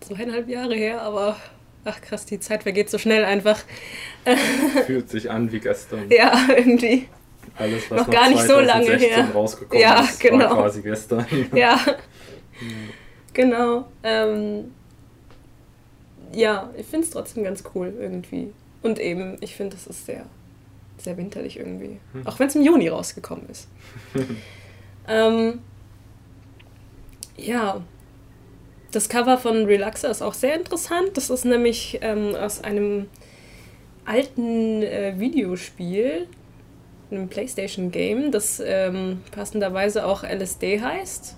zweieinhalb 0.00 0.48
Jahre 0.48 0.74
her, 0.74 1.02
aber 1.02 1.36
ach 1.84 2.00
krass, 2.00 2.24
die 2.26 2.40
Zeit 2.40 2.62
vergeht 2.62 2.90
so 2.90 2.98
schnell 2.98 3.24
einfach. 3.24 3.58
Fühlt 4.86 5.08
sich 5.08 5.30
an 5.30 5.50
wie 5.50 5.60
gestern. 5.60 6.10
Ja, 6.10 6.48
irgendwie. 6.48 7.08
Alles, 7.56 7.90
was 7.90 8.06
Noch 8.06 8.10
gar 8.10 8.28
nicht 8.28 8.42
so 8.42 8.60
lange 8.60 8.86
2016 8.86 9.10
her. 9.10 9.34
rausgekommen 9.34 9.82
Ja, 9.82 10.00
ist, 10.02 10.20
genau. 10.20 10.38
war 10.38 10.56
quasi 10.62 10.82
gestern. 10.82 11.26
Ja, 11.54 11.80
genau. 13.32 13.86
Ähm, 14.02 14.72
ja, 16.32 16.70
ich 16.76 16.86
finde 16.86 17.06
es 17.06 17.10
trotzdem 17.10 17.42
ganz 17.42 17.64
cool 17.74 17.92
irgendwie. 17.98 18.52
Und 18.82 18.98
eben, 19.00 19.38
ich 19.40 19.56
finde, 19.56 19.76
das 19.76 19.86
ist 19.86 20.06
sehr, 20.06 20.26
sehr 20.98 21.16
winterlich 21.16 21.58
irgendwie. 21.58 21.98
Hm. 22.12 22.26
Auch 22.26 22.38
wenn 22.38 22.48
es 22.48 22.54
im 22.54 22.62
Juni 22.62 22.88
rausgekommen 22.88 23.48
ist. 23.48 23.68
ähm, 25.08 25.60
ja, 27.36 27.82
das 28.90 29.08
Cover 29.08 29.38
von 29.38 29.64
Relaxer 29.66 30.10
ist 30.10 30.22
auch 30.22 30.34
sehr 30.34 30.54
interessant. 30.54 31.10
Das 31.14 31.30
ist 31.30 31.44
nämlich 31.44 31.98
ähm, 32.00 32.34
aus 32.34 32.62
einem 32.64 33.06
alten 34.04 34.82
äh, 34.82 35.14
Videospiel, 35.18 36.26
einem 37.10 37.28
PlayStation-Game, 37.28 38.32
das 38.32 38.62
ähm, 38.64 39.22
passenderweise 39.30 40.06
auch 40.06 40.24
LSD 40.24 40.80
heißt. 40.80 41.36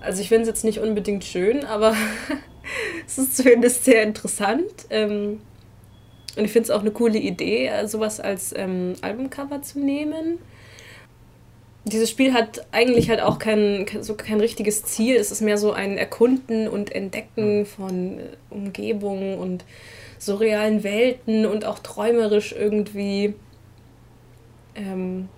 Also 0.00 0.22
ich 0.22 0.28
finde 0.28 0.42
es 0.42 0.48
jetzt 0.48 0.64
nicht 0.64 0.80
unbedingt 0.80 1.24
schön, 1.24 1.64
aber 1.64 1.94
es 3.06 3.18
ist 3.18 3.36
zumindest 3.36 3.84
sehr 3.84 4.02
interessant. 4.02 4.86
Ähm, 4.90 5.40
und 6.36 6.44
ich 6.44 6.52
finde 6.52 6.64
es 6.64 6.70
auch 6.70 6.80
eine 6.80 6.90
coole 6.90 7.18
Idee, 7.18 7.66
äh, 7.66 7.86
sowas 7.86 8.20
als 8.20 8.54
ähm, 8.56 8.94
Albumcover 9.02 9.62
zu 9.62 9.78
nehmen. 9.78 10.38
Dieses 11.86 12.10
Spiel 12.10 12.32
hat 12.32 12.66
eigentlich 12.72 13.08
halt 13.08 13.20
auch 13.20 13.38
kein, 13.38 13.86
so 14.00 14.16
kein 14.16 14.40
richtiges 14.40 14.82
Ziel. 14.82 15.14
Es 15.14 15.30
ist 15.30 15.40
mehr 15.40 15.56
so 15.56 15.72
ein 15.72 15.96
Erkunden 15.96 16.66
und 16.66 16.90
Entdecken 16.92 17.64
von 17.64 18.18
äh, 18.18 18.22
Umgebung 18.50 19.38
und 19.38 19.64
surrealen 20.18 20.82
Welten 20.82 21.46
und 21.46 21.64
auch 21.64 21.78
träumerisch 21.78 22.52
irgendwie. 22.52 23.34
Ähm, 24.74 25.28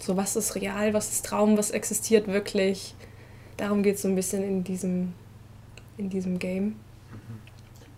so, 0.00 0.16
was 0.16 0.34
ist 0.34 0.56
real, 0.56 0.94
was 0.94 1.10
ist 1.10 1.26
Traum, 1.26 1.56
was 1.56 1.70
existiert 1.70 2.26
wirklich. 2.26 2.94
Darum 3.56 3.84
geht 3.84 3.94
es 3.94 4.02
so 4.02 4.08
ein 4.08 4.16
bisschen 4.16 4.42
in 4.42 4.64
diesem, 4.64 5.14
in 5.96 6.10
diesem 6.10 6.40
Game. 6.40 6.74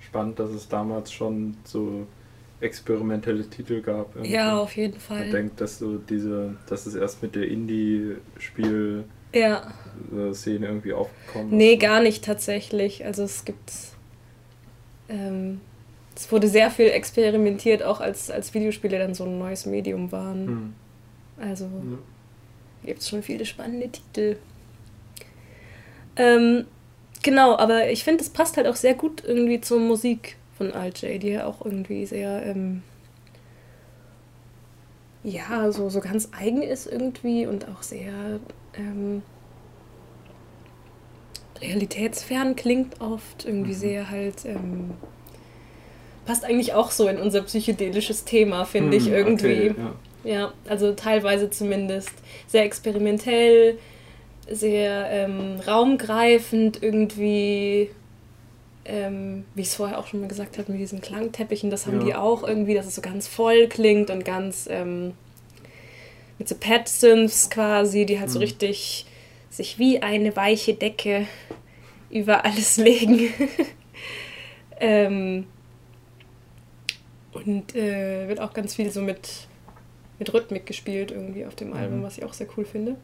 Spannend, 0.00 0.38
dass 0.38 0.50
es 0.50 0.68
damals 0.68 1.10
schon 1.10 1.56
so 1.64 2.06
experimentelle 2.60 3.48
Titel 3.48 3.82
gab. 3.82 4.14
Irgendwie. 4.14 4.32
Ja, 4.32 4.58
auf 4.58 4.76
jeden 4.76 4.98
Fall. 4.98 5.20
Man 5.20 5.30
denkt, 5.30 5.60
dass 5.60 5.78
so 5.78 5.98
diese, 5.98 6.56
dass 6.68 6.86
es 6.86 6.94
erst 6.94 7.22
mit 7.22 7.34
der 7.34 7.48
Indie-Spiel 7.48 9.04
ja. 9.34 9.72
Szene 10.32 10.66
irgendwie 10.66 10.92
aufgekommen 10.92 11.56
Nee, 11.56 11.74
ist. 11.74 11.80
gar 11.80 12.00
nicht 12.00 12.24
tatsächlich. 12.24 13.04
Also 13.04 13.24
es 13.24 13.44
gibt 13.44 13.72
ähm, 15.08 15.60
es 16.16 16.32
wurde 16.32 16.48
sehr 16.48 16.70
viel 16.70 16.86
experimentiert, 16.86 17.82
auch 17.82 18.00
als, 18.00 18.30
als 18.30 18.54
Videospiele 18.54 18.98
dann 18.98 19.14
so 19.14 19.24
ein 19.24 19.38
neues 19.38 19.66
Medium 19.66 20.10
waren. 20.12 20.46
Hm. 20.46 20.74
Also 21.38 21.64
ja. 21.64 21.98
gibt 22.86 23.00
es 23.00 23.08
schon 23.08 23.22
viele 23.22 23.44
spannende 23.44 23.90
Titel. 23.90 24.36
Ähm, 26.16 26.64
genau, 27.22 27.58
aber 27.58 27.90
ich 27.90 28.02
finde, 28.02 28.24
es 28.24 28.30
passt 28.30 28.56
halt 28.56 28.66
auch 28.66 28.76
sehr 28.76 28.94
gut 28.94 29.22
irgendwie 29.24 29.60
zur 29.60 29.78
Musik 29.78 30.36
von 30.56 30.72
Alt-J, 30.72 31.22
die 31.22 31.30
ja 31.30 31.46
auch 31.46 31.64
irgendwie 31.64 32.06
sehr, 32.06 32.44
ähm, 32.44 32.82
ja, 35.22 35.70
so, 35.72 35.88
so 35.88 36.00
ganz 36.00 36.30
eigen 36.32 36.62
ist 36.62 36.86
irgendwie 36.86 37.46
und 37.46 37.68
auch 37.68 37.82
sehr 37.82 38.40
ähm, 38.74 39.22
realitätsfern 41.60 42.56
klingt 42.56 43.00
oft, 43.00 43.44
irgendwie 43.44 43.72
mhm. 43.72 43.78
sehr 43.78 44.10
halt, 44.10 44.44
ähm, 44.44 44.92
passt 46.24 46.44
eigentlich 46.44 46.74
auch 46.74 46.90
so 46.90 47.08
in 47.08 47.18
unser 47.18 47.42
psychedelisches 47.42 48.24
Thema, 48.24 48.64
finde 48.64 48.98
mhm, 48.98 49.04
ich 49.04 49.08
irgendwie. 49.08 49.70
Okay, 49.70 49.74
ja. 50.24 50.32
ja. 50.32 50.52
also 50.68 50.92
teilweise 50.92 51.50
zumindest 51.50 52.12
sehr 52.46 52.64
experimentell, 52.64 53.78
sehr 54.50 55.08
ähm, 55.10 55.60
raumgreifend 55.66 56.82
irgendwie 56.82 57.90
ähm, 58.86 59.44
wie 59.54 59.62
ich 59.62 59.68
es 59.68 59.74
vorher 59.74 59.98
auch 59.98 60.06
schon 60.06 60.20
mal 60.20 60.28
gesagt 60.28 60.58
habe, 60.58 60.70
mit 60.72 60.80
diesen 60.80 61.00
Klangteppichen, 61.00 61.70
das 61.70 61.86
haben 61.86 62.00
ja. 62.00 62.06
die 62.06 62.14
auch 62.14 62.42
irgendwie, 62.46 62.74
dass 62.74 62.86
es 62.86 62.94
so 62.94 63.02
ganz 63.02 63.26
voll 63.26 63.68
klingt 63.68 64.10
und 64.10 64.24
ganz 64.24 64.68
ähm, 64.70 65.14
mit 66.38 66.48
so 66.48 66.54
Pad-Synths 66.54 67.50
quasi, 67.50 68.06
die 68.06 68.18
halt 68.18 68.28
mhm. 68.28 68.32
so 68.32 68.38
richtig 68.38 69.06
sich 69.50 69.78
wie 69.78 70.02
eine 70.02 70.36
weiche 70.36 70.74
Decke 70.74 71.26
über 72.10 72.44
alles 72.44 72.76
legen. 72.76 73.32
ähm, 74.78 75.46
und 77.32 77.74
äh, 77.74 78.28
wird 78.28 78.40
auch 78.40 78.52
ganz 78.52 78.74
viel 78.74 78.90
so 78.90 79.02
mit, 79.02 79.28
mit 80.18 80.32
Rhythmik 80.32 80.66
gespielt 80.66 81.10
irgendwie 81.10 81.44
auf 81.44 81.54
dem 81.54 81.68
mhm. 81.68 81.76
Album, 81.76 82.02
was 82.02 82.18
ich 82.18 82.24
auch 82.24 82.32
sehr 82.32 82.46
cool 82.56 82.64
finde. 82.64 82.96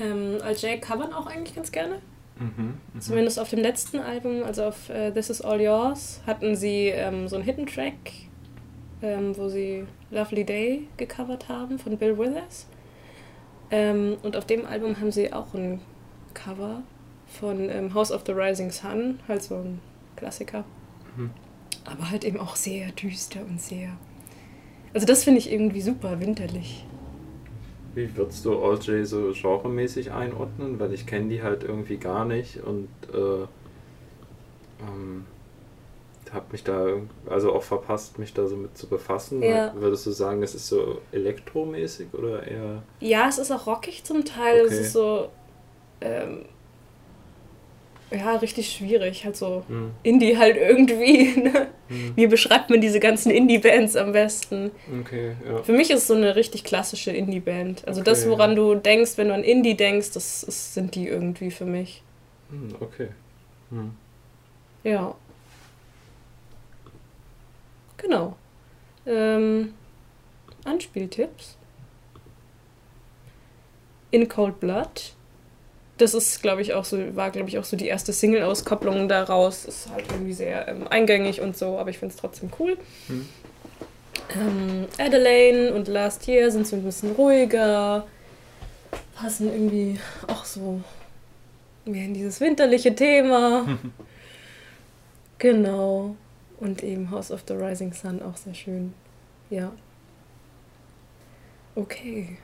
Ähm, 0.00 0.38
als 0.42 0.62
Jay 0.62 0.78
covern 0.78 1.12
auch 1.12 1.26
eigentlich 1.26 1.54
ganz 1.54 1.70
gerne. 1.70 2.00
Mhm, 2.38 2.74
mh. 2.94 3.00
Zumindest 3.00 3.38
auf 3.38 3.50
dem 3.50 3.60
letzten 3.60 4.00
Album, 4.00 4.42
also 4.42 4.64
auf 4.64 4.90
uh, 4.90 5.10
This 5.12 5.30
Is 5.30 5.40
All 5.40 5.60
Yours, 5.60 6.20
hatten 6.26 6.56
sie 6.56 6.88
ähm, 6.88 7.28
so 7.28 7.36
einen 7.36 7.44
Hidden 7.44 7.66
Track, 7.66 7.94
ähm, 9.02 9.36
wo 9.36 9.48
sie 9.48 9.84
Lovely 10.10 10.44
Day 10.44 10.88
gecovert 10.96 11.48
haben 11.48 11.78
von 11.78 11.96
Bill 11.96 12.18
Withers. 12.18 12.66
Ähm, 13.70 14.16
und 14.22 14.36
auf 14.36 14.46
dem 14.46 14.66
Album 14.66 15.00
haben 15.00 15.12
sie 15.12 15.32
auch 15.32 15.54
ein 15.54 15.80
Cover 16.34 16.82
von 17.26 17.70
ähm, 17.70 17.94
House 17.94 18.12
of 18.12 18.22
the 18.26 18.32
Rising 18.32 18.70
Sun, 18.70 19.20
halt 19.28 19.42
so 19.42 19.56
ein 19.56 19.80
Klassiker. 20.16 20.64
Mhm. 21.16 21.30
Aber 21.84 22.10
halt 22.10 22.24
eben 22.24 22.38
auch 22.38 22.56
sehr 22.56 22.90
düster 22.92 23.40
und 23.40 23.60
sehr. 23.60 23.90
Also 24.92 25.06
das 25.06 25.24
finde 25.24 25.38
ich 25.38 25.52
irgendwie 25.52 25.80
super 25.80 26.20
winterlich. 26.20 26.86
Wie 27.94 28.16
würdest 28.16 28.44
du 28.44 28.62
OJ 28.62 29.04
so 29.04 29.32
genremäßig 29.32 30.12
einordnen? 30.12 30.80
Weil 30.80 30.92
ich 30.92 31.06
kenne 31.06 31.28
die 31.28 31.42
halt 31.42 31.62
irgendwie 31.62 31.96
gar 31.96 32.24
nicht 32.24 32.62
und 32.62 32.88
äh, 33.12 33.46
ähm, 34.82 35.26
habe 36.34 36.46
mich 36.52 36.64
da 36.64 36.86
also 37.30 37.52
auch 37.52 37.62
verpasst, 37.62 38.18
mich 38.18 38.34
da 38.34 38.46
so 38.46 38.56
mit 38.56 38.76
zu 38.76 38.88
befassen. 38.88 39.42
Ja. 39.42 39.72
Würdest 39.76 40.06
du 40.06 40.10
sagen, 40.10 40.42
es 40.42 40.54
ist 40.54 40.66
so 40.66 41.00
elektromäßig 41.12 42.08
oder 42.12 42.46
eher? 42.46 42.82
Ja, 43.00 43.28
es 43.28 43.38
ist 43.38 43.50
auch 43.52 43.66
rockig 43.66 44.04
zum 44.04 44.24
Teil. 44.24 44.64
Okay. 44.64 44.74
Es 44.74 44.80
ist 44.80 44.92
so 44.92 45.28
ähm, 46.00 46.44
ja, 48.14 48.36
richtig 48.36 48.72
schwierig. 48.72 49.24
Halt 49.24 49.36
so 49.36 49.64
mhm. 49.68 49.90
Indie 50.02 50.36
halt 50.38 50.56
irgendwie. 50.56 51.34
Ne? 51.44 51.68
Mhm. 51.88 52.12
Wie 52.16 52.26
beschreibt 52.26 52.70
man 52.70 52.80
diese 52.80 53.00
ganzen 53.00 53.30
Indie-Bands 53.30 53.96
am 53.96 54.12
besten? 54.12 54.70
Okay, 55.00 55.36
ja. 55.46 55.62
Für 55.62 55.72
mich 55.72 55.90
ist 55.90 55.98
es 55.98 56.06
so 56.06 56.14
eine 56.14 56.36
richtig 56.36 56.64
klassische 56.64 57.10
Indie-Band. 57.10 57.86
Also 57.86 58.00
okay, 58.00 58.10
das, 58.10 58.28
woran 58.28 58.50
ja. 58.50 58.56
du 58.56 58.74
denkst, 58.76 59.12
wenn 59.16 59.28
du 59.28 59.34
an 59.34 59.44
Indie 59.44 59.76
denkst, 59.76 60.12
das 60.12 60.42
ist, 60.42 60.74
sind 60.74 60.94
die 60.94 61.08
irgendwie 61.08 61.50
für 61.50 61.66
mich. 61.66 62.02
Mhm, 62.50 62.76
okay. 62.80 63.08
Mhm. 63.70 63.90
Ja. 64.84 65.14
Genau. 67.98 68.36
Ähm, 69.06 69.74
Anspieltipps. 70.64 71.56
In 74.10 74.28
Cold 74.28 74.60
Blood 74.60 75.14
das 75.98 76.14
ist, 76.14 76.42
glaube 76.42 76.62
ich, 76.62 76.74
auch 76.74 76.84
so, 76.84 77.14
war, 77.14 77.30
glaube 77.30 77.48
ich, 77.48 77.58
auch 77.58 77.64
so 77.64 77.76
die 77.76 77.86
erste 77.86 78.12
Single-Auskopplung 78.12 79.08
daraus. 79.08 79.64
Ist 79.64 79.88
halt 79.90 80.04
irgendwie 80.10 80.32
sehr 80.32 80.66
ähm, 80.68 80.88
eingängig 80.88 81.40
und 81.40 81.56
so, 81.56 81.78
aber 81.78 81.90
ich 81.90 81.98
finde 81.98 82.14
es 82.14 82.20
trotzdem 82.20 82.50
cool. 82.58 82.76
Mhm. 83.08 83.28
Ähm, 84.34 84.86
Adelaine 84.98 85.72
und 85.72 85.86
Last 85.86 86.26
Year 86.26 86.50
sind 86.50 86.66
so 86.66 86.76
ein 86.76 86.82
bisschen 86.82 87.12
ruhiger, 87.12 88.06
passen 89.14 89.52
irgendwie 89.52 90.00
auch 90.26 90.44
so 90.44 90.80
mehr 91.84 92.06
in 92.06 92.14
dieses 92.14 92.40
winterliche 92.40 92.94
Thema. 92.94 93.78
genau. 95.38 96.16
Und 96.58 96.82
eben 96.82 97.10
House 97.10 97.30
of 97.30 97.44
the 97.46 97.54
Rising 97.54 97.92
Sun 97.92 98.22
auch 98.22 98.36
sehr 98.36 98.54
schön. 98.54 98.94
Ja. 99.50 99.70
Okay 101.76 102.38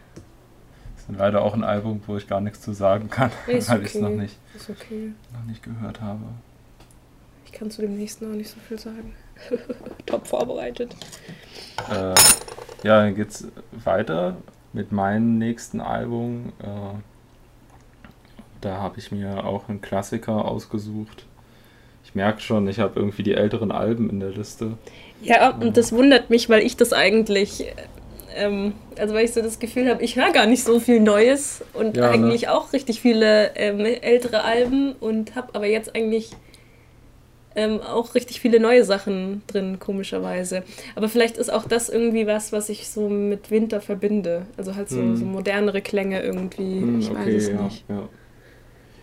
leider 1.16 1.42
auch 1.42 1.54
ein 1.54 1.64
Album, 1.64 2.02
wo 2.06 2.16
ich 2.16 2.26
gar 2.26 2.40
nichts 2.40 2.62
zu 2.62 2.72
sagen 2.72 3.10
kann, 3.10 3.30
ist 3.46 3.68
weil 3.70 3.78
okay. 3.78 3.86
ich 3.86 3.94
es 3.94 4.00
noch 4.00 4.10
nicht, 4.10 4.36
okay. 4.68 5.12
noch 5.32 5.44
nicht 5.44 5.62
gehört 5.62 6.00
habe. 6.00 6.24
Ich 7.46 7.52
kann 7.52 7.70
zu 7.70 7.82
dem 7.82 7.96
nächsten 7.96 8.30
auch 8.30 8.36
nicht 8.36 8.50
so 8.50 8.60
viel 8.60 8.78
sagen. 8.78 9.14
Top 10.06 10.26
vorbereitet. 10.26 10.94
Äh, 11.90 12.14
ja, 12.84 13.02
dann 13.02 13.14
geht's 13.14 13.48
weiter 13.72 14.36
mit 14.72 14.92
meinem 14.92 15.38
nächsten 15.38 15.80
Album. 15.80 16.52
Äh, 16.60 16.98
da 18.60 18.76
habe 18.76 18.98
ich 18.98 19.10
mir 19.10 19.44
auch 19.44 19.68
einen 19.68 19.80
Klassiker 19.80 20.44
ausgesucht. 20.44 21.26
Ich 22.04 22.14
merke 22.14 22.40
schon, 22.40 22.68
ich 22.68 22.78
habe 22.78 22.98
irgendwie 22.98 23.22
die 23.22 23.34
älteren 23.34 23.72
Alben 23.72 24.10
in 24.10 24.20
der 24.20 24.30
Liste. 24.30 24.76
Ja, 25.22 25.50
und 25.50 25.76
das 25.76 25.92
wundert 25.92 26.30
mich, 26.30 26.48
weil 26.48 26.62
ich 26.62 26.76
das 26.76 26.92
eigentlich 26.92 27.66
ähm, 28.36 28.72
also 28.98 29.14
weil 29.14 29.24
ich 29.24 29.32
so 29.32 29.42
das 29.42 29.58
Gefühl 29.58 29.88
habe, 29.88 30.02
ich 30.02 30.16
höre 30.16 30.32
gar 30.32 30.46
nicht 30.46 30.64
so 30.64 30.80
viel 30.80 31.00
Neues 31.00 31.62
und 31.72 31.96
ja, 31.96 32.06
ne? 32.06 32.10
eigentlich 32.10 32.42
ne? 32.42 32.54
auch 32.54 32.72
richtig 32.72 33.00
viele 33.00 33.54
ähm, 33.56 33.80
ältere 33.80 34.44
Alben 34.44 34.92
und 35.00 35.34
habe 35.36 35.54
aber 35.54 35.66
jetzt 35.66 35.94
eigentlich 35.94 36.30
ähm, 37.56 37.80
auch 37.80 38.14
richtig 38.14 38.40
viele 38.40 38.60
neue 38.60 38.84
Sachen 38.84 39.42
drin, 39.46 39.78
komischerweise. 39.78 40.62
Aber 40.94 41.08
vielleicht 41.08 41.36
ist 41.36 41.52
auch 41.52 41.66
das 41.66 41.88
irgendwie 41.88 42.26
was, 42.26 42.52
was 42.52 42.68
ich 42.68 42.88
so 42.88 43.08
mit 43.08 43.50
Winter 43.50 43.80
verbinde. 43.80 44.46
Also 44.56 44.76
halt 44.76 44.88
so, 44.88 44.98
hm. 44.98 45.16
so 45.16 45.24
modernere 45.24 45.80
Klänge 45.80 46.22
irgendwie. 46.22 46.80
Hm, 46.80 47.00
ich 47.00 47.10
okay, 47.10 47.26
weiß 47.26 47.34
es 47.34 47.48
ja, 47.48 47.62
nicht. 47.62 47.84
Ja. 47.88 48.08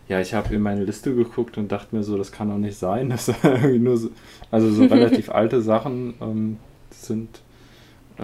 Ja, 0.09 0.21
ich 0.21 0.33
habe 0.33 0.55
in 0.55 0.61
meine 0.61 0.85
Liste 0.85 1.13
geguckt 1.13 1.57
und 1.57 1.69
dachte 1.69 1.93
mir 1.93 2.01
so, 2.01 2.17
das 2.17 2.31
kann 2.31 2.49
doch 2.49 2.57
nicht 2.57 2.77
sein. 2.77 3.09
Das 3.17 3.27
irgendwie 3.43 3.79
nur 3.79 3.97
so, 3.97 4.09
also 4.51 4.69
so 4.71 4.85
relativ 4.85 5.29
alte 5.29 5.61
Sachen 5.61 6.13
ähm, 6.21 6.57
sind. 6.91 7.41
Äh, 8.17 8.23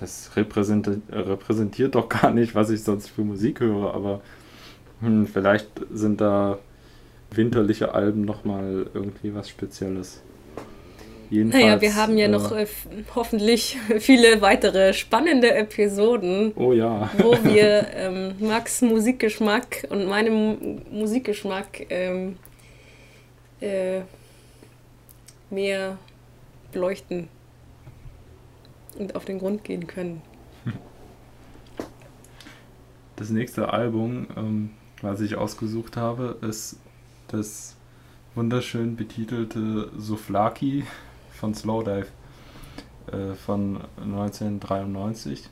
das 0.00 0.30
repräsentiert, 0.36 1.02
repräsentiert 1.10 1.94
doch 1.94 2.08
gar 2.08 2.30
nicht, 2.30 2.54
was 2.54 2.70
ich 2.70 2.82
sonst 2.82 3.08
für 3.08 3.22
Musik 3.22 3.60
höre, 3.60 3.94
aber 3.94 4.20
hm, 5.00 5.26
vielleicht 5.26 5.68
sind 5.92 6.20
da 6.20 6.58
winterliche 7.30 7.94
Alben 7.94 8.24
nochmal 8.24 8.86
irgendwie 8.94 9.34
was 9.34 9.48
Spezielles. 9.48 10.22
Jedenfalls, 11.30 11.64
naja, 11.64 11.80
wir 11.80 11.94
haben 11.94 12.18
ja 12.18 12.24
äh, 12.26 12.28
noch 12.28 12.50
äh, 12.50 12.66
hoffentlich 13.14 13.78
viele 14.00 14.40
weitere 14.42 14.92
spannende 14.92 15.54
Episoden. 15.54 16.52
Oh 16.56 16.72
ja. 16.72 17.08
wo 17.18 17.32
wir 17.44 17.86
ähm, 17.94 18.34
Max 18.40 18.82
Musikgeschmack 18.82 19.86
und 19.90 20.06
meinem 20.06 20.82
Musikgeschmack 20.90 21.86
ähm, 21.88 22.36
äh, 23.60 24.00
mehr 25.50 25.98
beleuchten 26.72 27.28
und 28.98 29.14
auf 29.16 29.24
den 29.24 29.38
Grund 29.38 29.64
gehen 29.64 29.86
können. 29.86 30.22
Das 33.16 33.28
nächste 33.28 33.70
Album, 33.70 34.28
ähm, 34.34 34.70
was 35.02 35.20
ich 35.20 35.36
ausgesucht 35.36 35.98
habe, 35.98 36.38
ist 36.40 36.78
das 37.28 37.76
wunderschön 38.34 38.96
betitelte 38.96 39.90
Souflaki 39.98 40.84
von 41.30 41.54
Slowdive 41.54 42.06
äh, 43.12 43.34
von 43.34 43.80
1993. 43.98 45.48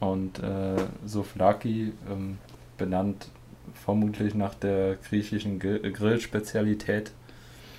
Und 0.00 0.40
äh, 0.40 0.76
Souflaki, 1.04 1.92
ähm, 2.10 2.38
benannt 2.76 3.28
vermutlich 3.74 4.34
nach 4.34 4.54
der 4.54 4.96
griechischen 4.96 5.58
Grillspezialität, 5.58 7.12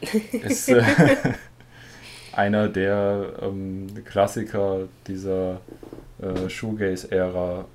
ist 0.31 0.69
äh, 0.69 0.83
einer 2.37 2.69
der 2.69 3.33
ähm, 3.41 3.87
Klassiker 4.05 4.87
dieser 5.07 5.59
äh, 6.21 6.49
Shoegaze-Ära 6.49 7.65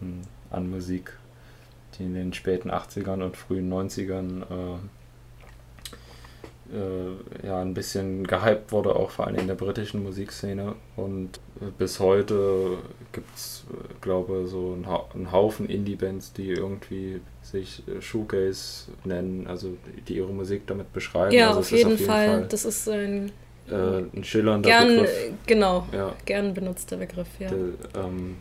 ähm, 0.00 0.20
an 0.50 0.70
Musik, 0.70 1.12
die 1.98 2.04
in 2.04 2.14
den 2.14 2.32
späten 2.32 2.70
80ern 2.70 3.22
und 3.22 3.36
frühen 3.36 3.72
90ern 3.72 4.42
äh, 4.42 4.78
äh, 6.72 7.46
ja, 7.46 7.60
ein 7.60 7.74
bisschen 7.74 8.26
gehypt 8.26 8.72
wurde, 8.72 8.96
auch 8.96 9.10
vor 9.10 9.26
allem 9.26 9.36
in 9.36 9.46
der 9.46 9.56
britischen 9.56 10.02
Musikszene. 10.02 10.74
Und 10.96 11.38
äh, 11.60 11.66
bis 11.76 12.00
heute 12.00 12.78
gibt 13.12 13.34
es, 13.34 13.64
äh, 13.70 13.94
glaube 14.00 14.42
ich, 14.44 14.50
so 14.50 14.72
einen, 14.72 14.86
ha 14.86 15.04
einen 15.14 15.32
Haufen 15.32 15.68
Indie-Bands, 15.68 16.32
die 16.32 16.48
irgendwie 16.48 17.20
sich 17.42 17.82
äh, 17.88 18.00
Shoegaze 18.00 18.92
nennen, 19.04 19.46
also 19.48 19.76
die 20.08 20.16
ihre 20.16 20.32
Musik 20.32 20.66
damit 20.66 20.92
beschreiben. 20.92 21.34
Ja, 21.34 21.48
also 21.48 21.60
auf, 21.60 21.70
jeden 21.72 21.92
auf, 21.92 21.98
jeden 21.98 22.10
Fall. 22.10 22.28
Fall. 22.28 22.48
Das 22.48 22.64
ist 22.64 22.88
ein, 22.88 23.32
äh, 23.70 24.16
ein 24.16 24.24
schillernder 24.24 24.68
gern, 24.68 24.88
Begriff. 24.88 25.10
Genau, 25.46 25.86
ja. 25.92 26.14
gern 26.24 26.54
benutzter 26.54 26.96
Begriff, 26.96 27.28
ja. 27.38 27.48
Der, 27.48 28.04
ähm, 28.04 28.36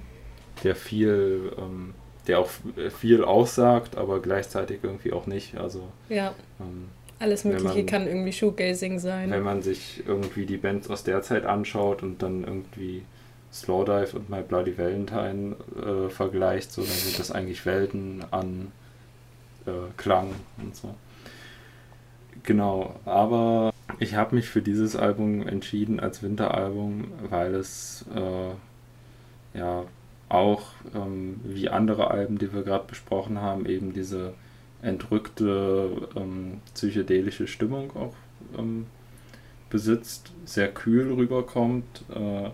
der 0.63 0.75
viel... 0.75 1.51
Ähm, 1.57 1.93
der 2.27 2.39
auch 2.39 2.49
viel 2.97 3.23
aussagt, 3.23 3.97
aber 3.97 4.19
gleichzeitig 4.19 4.81
irgendwie 4.83 5.11
auch 5.11 5.25
nicht. 5.25 5.57
Also 5.57 5.87
ja. 6.07 6.35
Ähm, 6.59 6.89
alles 7.19 7.45
Mögliche 7.45 7.77
man, 7.77 7.85
kann 7.85 8.07
irgendwie 8.07 8.31
Shoegazing 8.31 8.99
sein. 8.99 9.31
Wenn 9.31 9.43
man 9.43 9.61
sich 9.61 10.03
irgendwie 10.07 10.45
die 10.45 10.57
Bands 10.57 10.89
aus 10.89 11.03
der 11.03 11.21
Zeit 11.21 11.45
anschaut 11.45 12.03
und 12.03 12.21
dann 12.21 12.43
irgendwie 12.43 13.03
Slowdive 13.51 14.15
und 14.15 14.29
My 14.29 14.41
Bloody 14.41 14.77
Valentine 14.77 15.55
äh, 15.75 16.09
vergleicht, 16.09 16.71
so 16.71 16.81
dann 16.81 16.91
sind 16.91 17.19
das 17.19 17.31
eigentlich 17.31 17.65
Welten 17.65 18.23
an 18.31 18.71
äh, 19.65 19.71
Klang 19.97 20.33
und 20.57 20.75
so. 20.75 20.95
Genau, 22.43 22.95
aber 23.05 23.71
ich 23.99 24.15
habe 24.15 24.35
mich 24.35 24.49
für 24.49 24.61
dieses 24.61 24.95
Album 24.95 25.47
entschieden 25.47 25.99
als 25.99 26.23
Winteralbum, 26.23 27.05
weil 27.29 27.53
es 27.53 28.05
äh, 28.15 29.57
ja 29.57 29.83
auch 30.29 30.63
ähm, 30.95 31.39
wie 31.43 31.69
andere 31.69 32.09
Alben, 32.09 32.37
die 32.37 32.53
wir 32.53 32.63
gerade 32.63 32.87
besprochen 32.87 33.39
haben, 33.41 33.65
eben 33.65 33.93
diese 33.93 34.33
entrückte 34.81 36.07
ähm, 36.15 36.61
psychedelische 36.73 37.47
Stimmung 37.47 37.95
auch 37.95 38.15
ähm, 38.57 38.87
besitzt, 39.69 40.31
sehr 40.45 40.69
kühl 40.69 41.13
rüberkommt, 41.13 42.03
äh, 42.13 42.49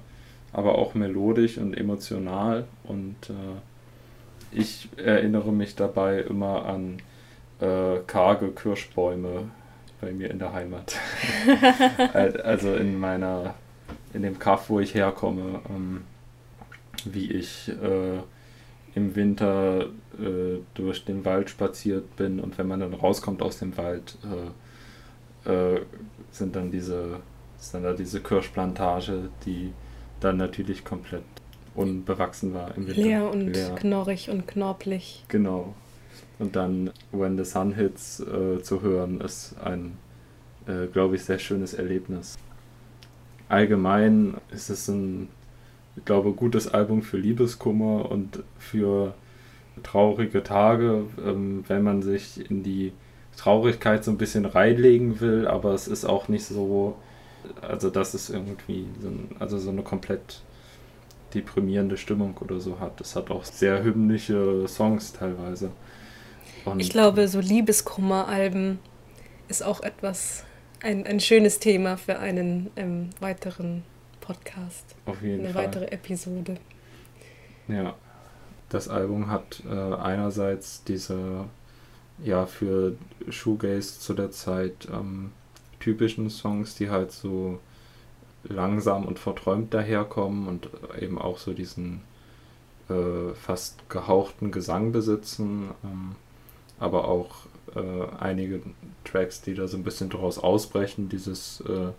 aber 0.54 0.78
auch 0.78 0.96
melodisch 0.96 1.58
und 1.58 1.76
emotional. 1.76 2.66
Und 2.84 3.16
äh, 3.30 4.58
ich 4.58 4.90
erinnere 4.98 5.52
mich 5.52 5.76
dabei 5.76 6.20
immer 6.22 6.66
an 6.66 6.98
äh, 7.60 8.00
karge 8.06 8.50
Kirschbäume 8.50 9.50
bei 10.02 10.12
mir 10.12 10.30
in 10.30 10.40
der 10.40 10.54
Heimat. 10.54 10.96
also 12.44 12.76
in 12.76 13.00
meiner, 13.00 13.56
in 14.14 14.22
dem 14.22 14.40
Kaff, 14.40 14.70
wo 14.70 14.80
ich 14.80 14.94
herkomme, 14.94 15.62
ähm, 15.70 16.04
wie 17.06 17.32
ich 17.32 17.70
äh, 17.70 18.20
im 18.96 19.16
Winter 19.16 19.90
äh, 20.20 20.60
durch 20.74 21.06
den 21.06 21.24
Wald 21.26 21.50
spaziert 21.50 22.16
bin 22.16 22.40
und 22.40 22.58
wenn 22.58 22.68
man 22.68 22.80
dann 22.80 22.94
rauskommt 22.94 23.42
aus 23.42 23.60
dem 23.60 23.78
Wald, 23.78 24.18
äh, 25.46 25.52
äh, 25.52 25.82
sind 26.32 26.56
dann 26.56 26.72
diese, 26.72 27.20
ist 27.60 27.74
dann 27.74 27.84
da 27.84 27.94
diese 27.94 28.22
Kirschplantage, 28.22 29.30
die 29.46 29.72
dann 30.20 30.38
natürlich 30.38 30.84
komplett 30.84 31.24
unbewachsen 31.76 32.54
war 32.54 32.76
im 32.76 32.88
Winter. 32.88 33.02
Leer 33.02 33.32
und 33.32 33.54
Leer. 33.54 33.76
knorrig 33.76 34.30
und 34.30 34.48
knorblich. 34.48 35.24
Genau. 35.28 35.76
Und 36.40 36.56
dann 36.56 36.92
When 37.12 37.38
the 37.38 37.44
Sun 37.44 37.74
Hits 37.74 38.20
äh, 38.20 38.62
zu 38.62 38.82
hören, 38.82 39.22
ist 39.22 39.56
ein, 39.64 39.98
äh, 40.68 40.88
glaube 40.88 41.16
ich, 41.16 41.24
sehr 41.24 41.40
schönes 41.40 41.74
Erlebnis. 41.74 42.38
Allgemein 43.50 44.36
ist 44.52 44.70
es 44.70 44.88
ein 44.88 45.30
ich 45.98 46.06
glaube, 46.06 46.32
gutes 46.32 46.68
Album 46.68 47.02
für 47.02 47.18
Liebeskummer 47.18 48.10
und 48.10 48.44
für 48.60 49.16
traurige 49.84 50.44
Tage, 50.44 51.06
ähm, 51.24 51.64
wenn 51.68 51.84
man 51.84 52.02
sich 52.02 52.50
in 52.50 52.64
die 52.64 52.94
Traurigkeit 53.36 54.04
so 54.04 54.12
ein 54.12 54.18
bisschen 54.18 54.46
reinlegen 54.46 55.20
will, 55.20 55.48
aber 55.48 55.74
es 55.74 55.88
ist 55.88 56.06
auch 56.06 56.28
nicht 56.28 56.46
so, 56.46 56.96
also 57.62 57.90
dass 57.90 58.14
es 58.14 58.30
irgendwie 58.30 58.86
so, 59.02 59.08
ein, 59.10 59.36
also 59.40 59.58
so 59.58 59.70
eine 59.70 59.82
komplett 59.82 60.42
deprimierende 61.34 61.98
Stimmung 61.98 62.38
oder 62.38 62.60
so 62.60 62.80
hat. 62.80 63.02
Es 63.02 63.16
hat 63.16 63.30
auch 63.32 63.44
sehr 63.44 63.84
hymnische 63.84 64.68
Songs 64.68 65.14
teilweise. 65.14 65.72
Und 66.72 66.80
ich 66.80 66.90
glaube, 66.90 67.28
so 67.28 67.40
Liebeskummer-Alben 67.40 68.80
ist 69.48 69.64
auch 69.64 69.82
etwas, 69.82 70.44
ein, 70.84 71.06
ein 71.06 71.20
schönes 71.20 71.60
Thema 71.60 71.98
für 71.98 72.20
einen 72.20 72.70
ähm, 72.76 73.10
weiteren 73.20 73.84
Podcast. 74.22 74.96
Auf 75.06 75.22
jeden 75.22 75.46
Eine 75.46 75.54
Fall. 75.54 75.66
weitere 75.66 75.86
Episode. 75.86 76.58
Ja. 77.68 77.96
Das 78.70 78.90
Album 78.90 79.32
hat 79.32 79.64
äh, 79.66 79.74
einerseits 79.74 80.84
diese, 80.84 81.46
ja, 82.22 82.46
für 82.46 82.98
Shoegaze 83.30 84.00
zu 84.00 84.14
der 84.14 84.32
Zeit 84.32 84.90
ähm, 84.92 85.32
typischen 85.80 86.30
Songs, 86.30 86.76
die 86.76 86.90
halt 86.90 87.14
so 87.14 87.60
langsam 88.44 89.06
und 89.06 89.20
verträumt 89.20 89.74
daherkommen 89.74 90.48
und 90.48 90.70
eben 91.00 91.18
auch 91.18 91.38
so 91.38 91.54
diesen 91.54 92.02
äh, 92.90 93.34
fast 93.36 93.90
gehauchten 93.90 94.52
Gesang 94.52 94.92
besitzen, 94.92 95.70
ähm, 95.84 96.16
aber 96.80 97.08
auch 97.08 97.48
äh, 97.76 98.20
einige 98.20 98.62
Tracks, 99.04 99.42
die 99.42 99.54
da 99.54 99.68
so 99.68 99.78
ein 99.78 99.84
bisschen 99.84 100.10
daraus 100.10 100.40
ausbrechen, 100.40 101.10
dieses 101.10 101.62
äh, 101.62 101.92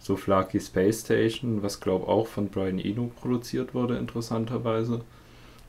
so 0.00 0.16
Flaki 0.16 0.60
Space 0.60 1.00
Station, 1.00 1.62
was 1.62 1.80
glaube 1.80 2.08
auch 2.08 2.26
von 2.26 2.48
Brian 2.48 2.78
Eno 2.78 3.10
produziert 3.20 3.74
wurde, 3.74 3.96
interessanterweise. 3.96 5.00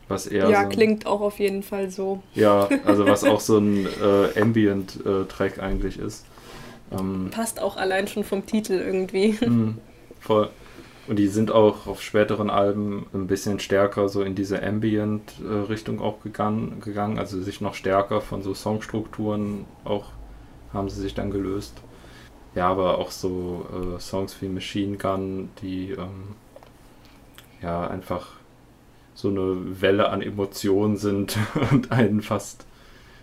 Was 0.08 0.26
eher 0.26 0.50
ja, 0.50 0.64
so 0.64 0.70
klingt 0.70 1.06
auch 1.06 1.22
auf 1.22 1.40
jeden 1.40 1.62
Fall 1.62 1.92
so. 1.92 2.24
Ja, 2.34 2.68
also 2.84 3.06
was 3.06 3.24
auch 3.26 3.40
so 3.40 3.60
ein 3.60 3.86
äh, 3.86 4.40
Ambient-Track 4.42 5.58
äh, 5.58 5.62
eigentlich 5.62 6.00
ist. 6.00 6.26
Ähm, 6.92 7.30
Passt 7.32 7.62
auch 7.62 7.78
allein 7.78 8.08
schon 8.08 8.24
vom 8.24 8.46
Titel 8.46 8.74
irgendwie. 8.74 9.38
Mh, 9.40 9.76
voll. 10.20 10.50
Und 11.10 11.16
die 11.16 11.28
sind 11.28 11.50
auch 11.50 11.88
auf 11.88 12.04
späteren 12.04 12.52
Alben 12.52 13.08
ein 13.16 13.26
bisschen 13.26 13.60
stärker 13.60 14.10
so 14.10 14.22
in 14.22 14.36
diese 14.36 14.62
Ambient-Richtung 14.62 16.02
auch 16.02 16.22
gegangen, 16.22 16.82
gegangen, 16.82 17.18
also 17.18 17.42
sich 17.42 17.62
noch 17.62 17.74
stärker 17.74 18.22
von 18.22 18.44
so 18.44 18.54
Songstrukturen 18.54 19.66
auch 19.86 20.12
haben 20.72 20.88
sie 20.88 21.02
sich 21.02 21.16
dann 21.16 21.32
gelöst. 21.32 21.82
Ja, 22.54 22.68
aber 22.68 23.00
auch 23.00 23.10
so 23.10 23.66
äh, 23.74 24.00
Songs 24.00 24.40
wie 24.40 24.50
Machine 24.50 24.98
Gun, 24.98 25.50
die 25.64 25.94
ähm, 25.94 26.36
ja 27.64 27.88
einfach 27.88 28.28
so 29.16 29.30
eine 29.30 29.82
Welle 29.82 30.10
an 30.10 30.22
Emotionen 30.22 30.98
sind 30.98 31.40
und 31.72 31.92
einen 31.92 32.22
fast, 32.22 32.68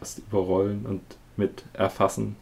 fast 0.01 0.19
überrollen 0.19 0.87
und 0.87 1.03
mit 1.37 1.63
erfassen. 1.73 2.35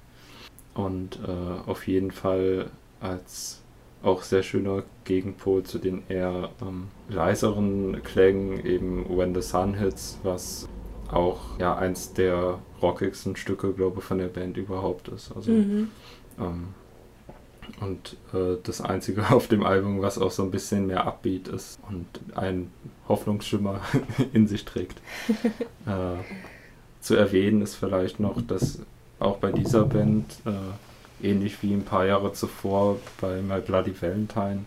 Und 0.73 1.19
äh, 1.29 1.69
auf 1.69 1.87
jeden 1.87 2.13
Fall 2.13 2.71
als 3.03 3.61
auch 4.05 4.23
sehr 4.23 4.43
schöner 4.43 4.83
Gegenpol 5.05 5.63
zu 5.63 5.79
den 5.79 6.03
eher 6.09 6.51
ähm, 6.61 6.89
leiseren 7.09 8.03
Klängen, 8.03 8.65
eben 8.65 9.07
When 9.17 9.35
the 9.35 9.43
Sun 9.43 9.75
Hits, 9.75 10.19
was 10.23 10.69
auch 11.11 11.59
ja 11.59 11.77
eins 11.77 12.13
der 12.13 12.59
rockigsten 12.83 13.37
Stücke, 13.37 13.73
glaube 13.73 14.01
ich, 14.01 14.05
von 14.05 14.19
der 14.19 14.29
Band 14.29 14.57
überhaupt 14.57 15.09
ist. 15.09 15.33
Also 15.35 15.51
mhm. 15.53 15.91
Ähm, 16.39 16.69
und 17.81 18.17
äh, 18.33 18.57
das 18.63 18.81
Einzige 18.81 19.31
auf 19.31 19.49
dem 19.49 19.65
Album, 19.65 20.03
was 20.03 20.19
auch 20.19 20.31
so 20.31 20.43
ein 20.43 20.51
bisschen 20.51 20.87
mehr 20.87 21.07
Upbeat 21.07 21.49
ist 21.49 21.79
und 21.89 22.07
einen 22.37 22.71
Hoffnungsschimmer 23.09 23.81
in 24.33 24.47
sich 24.47 24.65
trägt. 24.65 25.01
äh, 25.87 26.23
zu 27.01 27.17
erwähnen 27.17 27.63
ist 27.63 27.75
vielleicht 27.75 28.21
noch, 28.21 28.41
dass 28.41 28.81
auch 29.19 29.39
bei 29.39 29.53
dieser 29.53 29.85
Band, 29.85 30.27
äh, 30.47 30.51
ähnlich 31.23 31.63
wie 31.63 31.73
ein 31.73 31.85
paar 31.85 32.07
Jahre 32.07 32.33
zuvor 32.33 32.99
bei 33.21 33.41
My 33.41 33.61
Bloody 33.61 33.95
Valentine, 34.01 34.65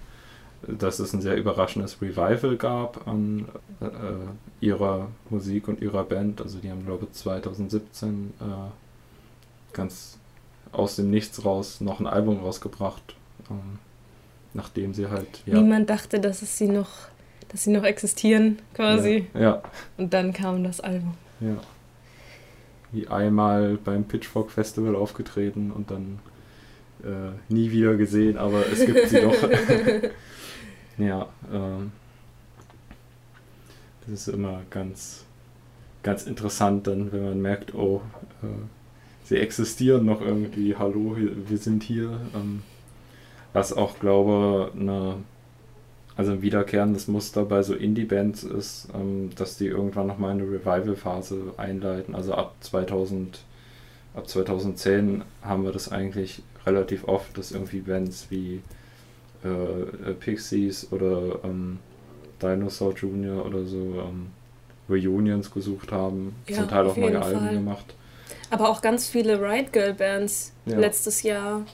dass 0.68 1.00
es 1.00 1.14
ein 1.14 1.22
sehr 1.22 1.36
überraschendes 1.38 2.02
Revival 2.02 2.58
gab 2.58 3.08
an 3.08 3.48
äh, 3.80 3.86
ihrer 4.66 5.10
Musik 5.30 5.68
und 5.68 5.82
ihrer 5.82 6.04
Band. 6.04 6.42
Also 6.42 6.58
die 6.60 6.70
haben, 6.72 6.86
glaube 6.86 7.06
ich, 7.06 7.12
2017 7.18 8.34
äh, 8.40 8.44
ganz 9.74 10.18
aus 10.72 10.96
dem 10.96 11.10
Nichts 11.12 11.46
raus 11.46 11.80
noch 11.82 12.00
ein 12.00 12.08
Album 12.08 12.40
rausgebracht, 12.40 13.16
ähm, 13.50 13.80
nachdem 14.54 14.94
sie 14.94 15.08
halt. 15.08 15.44
Ja, 15.46 15.56
Niemand 15.56 15.90
dachte, 15.90 16.20
dass 16.20 16.42
es 16.42 16.58
sie 16.58 16.68
noch, 16.68 16.90
dass 17.50 17.64
sie 17.64 17.72
noch 17.72 17.84
existieren, 17.84 18.60
quasi. 18.74 19.28
Ja, 19.34 19.40
ja. 19.40 19.62
Und 19.98 20.14
dann 20.14 20.34
kam 20.34 20.64
das 20.64 20.82
Album. 20.82 21.14
Ja. 21.40 21.58
wie 22.92 23.08
einmal 23.08 23.78
beim 23.78 24.06
Pitchfork 24.06 24.50
Festival 24.50 24.96
aufgetreten 24.96 25.72
und 25.72 25.92
dann 25.92 26.18
äh, 27.04 27.54
nie 27.54 27.72
wieder 27.72 27.96
gesehen, 27.96 28.38
aber 28.38 28.66
es 28.72 28.86
gibt 28.86 29.10
sie 29.10 29.22
doch. 29.22 29.36
ja, 30.98 31.28
ähm, 31.52 31.92
das 34.02 34.22
ist 34.22 34.28
immer 34.30 34.62
ganz, 34.70 35.26
ganz 36.04 36.26
interessant 36.26 36.88
dann, 36.88 37.12
wenn 37.12 37.24
man 37.24 37.42
merkt, 37.42 37.74
oh, 37.76 38.02
äh, 38.42 38.48
sie 39.24 39.38
existieren 39.38 40.06
noch 40.06 40.22
irgendwie, 40.22 40.76
hallo, 40.76 41.18
wir 41.18 41.58
sind 41.58 41.84
hier. 41.84 42.20
Ähm, 42.34 42.64
was 43.54 43.74
auch, 43.74 44.00
glaube 44.00 44.72
eine 44.76 45.18
also 46.18 46.32
ein 46.32 46.42
wiederkehrendes 46.42 47.08
Muster 47.08 47.46
bei 47.46 47.62
so 47.62 47.76
Indie-Bands 47.76 48.44
ist, 48.44 48.88
ähm, 48.94 49.30
dass 49.36 49.58
die 49.58 49.68
irgendwann 49.68 50.08
nochmal 50.08 50.32
eine 50.32 50.44
Revival-Phase 50.44 51.54
einleiten. 51.58 52.16
Also 52.16 52.34
ab 52.34 52.56
2000, 52.60 53.40
ab 54.16 54.28
2010 54.28 55.22
haben 55.44 55.64
wir 55.64 55.72
das 55.72 55.92
eigentlich 55.92 56.42
relativ 56.68 57.08
oft, 57.08 57.38
dass 57.38 57.52
irgendwie 57.52 57.80
Bands 57.80 58.28
wie 58.30 58.62
äh, 59.44 60.14
Pixies 60.14 60.92
oder 60.92 61.40
ähm, 61.44 61.80
Dinosaur 62.42 62.94
Jr. 62.94 63.46
oder 63.46 63.66
so 63.66 63.78
ähm, 63.78 64.28
Reunions 64.90 65.52
gesucht 65.52 65.92
haben, 65.92 66.36
ja, 66.48 66.58
zum 66.58 66.68
Teil 66.68 66.88
auch 66.88 66.98
neue 66.98 67.22
Alben 67.22 67.50
gemacht. 67.50 67.96
Aber 68.50 68.70
auch 68.70 68.82
ganz 68.82 69.08
viele 69.08 69.42
Riot 69.42 69.74
Girl 69.74 69.94
Bands 69.94 70.54
ja. 70.66 70.78
letztes 70.78 71.24
Jahr. 71.24 71.66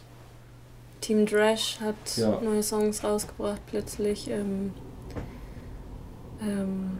Team 1.01 1.25
Drash 1.25 1.79
hat 1.81 2.15
ja. 2.15 2.39
neue 2.39 2.63
Songs 2.63 3.03
rausgebracht 3.03 3.61
plötzlich. 3.67 4.29
Ähm, 4.29 4.71
ähm, 6.41 6.97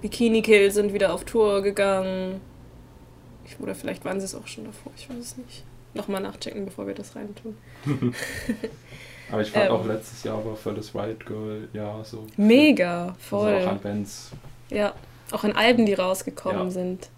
Bikini 0.00 0.42
Kill 0.42 0.70
sind 0.70 0.92
wieder 0.92 1.12
auf 1.12 1.24
Tour 1.24 1.62
gegangen. 1.62 2.40
Ich, 3.44 3.58
oder 3.58 3.74
vielleicht 3.74 4.04
waren 4.04 4.20
sie 4.20 4.26
es 4.26 4.34
auch 4.34 4.46
schon 4.46 4.64
davor, 4.64 4.92
ich 4.96 5.10
weiß 5.10 5.18
es 5.18 5.36
nicht. 5.38 5.64
Nochmal 5.98 6.20
nachchecken, 6.20 6.64
bevor 6.64 6.86
wir 6.86 6.94
das 6.94 7.16
reintun. 7.16 7.56
Aber 9.32 9.42
ich 9.42 9.50
fand 9.50 9.66
ähm, 9.66 9.72
auch 9.72 9.84
letztes 9.84 10.22
Jahr 10.22 10.44
war 10.46 10.54
für 10.54 10.72
das 10.72 10.94
Riot 10.94 11.26
Girl 11.26 11.68
ja 11.72 12.04
so. 12.04 12.24
Mega, 12.36 13.16
voll. 13.18 13.52
Also 13.52 13.66
auch 13.66 13.72
an 13.72 13.80
Bands. 13.80 14.30
Ja, 14.70 14.94
auch 15.32 15.42
an 15.42 15.52
Alben, 15.52 15.86
die 15.86 15.94
rausgekommen 15.94 16.66
ja. 16.66 16.70
sind. 16.70 17.10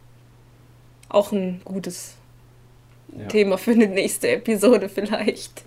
Auch 1.10 1.30
ein 1.30 1.60
gutes 1.62 2.14
ja. 3.14 3.26
Thema 3.26 3.58
für 3.58 3.72
eine 3.72 3.86
nächste 3.86 4.28
Episode 4.30 4.88
vielleicht. 4.88 5.62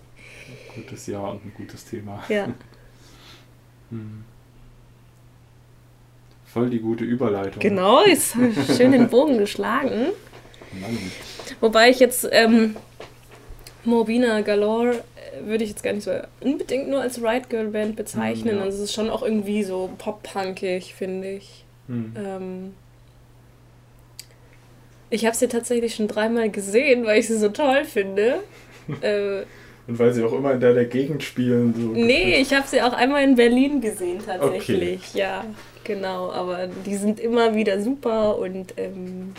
Gutes 0.73 1.05
Jahr 1.05 1.33
und 1.33 1.45
ein 1.45 1.53
gutes 1.55 1.85
Thema. 1.85 2.23
Ja. 2.29 2.45
hm. 3.91 4.25
Voll 6.45 6.71
die 6.71 6.79
gute 6.79 7.03
Überleitung. 7.03 7.59
Genau, 7.59 8.01
ist 8.01 8.35
schön 8.75 8.91
den 8.91 9.07
Bogen 9.07 9.37
geschlagen. 9.37 10.07
Mann. 10.81 10.97
Wobei 11.61 11.91
ich 11.91 11.99
jetzt 11.99 12.27
ähm, 12.31 12.75
Morbina 13.85 14.41
Galore 14.41 15.03
äh, 15.15 15.45
würde 15.45 15.63
ich 15.63 15.69
jetzt 15.71 15.83
gar 15.83 15.93
nicht 15.93 16.03
so 16.03 16.11
unbedingt 16.41 16.89
nur 16.89 17.01
als 17.01 17.21
Right 17.21 17.49
Girl 17.49 17.67
Band 17.67 17.95
bezeichnen. 17.95 18.51
Hm, 18.51 18.57
ja. 18.59 18.63
Also 18.63 18.77
es 18.77 18.83
ist 18.85 18.93
schon 18.93 19.09
auch 19.09 19.23
irgendwie 19.23 19.63
so 19.63 19.89
pop-punkig, 19.97 20.93
finde 20.93 21.31
ich. 21.31 21.65
Hm. 21.87 22.13
Ähm, 22.17 22.73
ich 25.09 25.25
habe 25.25 25.35
sie 25.35 25.47
tatsächlich 25.47 25.95
schon 25.95 26.07
dreimal 26.07 26.49
gesehen, 26.49 27.05
weil 27.05 27.19
ich 27.19 27.27
sie 27.27 27.37
so 27.37 27.49
toll 27.49 27.85
finde. 27.85 28.39
äh, 29.01 29.43
und 29.85 29.99
weil 29.99 30.13
sie 30.13 30.23
auch 30.23 30.33
immer 30.33 30.53
in 30.53 30.61
der, 30.61 30.73
der 30.73 30.85
Gegend 30.85 31.23
spielen. 31.23 31.73
So 31.75 31.81
nee, 31.89 32.37
ich 32.37 32.53
habe 32.53 32.65
sie 32.67 32.81
auch 32.81 32.93
einmal 32.93 33.23
in 33.23 33.35
Berlin 33.35 33.81
gesehen 33.81 34.19
tatsächlich. 34.25 35.09
Okay. 35.09 35.19
Ja, 35.19 35.45
genau. 35.83 36.31
Aber 36.31 36.67
die 36.85 36.95
sind 36.95 37.19
immer 37.19 37.53
wieder 37.53 37.81
super 37.81 38.37
und 38.39 38.73
ähm, 38.77 39.33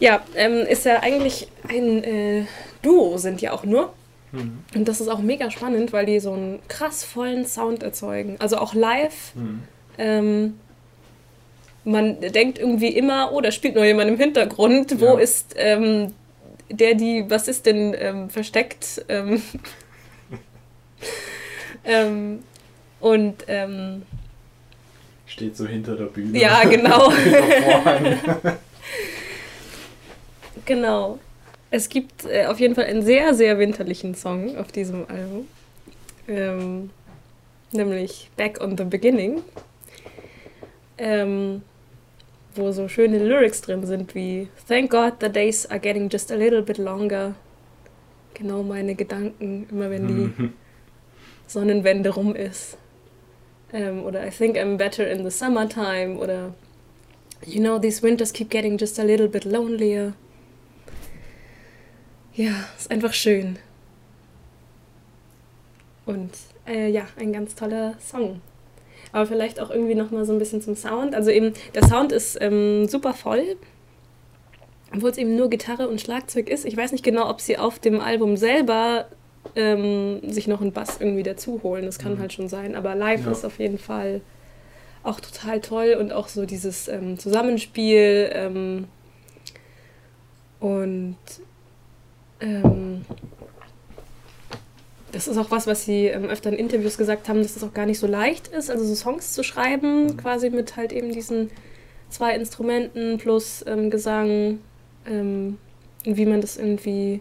ja, 0.00 0.22
ähm, 0.34 0.66
ist 0.66 0.84
ja 0.84 1.00
eigentlich 1.00 1.48
ein 1.68 2.04
äh, 2.04 2.44
Duo, 2.82 3.18
sind 3.18 3.40
ja 3.40 3.52
auch 3.52 3.64
nur. 3.64 3.92
Mhm. 4.32 4.58
Und 4.74 4.88
das 4.88 5.00
ist 5.00 5.08
auch 5.08 5.20
mega 5.20 5.50
spannend, 5.50 5.92
weil 5.92 6.06
die 6.06 6.20
so 6.20 6.32
einen 6.32 6.60
krass 6.68 7.04
vollen 7.04 7.46
Sound 7.46 7.82
erzeugen. 7.82 8.36
Also 8.38 8.58
auch 8.58 8.74
live. 8.74 9.34
Mhm. 9.34 9.62
Ähm, 9.98 10.60
man 11.84 12.20
denkt 12.20 12.58
irgendwie 12.58 12.88
immer, 12.88 13.32
oh, 13.32 13.40
da 13.40 13.50
spielt 13.50 13.74
noch 13.74 13.84
jemand 13.84 14.10
im 14.10 14.18
Hintergrund. 14.18 15.00
Wo 15.00 15.16
ja. 15.16 15.18
ist 15.18 15.54
ähm, 15.56 16.12
der, 16.70 16.94
die, 16.94 17.24
was 17.28 17.48
ist 17.48 17.66
denn 17.66 17.94
ähm, 17.98 18.30
versteckt? 18.30 19.04
Ähm, 19.08 19.42
ähm 21.84 22.40
und 23.00 23.44
ähm, 23.46 24.02
steht 25.26 25.56
so 25.56 25.66
hinter 25.66 25.94
der 25.94 26.06
Bühne. 26.06 26.38
Ja, 26.38 26.64
genau. 26.64 27.12
genau. 30.68 31.18
Es 31.70 31.88
gibt 31.88 32.24
äh, 32.24 32.46
auf 32.46 32.60
jeden 32.60 32.76
Fall 32.76 32.84
einen 32.84 33.02
sehr, 33.02 33.34
sehr 33.34 33.58
winterlichen 33.58 34.14
Song 34.14 34.56
auf 34.56 34.70
diesem 34.70 35.06
Album. 35.08 35.48
Ähm, 36.28 36.90
nämlich 37.72 38.30
Back 38.36 38.60
on 38.60 38.78
the 38.78 38.84
Beginning. 38.84 39.42
Ähm, 40.96 41.62
wo 42.54 42.72
so 42.72 42.88
schöne 42.88 43.18
Lyrics 43.18 43.60
drin 43.60 43.84
sind 43.86 44.14
wie 44.14 44.48
Thank 44.66 44.90
God 44.90 45.14
the 45.20 45.28
days 45.28 45.66
are 45.66 45.80
getting 45.80 46.08
just 46.08 46.30
a 46.30 46.36
little 46.36 46.62
bit 46.62 46.78
longer. 46.78 47.34
Genau 48.34 48.62
meine 48.62 48.94
Gedanken, 48.94 49.66
immer 49.70 49.90
wenn 49.90 50.06
die 50.06 50.50
Sonnenwende 51.46 52.10
rum 52.10 52.34
ist. 52.34 52.78
Ähm, 53.72 54.04
oder 54.04 54.26
I 54.26 54.30
think 54.30 54.56
I'm 54.56 54.76
better 54.76 55.08
in 55.08 55.24
the 55.24 55.30
summertime. 55.30 56.16
Oder 56.18 56.54
You 57.46 57.60
know, 57.60 57.78
these 57.78 58.02
winters 58.02 58.32
keep 58.32 58.50
getting 58.50 58.76
just 58.78 58.98
a 58.98 59.04
little 59.04 59.28
bit 59.28 59.44
lonelier. 59.44 60.14
Ja, 62.38 62.52
ist 62.78 62.90
einfach 62.90 63.12
schön. 63.12 63.58
Und 66.06 66.30
äh, 66.66 66.88
ja, 66.88 67.06
ein 67.18 67.32
ganz 67.32 67.54
toller 67.54 67.94
Song 68.00 68.40
aber 69.12 69.26
vielleicht 69.26 69.60
auch 69.60 69.70
irgendwie 69.70 69.94
nochmal 69.94 70.24
so 70.24 70.32
ein 70.32 70.38
bisschen 70.38 70.60
zum 70.60 70.76
Sound. 70.76 71.14
Also 71.14 71.30
eben, 71.30 71.52
der 71.74 71.86
Sound 71.86 72.12
ist 72.12 72.38
ähm, 72.40 72.86
super 72.88 73.14
voll, 73.14 73.56
obwohl 74.94 75.10
es 75.10 75.18
eben 75.18 75.36
nur 75.36 75.50
Gitarre 75.50 75.88
und 75.88 76.00
Schlagzeug 76.00 76.48
ist. 76.48 76.64
Ich 76.64 76.76
weiß 76.76 76.92
nicht 76.92 77.04
genau, 77.04 77.28
ob 77.28 77.40
sie 77.40 77.58
auf 77.58 77.78
dem 77.78 78.00
Album 78.00 78.36
selber 78.36 79.06
ähm, 79.56 80.20
sich 80.30 80.46
noch 80.46 80.60
einen 80.60 80.72
Bass 80.72 81.00
irgendwie 81.00 81.22
dazu 81.22 81.60
holen. 81.62 81.86
Das 81.86 81.98
kann 81.98 82.14
mhm. 82.14 82.20
halt 82.20 82.32
schon 82.32 82.48
sein. 82.48 82.74
Aber 82.74 82.94
live 82.94 83.24
ja. 83.24 83.32
ist 83.32 83.44
auf 83.44 83.58
jeden 83.58 83.78
Fall 83.78 84.20
auch 85.02 85.20
total 85.20 85.60
toll 85.60 85.96
und 85.98 86.12
auch 86.12 86.28
so 86.28 86.44
dieses 86.44 86.88
ähm, 86.88 87.18
Zusammenspiel 87.18 88.30
ähm, 88.32 88.88
und 90.60 91.16
ähm, 92.40 93.04
das 95.12 95.26
ist 95.26 95.38
auch 95.38 95.50
was, 95.50 95.66
was 95.66 95.84
sie 95.84 96.06
ähm, 96.06 96.26
öfter 96.26 96.50
in 96.50 96.56
Interviews 96.56 96.98
gesagt 96.98 97.28
haben, 97.28 97.42
dass 97.42 97.56
es 97.56 97.64
auch 97.64 97.72
gar 97.72 97.86
nicht 97.86 97.98
so 97.98 98.06
leicht 98.06 98.48
ist, 98.48 98.70
also 98.70 98.84
so 98.84 98.94
Songs 98.94 99.32
zu 99.32 99.42
schreiben, 99.42 100.04
mhm. 100.04 100.16
quasi 100.16 100.50
mit 100.50 100.76
halt 100.76 100.92
eben 100.92 101.12
diesen 101.12 101.50
zwei 102.10 102.34
Instrumenten 102.34 103.18
plus 103.18 103.64
ähm, 103.66 103.90
Gesang 103.90 104.58
ähm, 105.06 105.58
und 106.06 106.16
wie 106.16 106.26
man 106.26 106.40
das 106.40 106.56
irgendwie, 106.56 107.20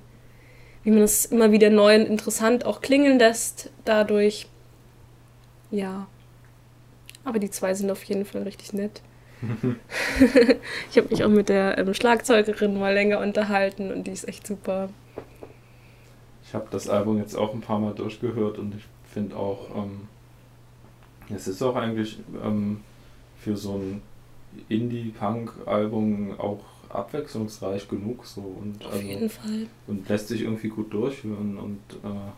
wie 0.83 0.91
man 0.91 1.01
das 1.01 1.25
immer 1.25 1.51
wieder 1.51 1.69
neu 1.69 1.95
und 1.95 2.07
interessant 2.07 2.65
auch 2.65 2.81
klingen 2.81 3.19
lässt 3.19 3.71
dadurch. 3.85 4.47
Ja. 5.71 6.07
Aber 7.23 7.39
die 7.39 7.49
zwei 7.49 7.73
sind 7.73 7.91
auf 7.91 8.03
jeden 8.03 8.25
Fall 8.25 8.43
richtig 8.43 8.73
nett. 8.73 9.01
ich 10.91 10.97
habe 10.97 11.09
mich 11.09 11.23
auch 11.23 11.29
mit 11.29 11.49
der 11.49 11.77
ähm, 11.77 11.93
Schlagzeugerin 11.93 12.77
mal 12.77 12.93
länger 12.93 13.19
unterhalten 13.19 13.91
und 13.91 14.07
die 14.07 14.11
ist 14.11 14.27
echt 14.27 14.45
super. 14.45 14.89
Ich 16.47 16.53
habe 16.53 16.67
das 16.71 16.87
Album 16.87 17.17
jetzt 17.17 17.35
auch 17.35 17.53
ein 17.53 17.61
paar 17.61 17.79
Mal 17.79 17.93
durchgehört 17.93 18.57
und 18.57 18.73
ich 18.75 18.83
finde 19.11 19.35
auch, 19.35 19.75
ähm, 19.75 20.07
es 21.33 21.47
ist 21.47 21.61
auch 21.61 21.75
eigentlich 21.75 22.19
ähm, 22.41 22.81
für 23.37 23.57
so 23.57 23.73
ein 23.73 24.01
Indie-Punk-Album 24.69 26.39
auch 26.39 26.63
abwechslungsreich 26.89 27.89
genug 27.89 28.25
so 28.25 28.41
und 28.41 28.85
auf 28.85 28.93
also, 28.93 29.05
jeden 29.05 29.29
Fall 29.29 29.67
und 29.87 30.07
lässt 30.07 30.29
sich 30.29 30.43
irgendwie 30.43 30.69
gut 30.69 30.93
durchführen 30.93 31.57
und 31.57 31.79
äh, 32.03 32.31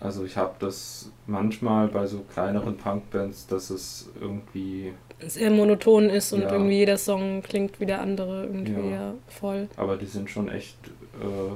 also 0.00 0.24
ich 0.24 0.36
habe 0.36 0.54
das 0.60 1.10
manchmal 1.26 1.88
bei 1.88 2.06
so 2.06 2.20
kleineren 2.32 2.76
Punkbands, 2.76 3.48
dass 3.48 3.68
es 3.68 4.08
irgendwie 4.20 4.92
sehr 5.26 5.50
monoton 5.50 6.08
ist 6.08 6.32
und 6.32 6.42
ja. 6.42 6.52
irgendwie 6.52 6.76
jeder 6.76 6.96
Song 6.96 7.42
klingt 7.42 7.80
wie 7.80 7.86
der 7.86 8.00
andere 8.00 8.44
irgendwie 8.44 8.90
ja. 8.90 9.10
ja 9.10 9.14
voll. 9.26 9.68
Aber 9.76 9.96
die 9.96 10.06
sind 10.06 10.30
schon 10.30 10.48
echt 10.48 10.78
äh, 11.20 11.52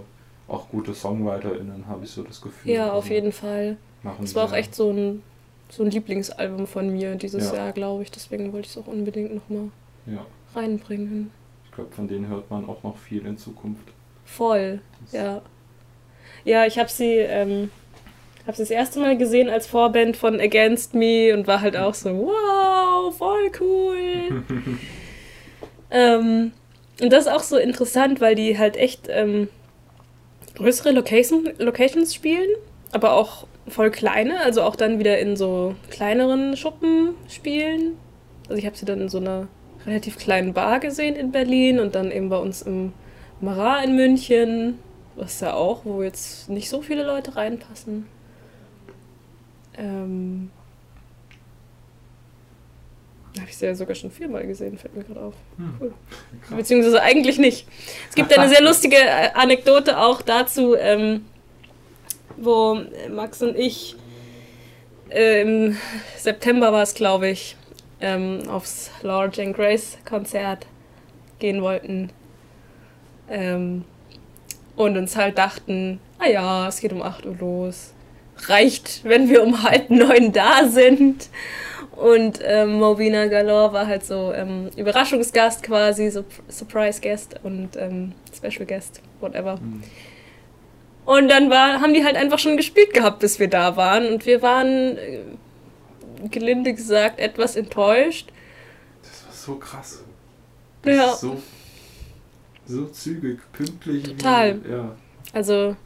auch 0.53 0.69
gute 0.69 0.95
SongwriterInnen, 0.95 1.87
habe 1.89 2.05
ich 2.05 2.11
so 2.11 2.23
das 2.23 2.41
Gefühl. 2.41 2.73
Ja, 2.73 2.93
auf 2.93 3.05
also 3.05 3.15
jeden 3.15 3.33
Fall. 3.33 3.77
Das 4.21 4.35
war 4.35 4.45
auch 4.45 4.53
echt 4.53 4.75
so 4.75 4.91
ein, 4.91 5.23
so 5.69 5.85
ein 5.85 5.91
Lieblingsalbum 5.91 6.67
von 6.67 6.91
mir 6.91 7.15
dieses 7.15 7.51
ja. 7.51 7.57
Jahr, 7.57 7.73
glaube 7.73 8.03
ich. 8.03 8.11
Deswegen 8.11 8.53
wollte 8.53 8.67
ich 8.67 8.77
es 8.77 8.83
auch 8.83 8.89
unbedingt 8.89 9.35
nochmal 9.35 9.69
ja. 10.07 10.27
reinbringen. 10.55 11.31
Ich 11.65 11.73
glaube, 11.73 11.93
von 11.93 12.09
denen 12.09 12.29
hört 12.29 12.51
man 12.51 12.69
auch 12.69 12.83
noch 12.83 12.97
viel 12.97 13.25
in 13.27 13.39
Zukunft. 13.39 13.89
Voll, 14.25 14.81
das 15.05 15.13
ja. 15.13 15.43
Ja, 16.45 16.67
ich 16.67 16.79
habe 16.79 16.89
sie, 16.89 17.17
ähm, 17.17 17.71
habe 18.47 18.57
sie 18.57 18.63
das 18.63 18.71
erste 18.71 19.01
Mal 19.01 19.17
gesehen 19.17 19.49
als 19.49 19.67
Vorband 19.67 20.17
von 20.17 20.41
Against 20.41 20.95
Me 20.95 21.33
und 21.33 21.47
war 21.47 21.61
halt 21.61 21.77
auch 21.77 21.95
so, 21.95 22.11
wow, 22.11 23.17
voll 23.17 23.51
cool. 23.61 24.45
Ähm, 25.93 26.53
und 27.01 27.13
das 27.13 27.27
ist 27.27 27.33
auch 27.33 27.43
so 27.43 27.59
interessant, 27.59 28.21
weil 28.21 28.35
die 28.35 28.59
halt 28.59 28.77
echt 28.77 29.09
ähm, 29.11 29.49
größere 30.55 30.93
Location, 30.93 31.51
Locations 31.59 32.15
spielen, 32.15 32.49
aber 32.93 33.13
auch 33.13 33.47
voll 33.69 33.91
kleine, 33.91 34.41
also 34.41 34.63
auch 34.63 34.77
dann 34.77 34.99
wieder 34.99 35.19
in 35.19 35.37
so 35.37 35.75
kleineren 35.91 36.57
Schuppen 36.57 37.15
spielen. 37.29 37.97
Also 38.49 38.57
ich 38.57 38.67
habe 38.67 38.77
sie 38.77 38.85
dann 38.85 39.01
in 39.01 39.09
so 39.09 39.19
einer 39.19 39.49
relativ 39.87 40.19
kleinen 40.19 40.53
Bar 40.53 40.81
gesehen 40.81 41.17
in 41.17 41.33
Berlin 41.33 41.81
und 41.81 41.95
dann 41.95 42.11
eben 42.11 42.29
bei 42.29 42.39
uns 42.39 42.63
im 42.63 42.93
Marat 43.41 43.85
in 43.85 43.97
München, 43.97 44.79
was 45.17 45.41
ja 45.41 45.55
auch, 45.55 45.85
wo 45.85 46.03
jetzt 46.03 46.49
nicht 46.49 46.69
so 46.69 46.83
viele 46.83 47.05
Leute 47.05 47.37
reinpassen. 47.37 48.07
Ähm, 49.77 50.51
habe 53.39 53.49
ich 53.49 53.57
sie 53.57 53.67
ja 53.67 53.75
sogar 53.75 53.95
schon 53.95 54.11
viermal 54.11 54.47
gesehen, 54.47 54.77
fällt 54.77 54.95
mir 54.95 55.05
gerade 55.05 55.21
auf. 55.21 55.35
Hm. 55.57 55.75
Cool. 55.81 55.95
Beziehungsweise 56.57 57.03
eigentlich 57.03 57.39
nicht. 57.39 57.67
Es 58.09 58.15
gibt 58.15 58.37
eine 58.37 58.49
sehr 58.49 58.63
lustige 58.63 58.97
äh, 58.97 59.31
Anekdote 59.35 59.99
auch 59.99 60.23
dazu, 60.23 60.75
ähm, 60.77 61.25
wo 62.37 62.81
Max 63.11 63.43
und 63.43 63.57
ich 63.57 63.97
äh, 65.11 65.43
im 65.43 65.77
September 66.17 66.73
war 66.73 66.83
es, 66.83 66.95
glaube 66.95 67.29
ich, 67.29 67.57
ähm, 68.01 68.49
aufs 68.49 68.91
Laura 69.03 69.31
Jane 69.33 69.53
Grace 69.53 69.99
Konzert 70.05 70.67
gehen 71.39 71.63
wollten. 71.63 72.11
Ähm, 73.31 73.85
und 74.77 74.97
uns 74.97 75.17
halt 75.17 75.39
dachten, 75.39 76.01
ah 76.19 76.29
ja, 76.29 76.69
es 76.69 76.81
geht 76.81 76.93
um 76.93 77.03
8 77.03 77.27
Uhr 77.27 77.37
los. 77.39 77.93
Reicht, 78.47 79.05
wenn 79.05 79.29
wir 79.29 79.43
um 79.43 79.63
halb 79.63 79.91
neun 79.91 80.33
da 80.33 80.67
sind. 80.67 81.29
Und 81.97 82.41
ähm, 82.43 82.79
Mobina 82.79 83.27
Galore 83.27 83.73
war 83.73 83.87
halt 83.87 84.05
so 84.05 84.33
ähm, 84.33 84.71
Überraschungsgast 84.77 85.63
quasi, 85.63 86.11
so 86.11 86.25
Surprise 86.49 87.01
Guest 87.01 87.37
und 87.43 87.77
ähm, 87.77 88.13
Special 88.35 88.67
Guest, 88.67 89.03
whatever. 89.21 89.59
Hm. 89.59 89.83
Und 91.05 91.29
dann 91.29 91.51
war, 91.51 91.81
haben 91.81 91.95
die 91.95 92.05
halt 92.05 92.17
einfach 92.17 92.39
schon 92.39 92.57
gespielt 92.57 92.95
gehabt, 92.95 93.19
bis 93.19 93.39
wir 93.39 93.49
da 93.49 93.77
waren. 93.77 94.07
Und 94.07 94.25
wir 94.25 94.41
waren, 94.41 94.97
äh, 94.97 95.21
gelinde 96.31 96.75
gesagt, 96.75 97.19
etwas 97.19 97.57
enttäuscht. 97.57 98.31
Das 99.03 99.27
war 99.27 99.33
so 99.35 99.59
krass. 99.59 100.05
Ja. 100.85 101.15
So, 101.15 101.43
so 102.67 102.87
zügig, 102.87 103.41
pünktlich. 103.53 104.05
Total. 104.05 104.61
Ja. 104.69 104.97
Also, 105.33 105.77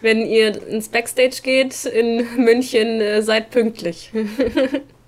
wenn 0.00 0.24
ihr 0.24 0.66
ins 0.66 0.88
Backstage 0.88 1.42
geht 1.42 1.84
in 1.84 2.26
München, 2.44 3.00
äh, 3.00 3.22
seid 3.22 3.50
pünktlich. 3.50 4.10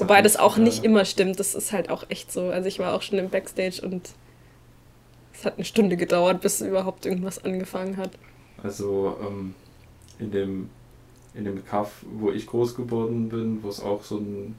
Wobei 0.00 0.22
das 0.22 0.36
auch 0.36 0.56
nicht 0.56 0.84
immer 0.84 1.04
stimmt. 1.04 1.38
Das 1.40 1.54
ist 1.54 1.72
halt 1.72 1.90
auch 1.90 2.04
echt 2.08 2.32
so. 2.32 2.48
Also, 2.50 2.68
ich 2.68 2.78
war 2.78 2.94
auch 2.94 3.02
schon 3.02 3.18
im 3.18 3.28
Backstage 3.30 3.80
und 3.82 4.10
es 5.32 5.44
hat 5.44 5.54
eine 5.56 5.64
Stunde 5.64 5.96
gedauert, 5.96 6.40
bis 6.40 6.60
überhaupt 6.60 7.06
irgendwas 7.06 7.44
angefangen 7.44 7.96
hat. 7.96 8.10
Also 8.62 9.16
ähm, 9.24 9.54
in 10.18 10.30
dem 10.32 10.70
in 11.34 11.44
dem 11.44 11.64
Kaff, 11.64 12.04
wo 12.18 12.32
ich 12.32 12.46
groß 12.46 12.74
geworden 12.74 13.28
bin, 13.28 13.62
wo 13.62 13.68
es 13.68 13.80
auch 13.80 14.02
so 14.02 14.16
ein 14.16 14.56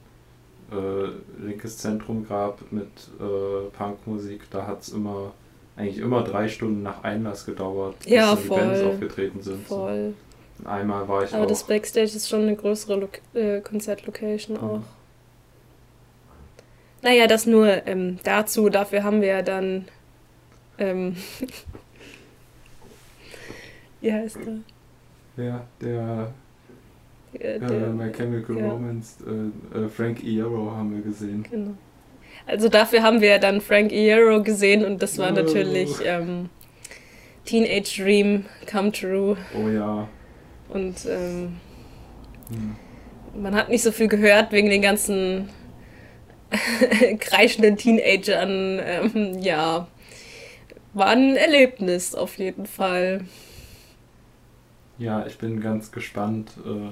äh, 0.72 1.44
linkes 1.44 1.76
Zentrum 1.78 2.26
gab 2.26 2.60
mit 2.72 2.86
äh, 3.20 3.68
Punkmusik, 3.76 4.42
da 4.50 4.66
hat 4.66 4.82
es 4.82 4.88
immer 4.90 5.32
eigentlich 5.76 5.98
immer 5.98 6.22
drei 6.22 6.48
Stunden 6.48 6.82
nach 6.82 7.02
Einlass 7.04 7.44
gedauert, 7.44 7.98
bis 7.98 8.08
Ja, 8.12 8.34
dann 8.34 8.42
die 8.42 8.48
Bands 8.48 8.80
aufgetreten 8.82 9.42
sind. 9.42 9.68
So. 9.68 9.76
Voll. 9.76 10.14
Und 10.58 10.66
Einmal 10.66 11.06
war 11.08 11.24
ich 11.24 11.34
Aber 11.34 11.44
auch. 11.44 11.48
das 11.48 11.64
Backstage 11.64 12.04
ist 12.16 12.28
schon 12.28 12.42
eine 12.42 12.56
größere 12.56 12.96
Lo 13.00 13.08
äh, 13.38 13.60
Konzertlocation 13.60 14.56
auch. 14.58 14.80
Naja, 17.02 17.26
das 17.26 17.46
nur 17.46 17.86
ähm, 17.86 18.18
dazu. 18.24 18.68
Dafür 18.68 19.02
haben 19.04 19.20
wir 19.22 19.28
ja 19.28 19.42
dann. 19.42 19.86
Ähm, 20.78 21.16
wie 24.00 24.12
heißt 24.12 24.38
der? 25.36 25.44
ja, 25.44 25.66
der 25.80 26.32
Äh, 27.38 27.56
äh, 27.56 27.58
der 27.60 27.88
My 27.90 28.10
Chemical 28.12 28.58
ja. 28.58 28.68
Romance, 28.68 29.18
äh, 29.24 29.78
äh, 29.78 29.88
Frank 29.88 30.22
Iero 30.24 30.70
haben 30.72 30.94
wir 30.94 31.02
gesehen. 31.02 31.44
genau. 31.48 31.74
Also 32.46 32.68
dafür 32.68 33.02
haben 33.02 33.20
wir 33.20 33.28
ja 33.28 33.38
dann 33.38 33.60
Frank 33.60 33.92
Iero 33.92 34.42
gesehen 34.42 34.84
und 34.84 35.02
das 35.02 35.18
war 35.18 35.30
Oh. 35.30 35.34
natürlich 35.34 35.90
ähm, 36.04 36.48
Teenage 37.44 38.02
Dream 38.02 38.46
Come 38.70 38.92
True. 38.92 39.36
Oh 39.54 39.68
ja. 39.68 40.08
Und 40.68 41.06
ähm, 41.08 41.56
Hm. 42.50 42.76
man 43.42 43.54
hat 43.54 43.68
nicht 43.68 43.82
so 43.82 43.92
viel 43.92 44.08
gehört 44.08 44.50
wegen 44.52 44.70
den 44.70 44.82
ganzen 44.82 45.48
kreischenden 47.20 47.76
Teenagern. 47.76 48.80
Ähm, 48.82 49.38
ja, 49.40 49.88
war 50.92 51.08
ein 51.08 51.36
Erlebnis 51.36 52.14
auf 52.14 52.38
jeden 52.38 52.66
Fall. 52.66 53.24
Ja, 54.98 55.26
ich 55.26 55.38
bin 55.38 55.60
ganz 55.60 55.92
gespannt, 55.92 56.52
äh, 56.64 56.90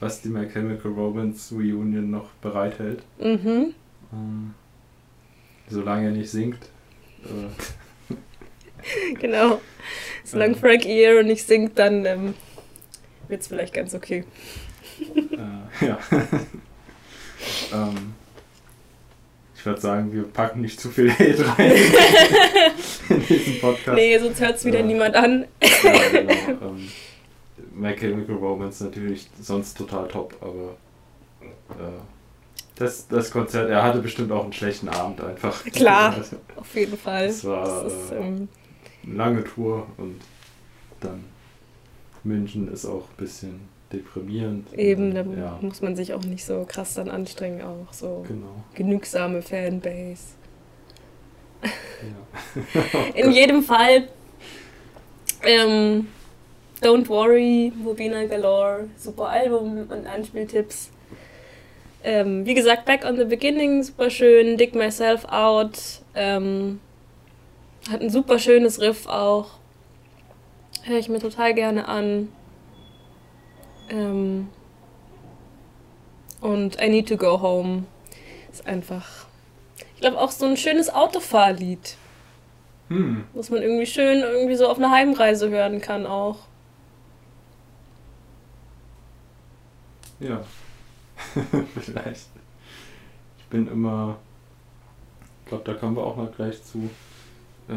was 0.00 0.22
die 0.22 0.28
My 0.28 0.48
Chemical 0.48 0.92
Romance 0.92 1.54
Reunion 1.54 2.10
noch 2.10 2.30
bereithält. 2.42 3.02
Mhm. 3.18 3.74
Ähm, 4.12 4.54
solange 5.68 6.06
er 6.06 6.12
nicht 6.12 6.30
singt. 6.30 6.58
Äh, 7.24 8.14
Genau. 9.18 9.60
Solange 10.24 10.54
Ähm. 10.54 10.58
Frank 10.58 10.84
Iero 10.84 11.22
nicht 11.22 11.46
singt, 11.46 11.78
dann 11.78 12.04
ähm, 12.04 12.34
wird 13.28 13.40
es 13.40 13.48
vielleicht 13.48 13.74
ganz 13.74 13.94
okay. 13.94 14.24
äh, 15.00 15.86
ja. 15.86 15.98
ähm, 17.72 18.14
ich 19.64 19.66
würde 19.66 19.80
sagen, 19.80 20.12
wir 20.12 20.24
packen 20.24 20.60
nicht 20.60 20.78
zu 20.78 20.90
viel 20.90 21.10
Hate 21.10 21.42
rein 21.56 21.72
in 23.08 23.26
diesen 23.26 23.60
Podcast. 23.62 23.94
Nee, 23.96 24.18
sonst 24.18 24.38
hört 24.38 24.56
es 24.56 24.64
wieder 24.66 24.80
Ja. 24.80 24.84
niemand 24.84 25.14
an. 25.16 25.46
Ja, 25.82 26.08
genau. 26.12 26.32
Ähm, 26.32 26.88
My 27.74 27.96
Chemical 27.96 28.36
Romance 28.36 28.84
natürlich 28.84 29.26
sonst 29.40 29.78
total 29.78 30.06
top, 30.08 30.36
aber 30.42 30.76
äh, 31.82 31.90
das, 32.74 33.08
das 33.08 33.30
Konzert, 33.30 33.70
er 33.70 33.82
hatte 33.82 34.00
bestimmt 34.00 34.32
auch 34.32 34.44
einen 34.44 34.52
schlechten 34.52 34.90
Abend 34.90 35.22
einfach. 35.22 35.64
Klar. 35.64 36.14
Auf 36.56 36.74
jeden 36.74 36.98
Fall. 36.98 37.28
Das 37.28 37.42
war, 37.46 37.86
ist, 37.86 38.12
äh, 38.12 38.16
ähm, 38.16 38.48
eine 39.06 39.14
lange 39.14 39.44
Tour 39.44 39.86
und 39.96 40.20
dann 41.00 41.24
München 42.22 42.70
ist 42.70 42.84
auch 42.84 43.08
ein 43.08 43.16
bisschen 43.16 43.60
deprimierend. 43.92 44.72
eben, 44.72 45.14
da 45.14 45.22
ja, 45.22 45.58
muss 45.60 45.80
man 45.82 45.96
sich 45.96 46.14
auch 46.14 46.24
nicht 46.24 46.44
so 46.44 46.64
krass 46.66 46.94
dann 46.94 47.08
anstrengen, 47.08 47.62
auch 47.62 47.92
so 47.92 48.24
genau. 48.26 48.64
genügsame 48.74 49.42
Fanbase. 49.42 50.34
Ja. 51.62 51.70
In 53.14 53.30
jedem 53.32 53.62
Fall, 53.62 54.08
ähm, 55.42 56.08
Don't 56.82 57.08
Worry, 57.08 57.72
Mobina 57.76 58.24
Galore, 58.26 58.88
super 58.96 59.28
Album 59.28 59.86
und 59.88 60.06
Anspieltipps. 60.06 60.90
Ähm, 62.02 62.44
wie 62.44 62.52
gesagt, 62.52 62.84
Back 62.84 63.06
on 63.06 63.16
the 63.16 63.24
Beginning, 63.24 63.82
super 63.82 64.10
schön, 64.10 64.58
Dig 64.58 64.74
Myself 64.74 65.24
Out, 65.24 66.02
ähm, 66.14 66.80
hat 67.90 68.02
ein 68.02 68.10
super 68.10 68.38
schönes 68.38 68.80
Riff 68.80 69.06
auch. 69.06 69.52
Höre 70.82 70.98
ich 70.98 71.08
mir 71.08 71.20
total 71.20 71.54
gerne 71.54 71.88
an. 71.88 72.28
Ähm, 73.88 74.48
und 76.40 76.80
I 76.80 76.88
Need 76.88 77.08
to 77.08 77.16
Go 77.16 77.40
Home 77.40 77.84
ist 78.52 78.66
einfach, 78.66 79.26
ich 79.94 80.00
glaube, 80.00 80.20
auch 80.20 80.30
so 80.30 80.46
ein 80.46 80.56
schönes 80.56 80.92
Autofahrlied 80.92 81.96
Hm, 82.88 83.24
was 83.32 83.48
man 83.50 83.62
irgendwie 83.62 83.86
schön 83.86 84.20
irgendwie 84.20 84.56
so 84.56 84.68
auf 84.68 84.76
einer 84.78 84.90
Heimreise 84.90 85.48
hören 85.48 85.80
kann 85.80 86.06
auch. 86.06 86.38
ja. 90.20 90.42
Vielleicht. 91.80 92.28
Ich 93.38 93.44
bin 93.50 93.68
immer. 93.68 94.16
Ich 95.42 95.48
glaube, 95.48 95.64
da 95.64 95.74
kommen 95.74 95.96
wir 95.96 96.04
auch 96.04 96.16
noch 96.16 96.34
gleich 96.34 96.62
zu. 96.62 96.90
Äh, 97.68 97.74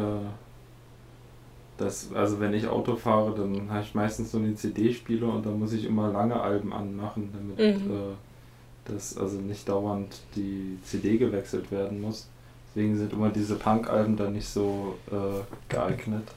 dass, 1.78 2.12
also 2.12 2.40
wenn 2.40 2.52
ich 2.54 2.66
Auto 2.68 2.96
fahre, 2.96 3.34
dann 3.34 3.70
habe 3.70 3.82
ich 3.82 3.94
meistens 3.94 4.32
so 4.32 4.38
einen 4.38 4.56
CD-Spieler 4.56 5.32
und 5.32 5.46
da 5.46 5.50
muss 5.50 5.72
ich 5.72 5.84
immer 5.86 6.10
lange 6.12 6.38
Alben 6.40 6.72
anmachen, 6.72 7.30
damit 7.32 7.84
Mhm. 7.86 7.90
äh, 7.90 8.92
das 8.92 9.16
also 9.16 9.38
nicht 9.38 9.68
dauernd 9.68 10.20
die 10.36 10.78
CD 10.84 11.16
gewechselt 11.18 11.70
werden 11.70 12.00
muss. 12.00 12.28
Deswegen 12.68 12.96
sind 12.96 13.12
immer 13.12 13.30
diese 13.30 13.54
Punk-Alben 13.56 14.16
dann 14.16 14.32
nicht 14.34 14.48
so 14.48 14.96
äh, 15.10 15.14
geeignet. 15.68 16.28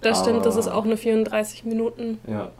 Das 0.00 0.20
stimmt, 0.20 0.44
das 0.44 0.54
Aber- 0.54 0.60
ist 0.60 0.68
auch 0.68 0.84
nur 0.84 0.96
34 0.96 1.64
Minuten. 1.64 2.18
Ja. 2.26 2.50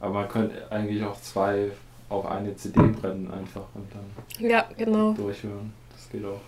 Aber 0.00 0.14
man 0.14 0.28
könnte 0.28 0.70
eigentlich 0.70 1.02
auch 1.04 1.20
zwei 1.20 1.70
auf 2.08 2.26
eine 2.26 2.54
CD 2.56 2.80
brennen 2.80 3.30
einfach 3.30 3.64
und 3.74 3.86
dann 3.92 4.50
Ja, 4.50 4.64
genau. 4.76 5.12
durchhören. 5.12 5.72
Das 5.92 6.08
geht 6.10 6.24
auch. 6.24 6.40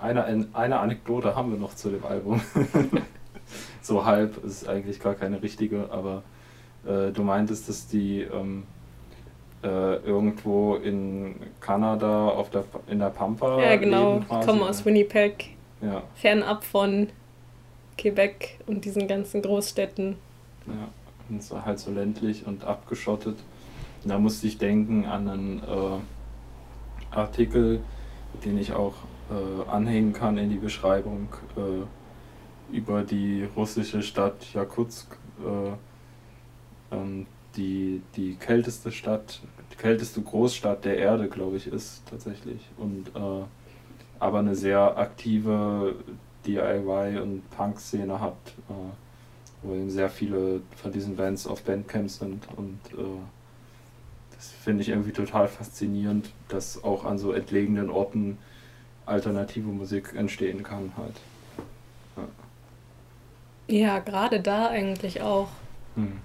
Eine, 0.00 0.46
eine 0.52 0.80
Anekdote 0.80 1.36
haben 1.36 1.50
wir 1.52 1.58
noch 1.58 1.74
zu 1.74 1.90
dem 1.90 2.04
Album. 2.04 2.40
so 3.82 4.04
halb 4.04 4.42
ist 4.44 4.68
eigentlich 4.68 5.00
gar 5.00 5.14
keine 5.14 5.42
richtige, 5.42 5.88
aber 5.90 6.22
äh, 6.86 7.12
du 7.12 7.22
meintest, 7.22 7.68
dass 7.68 7.86
die 7.86 8.22
ähm, 8.22 8.64
äh, 9.62 9.96
irgendwo 9.96 10.76
in 10.76 11.34
Kanada 11.60 12.28
auf 12.28 12.50
der, 12.50 12.64
in 12.86 12.98
der 12.98 13.10
Pampa. 13.10 13.60
Ja, 13.62 13.76
genau. 13.76 14.14
leben 14.14 14.26
quasi. 14.26 14.48
Kommen 14.48 14.62
aus 14.62 14.84
Winnipeg, 14.84 15.56
Ja, 15.82 16.02
fernab 16.14 16.64
von 16.64 17.08
Quebec 17.98 18.58
und 18.66 18.84
diesen 18.84 19.06
ganzen 19.06 19.42
Großstädten. 19.42 20.16
ja. 20.66 20.88
Und 21.28 21.48
war 21.52 21.64
halt 21.64 21.78
so 21.78 21.92
ländlich 21.92 22.44
und 22.44 22.64
abgeschottet. 22.64 23.36
Und 24.02 24.10
da 24.10 24.18
musste 24.18 24.48
ich 24.48 24.58
denken 24.58 25.04
an 25.04 25.28
einen 25.28 25.58
äh, 25.62 27.14
Artikel, 27.16 27.80
den 28.44 28.58
ich 28.58 28.72
auch 28.72 28.94
äh, 29.30 29.70
anhängen 29.70 30.12
kann 30.12 30.38
in 30.38 30.50
die 30.50 30.58
Beschreibung 30.58 31.28
äh, 31.56 32.76
über 32.76 33.02
die 33.02 33.48
russische 33.56 34.02
Stadt 34.02 34.52
Jakutsk, 34.52 35.16
äh, 35.44 36.94
ähm, 36.94 37.26
die 37.56 38.02
die 38.16 38.34
kälteste 38.34 38.92
Stadt, 38.92 39.40
die 39.72 39.76
kälteste 39.76 40.20
Großstadt 40.22 40.84
der 40.84 40.98
Erde, 40.98 41.28
glaube 41.28 41.56
ich, 41.56 41.66
ist 41.66 42.02
tatsächlich. 42.08 42.60
Und 42.76 43.08
äh, 43.14 43.44
aber 44.18 44.38
eine 44.40 44.54
sehr 44.54 44.98
aktive 44.98 45.94
DIY 46.46 47.18
und 47.20 47.48
Punk-Szene 47.50 48.20
hat, 48.20 48.36
äh, 48.68 48.72
wo 49.62 49.74
eben 49.74 49.90
sehr 49.90 50.10
viele 50.10 50.62
von 50.76 50.92
diesen 50.92 51.16
Bands 51.16 51.46
auf 51.46 51.62
Bandcamps 51.62 52.18
sind 52.18 52.46
und 52.56 52.78
äh, 52.98 53.20
das 54.34 54.52
finde 54.52 54.80
ich 54.80 54.88
irgendwie 54.88 55.12
total 55.12 55.48
faszinierend, 55.48 56.30
dass 56.48 56.82
auch 56.82 57.04
an 57.04 57.18
so 57.18 57.32
entlegenen 57.32 57.90
Orten 57.90 58.38
alternative 59.10 59.68
Musik 59.68 60.14
entstehen 60.14 60.62
kann 60.62 60.92
halt. 60.96 61.16
Ja, 63.66 64.00
gerade 64.00 64.40
da 64.40 64.68
eigentlich 64.68 65.20
auch. 65.20 65.48
Hm. 65.94 66.20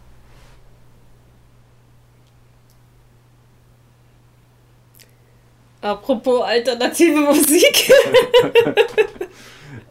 Apropos 5.82 6.42
alternative 6.42 7.20
Musik. 7.20 7.92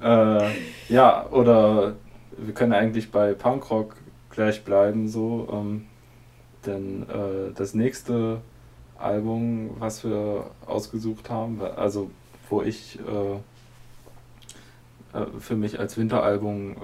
Äh, 0.03 0.51
ja, 0.91 1.27
oder 1.31 1.95
wir 2.37 2.53
können 2.53 2.75
eigentlich 2.75 3.11
bei 3.11 3.33
Punkrock 3.33 3.97
gleich 4.29 4.63
bleiben, 4.63 5.09
so. 5.09 5.49
Ähm, 5.51 5.87
denn 6.67 7.09
äh, 7.09 7.55
das 7.55 7.73
nächste 7.73 8.43
Album, 8.99 9.71
was 9.79 10.05
wir 10.05 10.51
ausgesucht 10.67 11.31
haben, 11.31 11.63
also 11.63 12.11
wo 12.55 12.63
ich 12.63 13.01
äh, 13.01 13.35
äh, 15.19 15.27
für 15.41 15.57
mich 15.57 15.81
als 15.81 15.99
Winteralbum 15.99 16.73
äh, 16.73 16.75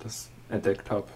das 0.00 0.30
entdeckt 0.48 0.88
habe, 0.90 1.08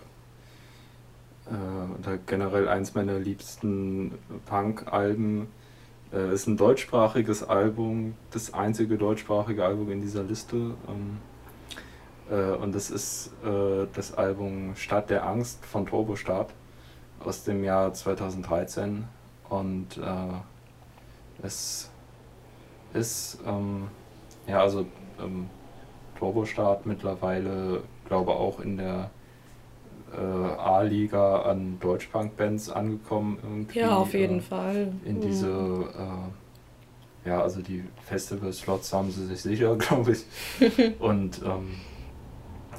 äh, 1.46 2.00
oder 2.00 2.18
generell 2.26 2.68
eins 2.68 2.94
meiner 2.94 3.20
liebsten 3.20 4.18
Punk-Alben, 4.46 5.46
äh, 6.12 6.34
ist 6.34 6.48
ein 6.48 6.56
deutschsprachiges 6.56 7.44
Album, 7.44 8.14
das 8.32 8.52
einzige 8.52 8.98
deutschsprachige 8.98 9.64
Album 9.64 9.92
in 9.92 10.00
dieser 10.00 10.24
Liste. 10.24 10.56
Ähm, 10.56 11.18
äh, 12.30 12.56
und 12.56 12.74
das 12.74 12.90
ist 12.90 13.30
äh, 13.44 13.86
das 13.94 14.12
Album 14.14 14.74
Stadt 14.74 15.08
der 15.08 15.24
Angst 15.24 15.64
von 15.64 15.86
Turbostart 15.86 16.52
aus 17.20 17.44
dem 17.44 17.62
Jahr 17.62 17.94
2013. 17.94 19.04
Und 19.48 19.98
es 21.42 21.90
ist, 22.94 23.38
ähm, 23.46 23.88
ja, 24.46 24.60
also 24.60 24.86
ähm, 25.20 25.48
Turbostart 26.18 26.86
mittlerweile, 26.86 27.82
glaube 28.06 28.32
auch 28.32 28.60
in 28.60 28.76
der 28.76 29.10
äh, 30.12 30.20
A-Liga 30.20 31.42
an 31.42 31.78
Deutschpunk-Bands 31.80 32.70
angekommen. 32.70 33.38
Irgendwie, 33.42 33.78
Ja, 33.80 33.96
auf 33.96 34.14
jeden 34.14 34.38
äh, 34.38 34.42
Fall. 34.42 34.92
in 35.04 35.20
diese, 35.20 35.48
äh, 35.48 37.28
ja, 37.28 37.42
also 37.42 37.60
die 37.60 37.84
Festival-Slots 38.04 38.92
haben 38.92 39.10
sie 39.10 39.26
sich 39.26 39.40
sicher, 39.42 39.76
glaube 39.78 40.12
ich. 40.12 40.24
Und 40.98 41.42
ähm, 41.44 41.74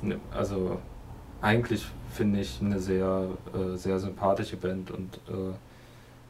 ne, 0.02 0.20
also 0.32 0.80
eigentlich 1.42 1.86
finde 2.12 2.40
ich 2.42 2.60
eine 2.62 2.80
sehr, 2.80 3.28
äh, 3.54 3.76
sehr 3.78 4.00
sympathische 4.00 4.58
Band 4.58 4.92
und 4.92 5.18
äh, 5.30 5.54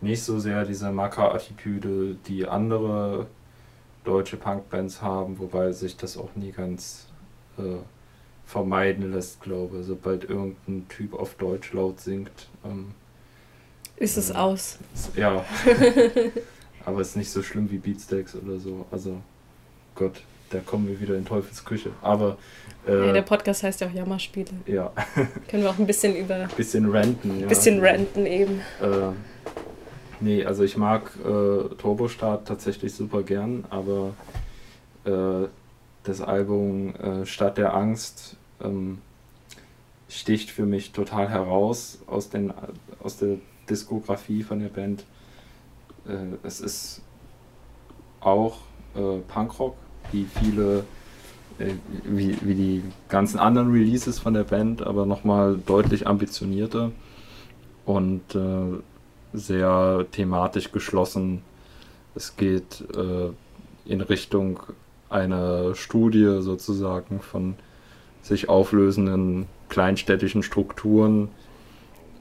nicht 0.01 0.21
so 0.23 0.37
sehr 0.39 0.65
diese 0.65 0.91
Macker-Attitüde, 0.91 2.15
die 2.27 2.47
andere 2.47 3.27
deutsche 4.09 4.37
Punkbands 4.37 5.01
haben, 5.01 5.37
wobei 5.39 5.71
sich 5.71 5.95
das 5.97 6.17
auch 6.17 6.29
nie 6.35 6.51
ganz 6.51 7.07
äh, 7.57 7.61
vermeiden 8.45 9.11
lässt, 9.13 9.41
glaube 9.41 9.79
ich. 9.79 9.85
Sobald 9.85 10.23
irgendein 10.29 10.87
Typ 10.89 11.13
auf 11.13 11.35
Deutsch 11.35 11.73
laut 11.73 11.99
singt, 11.99 12.31
ähm, 12.65 12.91
Ist 13.97 14.17
es 14.17 14.31
aus. 14.31 14.79
ist- 14.95 15.15
ja. 15.15 15.45
Aber 16.85 17.01
ist 17.01 17.15
nicht 17.15 17.29
so 17.29 17.43
schlimm 17.43 17.69
wie 17.69 17.77
Beatsteaks 17.77 18.35
oder 18.35 18.57
so. 18.57 18.85
Also, 18.89 19.17
Gott, 19.95 20.21
da 20.49 20.59
kommen 20.59 20.87
wir 20.87 20.99
wieder 20.99 21.15
in 21.15 21.25
Teufels 21.25 21.63
Küche. 21.63 21.91
Aber, 22.01 22.37
Ja, 22.87 23.09
äh, 23.09 23.13
der 23.13 23.21
Podcast 23.21 23.61
heißt 23.61 23.81
ja 23.81 23.87
auch 23.87 23.91
Jammerspiele. 23.93 24.49
ja, 24.65 24.91
Können 25.47 25.61
wir 25.63 25.69
auch 25.69 25.77
ein 25.77 25.85
bisschen 25.85 26.15
über 26.15 26.47
bisschen 26.57 26.89
ranten. 26.89 27.41
Ja. 27.41 27.47
bisschen 27.47 27.79
ranten 27.85 28.25
eben. 28.25 28.61
Äh, 28.81 29.11
nee, 30.21 30.45
also 30.45 30.63
ich 30.63 30.77
mag 30.77 31.11
äh, 31.23 31.75
Turbostart 31.75 32.47
tatsächlich 32.47 32.93
super 32.93 33.23
gern, 33.23 33.65
aber 33.69 34.13
äh, 35.05 35.47
das 36.03 36.21
Album 36.21 36.95
äh, 36.95 37.25
Stadt 37.25 37.57
der 37.57 37.73
Angst 37.73 38.37
ähm, 38.61 38.99
sticht 40.07 40.49
für 40.49 40.65
mich 40.65 40.91
total 40.91 41.29
heraus 41.29 41.99
aus, 42.07 42.29
den, 42.29 42.53
aus 43.01 43.17
der 43.17 43.37
Diskografie 43.69 44.43
von 44.43 44.59
der 44.59 44.69
Band. 44.69 45.05
Äh, 46.07 46.35
es 46.43 46.61
ist 46.61 47.01
auch 48.19 48.57
äh, 48.95 49.19
Punkrock, 49.27 49.75
wie 50.11 50.25
viele, 50.25 50.83
äh, 51.59 51.73
wie, 52.03 52.37
wie 52.41 52.55
die 52.55 52.83
ganzen 53.07 53.39
anderen 53.39 53.71
Releases 53.71 54.19
von 54.19 54.33
der 54.33 54.43
Band, 54.43 54.81
aber 54.81 55.05
nochmal 55.05 55.59
deutlich 55.65 56.07
ambitionierter 56.07 56.91
und 57.85 58.35
äh, 58.35 58.79
sehr 59.33 60.05
thematisch 60.11 60.71
geschlossen. 60.71 61.41
Es 62.15 62.35
geht 62.35 62.83
äh, 62.95 63.29
in 63.85 64.01
Richtung 64.01 64.59
einer 65.09 65.75
Studie 65.75 66.37
sozusagen 66.41 67.19
von 67.19 67.55
sich 68.21 68.49
auflösenden 68.49 69.47
kleinstädtischen 69.69 70.43
Strukturen 70.43 71.29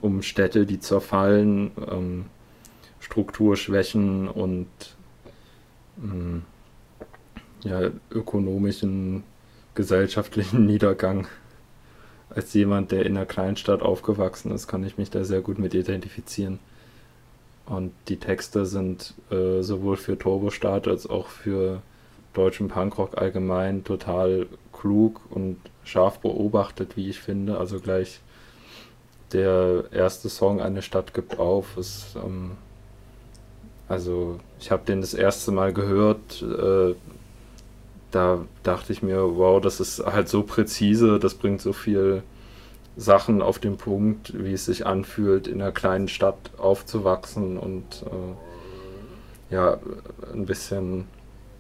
um 0.01 0.23
Städte, 0.23 0.65
die 0.65 0.79
zerfallen, 0.79 1.73
ähm, 1.91 2.27
Strukturschwächen 3.01 4.29
und 4.29 4.69
ähm, 6.03 6.43
ja, 7.65 7.91
ökonomischen, 8.11 9.25
gesellschaftlichen 9.75 10.67
Niedergang. 10.67 11.27
Als 12.31 12.53
jemand, 12.55 12.93
der 12.93 13.07
in 13.07 13.17
einer 13.17 13.27
Kleinstadt 13.27 13.83
aufgewachsen 13.83 14.53
ist, 14.53 14.69
kann 14.69 14.85
ich 14.85 14.99
mich 14.99 15.11
da 15.11 15.25
sehr 15.25 15.41
gut 15.41 15.59
mit 15.59 15.75
identifizieren. 15.75 16.59
Und 17.69 17.93
die 18.09 18.17
Texte 18.17 18.65
sind 18.65 19.15
äh, 19.31 19.63
sowohl 19.63 19.97
für 19.97 20.19
Turbostart 20.19 20.89
als 20.89 21.07
auch 21.07 21.27
für 21.29 21.83
deutschen 22.33 22.69
Punkrock 22.69 23.19
allgemein 23.19 23.85
total 23.85 24.47
klug 24.73 25.21
und 25.31 25.59
scharf 25.85 26.21
beobachtet, 26.21 26.97
wie 26.97 27.11
ich 27.11 27.19
finde. 27.19 27.59
Also 27.59 27.79
gleich 27.81 28.21
der 29.33 29.85
erste 29.93 30.29
Song 30.29 30.61
Eine 30.61 30.83
Stadt 30.83 31.13
gibt 31.13 31.39
auf 31.39 31.77
ist, 31.77 32.17
ähm, 32.17 32.53
also 33.89 34.39
ich 34.61 34.71
habe 34.71 34.85
den 34.87 35.01
das 35.01 35.15
erste 35.15 35.51
Mal 35.51 35.73
gehört, 35.73 36.43
äh, 36.43 36.95
da 38.11 38.45
dachte 38.63 38.93
ich 38.93 39.03
mir, 39.03 39.37
wow, 39.37 39.61
das 39.61 39.81
ist 39.81 40.05
halt 40.05 40.29
so 40.29 40.43
präzise, 40.43 41.19
das 41.19 41.35
bringt 41.35 41.61
so 41.61 41.73
viel 41.73 42.23
Sachen 42.99 43.41
auf 43.43 43.59
den 43.61 43.77
Punkt, 43.77 44.33
wie 44.45 44.53
es 44.53 44.65
sich 44.67 44.85
anfühlt, 44.85 45.47
in 45.47 45.63
einer 45.63 45.73
kleinen 45.73 46.09
Stadt 46.09 46.51
aufzuwachsen 46.59 47.57
und 47.57 48.05
äh, 49.51 49.55
ja, 49.55 49.79
ein 50.35 50.45
bisschen 50.47 51.07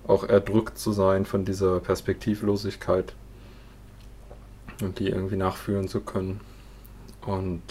auch 0.06 0.24
erdrückt 0.28 0.78
zu 0.78 0.92
sein 0.92 1.24
von 1.24 1.44
dieser 1.44 1.80
Perspektivlosigkeit 1.80 3.14
und 4.82 4.98
die 4.98 5.08
irgendwie 5.08 5.36
nachfühlen 5.36 5.86
zu 5.88 6.00
können. 6.00 6.40
Und 7.24 7.62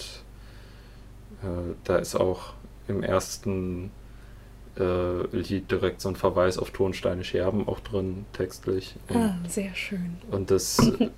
äh, 1.44 1.74
da 1.84 1.98
ist 1.98 2.16
auch 2.16 2.54
im 2.88 3.04
ersten 3.04 3.92
äh, 4.80 5.24
Lied 5.36 5.70
direkt 5.72 6.00
so 6.02 6.10
ein 6.10 6.16
Verweis 6.16 6.58
auf 6.58 6.72
Tonsteine 6.72 7.24
Scherben 7.26 7.68
auch 7.68 7.80
drin, 7.82 8.26
textlich. 8.34 8.96
Und 9.10 9.16
Ah, 9.18 9.36
sehr 9.48 9.74
schön. 9.76 10.18
und 10.32 10.52
das 10.52 10.80
äh, 11.00 11.10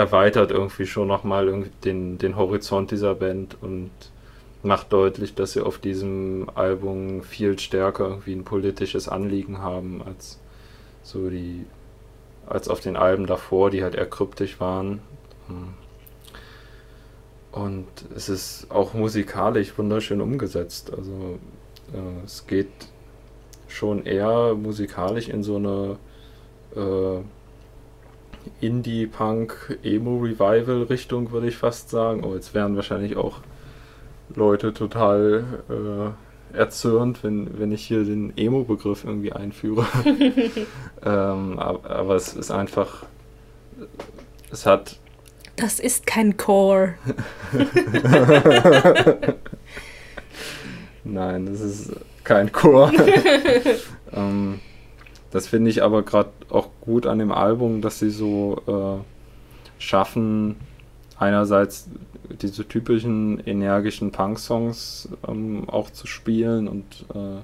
erweitert 0.00 0.50
irgendwie 0.50 0.86
schon 0.86 1.08
nochmal 1.08 1.68
den, 1.84 2.16
den 2.16 2.36
Horizont 2.36 2.90
dieser 2.90 3.14
Band 3.14 3.58
und 3.60 3.90
macht 4.62 4.94
deutlich, 4.94 5.34
dass 5.34 5.52
sie 5.52 5.60
auf 5.60 5.78
diesem 5.78 6.48
Album 6.54 7.22
viel 7.22 7.58
stärker 7.58 8.08
irgendwie 8.08 8.32
ein 8.32 8.44
politisches 8.44 9.08
Anliegen 9.08 9.58
haben 9.58 10.02
als 10.02 10.40
so 11.02 11.28
die 11.28 11.66
als 12.46 12.68
auf 12.68 12.80
den 12.80 12.96
Alben 12.96 13.26
davor, 13.26 13.70
die 13.70 13.82
halt 13.82 13.94
eher 13.94 14.08
kryptisch 14.08 14.58
waren. 14.58 15.00
Und 17.52 17.86
es 18.16 18.28
ist 18.28 18.70
auch 18.70 18.94
musikalisch 18.94 19.76
wunderschön 19.78 20.20
umgesetzt. 20.20 20.92
Also 20.96 21.38
äh, 21.92 22.24
es 22.24 22.46
geht 22.46 22.72
schon 23.68 24.04
eher 24.04 24.54
musikalisch 24.54 25.28
in 25.28 25.42
so 25.42 25.56
eine 25.56 25.96
äh, 26.74 27.22
Indie-Punk, 28.60 29.78
Emo-Revival-Richtung, 29.82 31.32
würde 31.32 31.48
ich 31.48 31.56
fast 31.56 31.90
sagen. 31.90 32.24
Oh, 32.24 32.34
jetzt 32.34 32.54
wären 32.54 32.76
wahrscheinlich 32.76 33.16
auch 33.16 33.40
Leute 34.34 34.72
total 34.72 35.44
äh, 35.68 36.56
erzürnt, 36.56 37.22
wenn, 37.22 37.58
wenn 37.58 37.72
ich 37.72 37.86
hier 37.86 38.04
den 38.04 38.36
Emo-Begriff 38.36 39.04
irgendwie 39.04 39.32
einführe. 39.32 39.86
ähm, 41.04 41.58
aber, 41.58 41.90
aber 41.90 42.14
es 42.14 42.34
ist 42.34 42.50
einfach, 42.50 43.04
es 44.50 44.66
hat. 44.66 44.98
Das 45.56 45.80
ist 45.80 46.06
kein 46.06 46.36
Core. 46.36 46.94
Nein, 51.04 51.46
das 51.46 51.60
ist 51.60 51.92
kein 52.24 52.52
Chor. 52.52 52.92
ähm, 54.12 54.60
das 55.30 55.46
finde 55.48 55.70
ich 55.70 55.82
aber 55.82 56.02
gerade 56.02 56.30
auch 56.48 56.68
gut 56.80 57.06
an 57.06 57.18
dem 57.18 57.32
Album, 57.32 57.80
dass 57.80 57.98
sie 57.98 58.10
so 58.10 58.62
äh, 58.66 59.82
schaffen, 59.82 60.56
einerseits 61.18 61.88
diese 62.42 62.66
typischen 62.66 63.40
energischen 63.40 64.12
Punk-Songs 64.12 65.08
ähm, 65.28 65.68
auch 65.68 65.90
zu 65.90 66.06
spielen 66.06 66.68
und 66.68 66.84
äh, 67.14 67.42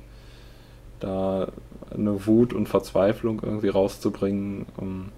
da 1.00 1.48
eine 1.90 2.26
Wut 2.26 2.52
und 2.52 2.68
Verzweiflung 2.68 3.40
irgendwie 3.42 3.68
rauszubringen, 3.68 4.66
ähm, 4.80 5.08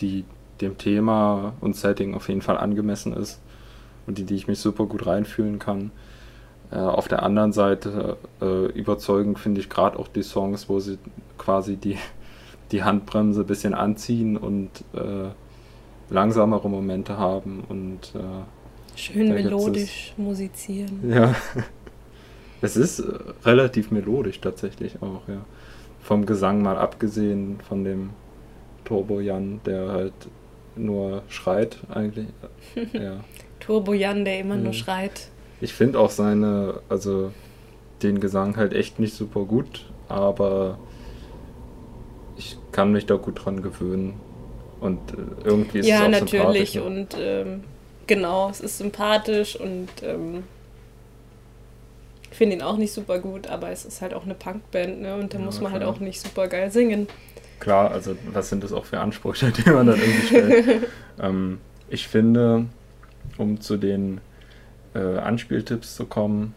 die 0.00 0.24
dem 0.60 0.78
Thema 0.78 1.54
und 1.60 1.76
Setting 1.76 2.14
auf 2.14 2.28
jeden 2.28 2.42
Fall 2.42 2.56
angemessen 2.56 3.12
ist 3.12 3.40
und 4.06 4.18
in 4.18 4.26
die 4.26 4.34
ich 4.34 4.46
mich 4.46 4.58
super 4.58 4.86
gut 4.86 5.06
reinfühlen 5.06 5.58
kann. 5.58 5.90
Äh, 6.72 6.76
auf 6.78 7.06
der 7.08 7.22
anderen 7.22 7.52
Seite 7.52 8.16
äh, 8.40 8.66
überzeugend 8.72 9.38
finde 9.38 9.60
ich 9.60 9.68
gerade 9.68 9.98
auch 9.98 10.08
die 10.08 10.22
Songs, 10.22 10.68
wo 10.68 10.80
sie 10.80 10.98
quasi 11.36 11.76
die, 11.76 11.98
die 12.72 12.82
Handbremse 12.82 13.42
ein 13.42 13.46
bisschen 13.46 13.74
anziehen 13.74 14.36
und 14.36 14.70
äh, 14.94 15.30
langsamere 16.08 16.68
Momente 16.68 17.18
haben 17.18 17.64
und 17.68 18.12
schön 18.96 19.32
melodisch 19.32 20.12
musizieren. 20.18 21.00
Ja, 21.08 21.34
es 22.60 22.76
ist 22.76 23.02
relativ 23.44 23.90
melodisch 23.90 24.40
tatsächlich 24.40 25.00
auch, 25.00 25.26
ja. 25.28 25.44
Vom 26.02 26.26
Gesang 26.26 26.62
mal 26.62 26.76
abgesehen, 26.76 27.60
von 27.66 27.84
dem 27.84 28.10
Turbo 28.84 29.20
Jan, 29.20 29.60
der 29.64 29.88
halt 29.88 30.12
nur 30.76 31.22
schreit 31.28 31.78
eigentlich. 31.88 32.26
ja. 32.92 33.20
Turbo 33.60 33.94
Jan, 33.94 34.24
der 34.24 34.40
immer 34.40 34.56
mhm. 34.56 34.64
nur 34.64 34.72
schreit. 34.72 35.30
Ich 35.62 35.74
finde 35.74 36.00
auch 36.00 36.10
seine, 36.10 36.80
also 36.88 37.30
den 38.02 38.18
Gesang 38.18 38.56
halt 38.56 38.72
echt 38.72 38.98
nicht 38.98 39.14
super 39.14 39.44
gut, 39.44 39.86
aber 40.08 40.76
ich 42.36 42.58
kann 42.72 42.90
mich 42.90 43.06
da 43.06 43.14
gut 43.14 43.44
dran 43.44 43.62
gewöhnen. 43.62 44.14
Und 44.80 44.98
äh, 45.12 45.44
irgendwie 45.44 45.78
ist 45.78 45.86
ja, 45.86 46.00
es 46.00 46.02
auch 46.02 46.20
natürlich. 46.20 46.74
Ne? 46.74 46.82
Und 46.82 47.16
ähm, 47.16 47.64
genau, 48.08 48.50
es 48.50 48.60
ist 48.60 48.78
sympathisch 48.78 49.54
und 49.54 49.88
ähm, 50.02 50.42
ich 52.28 52.36
finde 52.36 52.56
ihn 52.56 52.62
auch 52.62 52.76
nicht 52.76 52.92
super 52.92 53.20
gut, 53.20 53.46
aber 53.46 53.70
es 53.70 53.84
ist 53.84 54.02
halt 54.02 54.14
auch 54.14 54.24
eine 54.24 54.34
Punkband, 54.34 55.00
ne? 55.00 55.14
Und 55.14 55.32
da 55.32 55.38
ja, 55.38 55.44
muss 55.44 55.60
man 55.60 55.70
halt 55.70 55.82
klar. 55.82 55.92
halt 55.92 56.00
auch 56.00 56.04
nicht 56.04 56.20
super 56.20 56.48
geil 56.48 56.72
singen. 56.72 57.06
Klar, 57.60 57.92
also 57.92 58.16
was 58.32 58.48
sind 58.48 58.64
das 58.64 58.72
auch 58.72 58.84
für 58.84 58.98
Ansprüche, 58.98 59.52
die 59.56 59.70
man 59.70 59.86
dann 59.86 60.00
irgendwie 60.00 60.26
stellt? 60.26 60.88
ähm, 61.20 61.60
ich 61.88 62.08
finde, 62.08 62.66
um 63.38 63.60
zu 63.60 63.76
den 63.76 64.20
äh, 64.94 65.18
Anspieltipps 65.18 65.96
zu 65.96 66.06
kommen. 66.06 66.54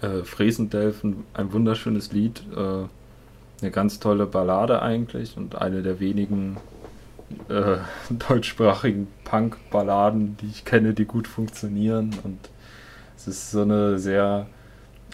Äh, 0.00 0.22
Fräsendelfen, 0.22 1.24
ein 1.34 1.52
wunderschönes 1.52 2.12
Lied, 2.12 2.42
äh, 2.54 2.86
eine 3.60 3.70
ganz 3.72 3.98
tolle 3.98 4.26
Ballade 4.26 4.80
eigentlich 4.80 5.36
und 5.36 5.56
eine 5.56 5.82
der 5.82 5.98
wenigen 5.98 6.56
äh, 7.48 7.78
deutschsprachigen 8.28 9.08
Punk-Balladen, 9.24 10.36
die 10.36 10.46
ich 10.46 10.64
kenne, 10.64 10.94
die 10.94 11.04
gut 11.04 11.26
funktionieren. 11.26 12.14
Und 12.22 12.38
es 13.16 13.26
ist 13.26 13.50
so 13.50 13.62
eine 13.62 13.98
sehr 13.98 14.46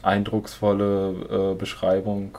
eindrucksvolle 0.02 1.52
äh, 1.52 1.54
Beschreibung 1.54 2.36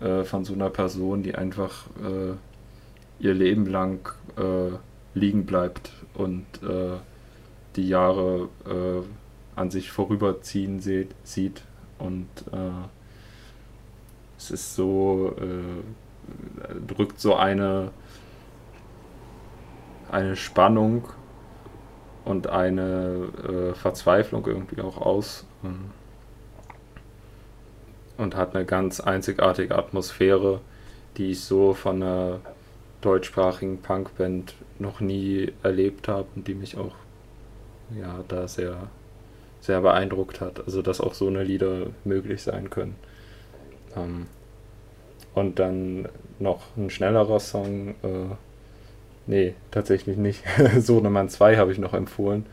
äh, 0.00 0.22
von 0.22 0.44
so 0.44 0.54
einer 0.54 0.70
Person, 0.70 1.24
die 1.24 1.34
einfach 1.34 1.86
äh, 2.02 3.24
ihr 3.24 3.34
Leben 3.34 3.66
lang 3.66 4.12
liegen 5.14 5.46
bleibt 5.46 5.90
und 6.12 6.44
äh, 6.62 6.98
die 7.76 7.88
Jahre 7.88 8.48
äh, 8.66 9.02
an 9.54 9.70
sich 9.70 9.90
vorüberziehen 9.90 10.80
sieht, 10.80 11.14
sieht. 11.24 11.62
Und 11.98 12.28
äh, 12.52 12.86
es 14.36 14.50
ist 14.50 14.74
so, 14.74 15.34
äh, 15.38 16.80
drückt 16.86 17.20
so 17.20 17.36
eine, 17.36 17.90
eine 20.10 20.36
Spannung 20.36 21.08
und 22.24 22.48
eine 22.48 23.28
äh, 23.48 23.74
Verzweiflung 23.74 24.46
irgendwie 24.46 24.82
auch 24.82 24.98
aus 24.98 25.46
ähm, 25.64 25.90
und 28.18 28.36
hat 28.36 28.54
eine 28.54 28.64
ganz 28.64 29.00
einzigartige 29.00 29.76
Atmosphäre, 29.76 30.60
die 31.16 31.30
ich 31.30 31.40
so 31.40 31.72
von 31.72 32.02
einer 32.02 32.40
deutschsprachigen 33.00 33.80
Punkband 33.80 34.54
noch 34.78 35.00
nie 35.00 35.52
erlebt 35.62 36.08
habe 36.08 36.26
und 36.34 36.48
die 36.48 36.54
mich 36.54 36.76
auch 36.76 36.94
ja, 37.98 38.24
da 38.28 38.48
sehr, 38.48 38.88
sehr 39.60 39.80
beeindruckt 39.80 40.40
hat. 40.40 40.64
Also, 40.64 40.82
dass 40.82 41.00
auch 41.00 41.14
so 41.14 41.26
eine 41.26 41.42
Lieder 41.44 41.86
möglich 42.04 42.42
sein 42.42 42.70
können. 42.70 42.96
Ähm, 43.96 44.26
und 45.34 45.58
dann 45.58 46.08
noch 46.38 46.62
ein 46.76 46.90
schnellerer 46.90 47.40
Song. 47.40 47.90
Äh, 48.02 48.34
nee, 49.26 49.54
tatsächlich 49.70 50.16
nicht. 50.16 50.42
Sohnemann 50.78 51.28
2 51.28 51.56
habe 51.56 51.72
ich 51.72 51.78
noch 51.78 51.94
empfohlen. 51.94 52.46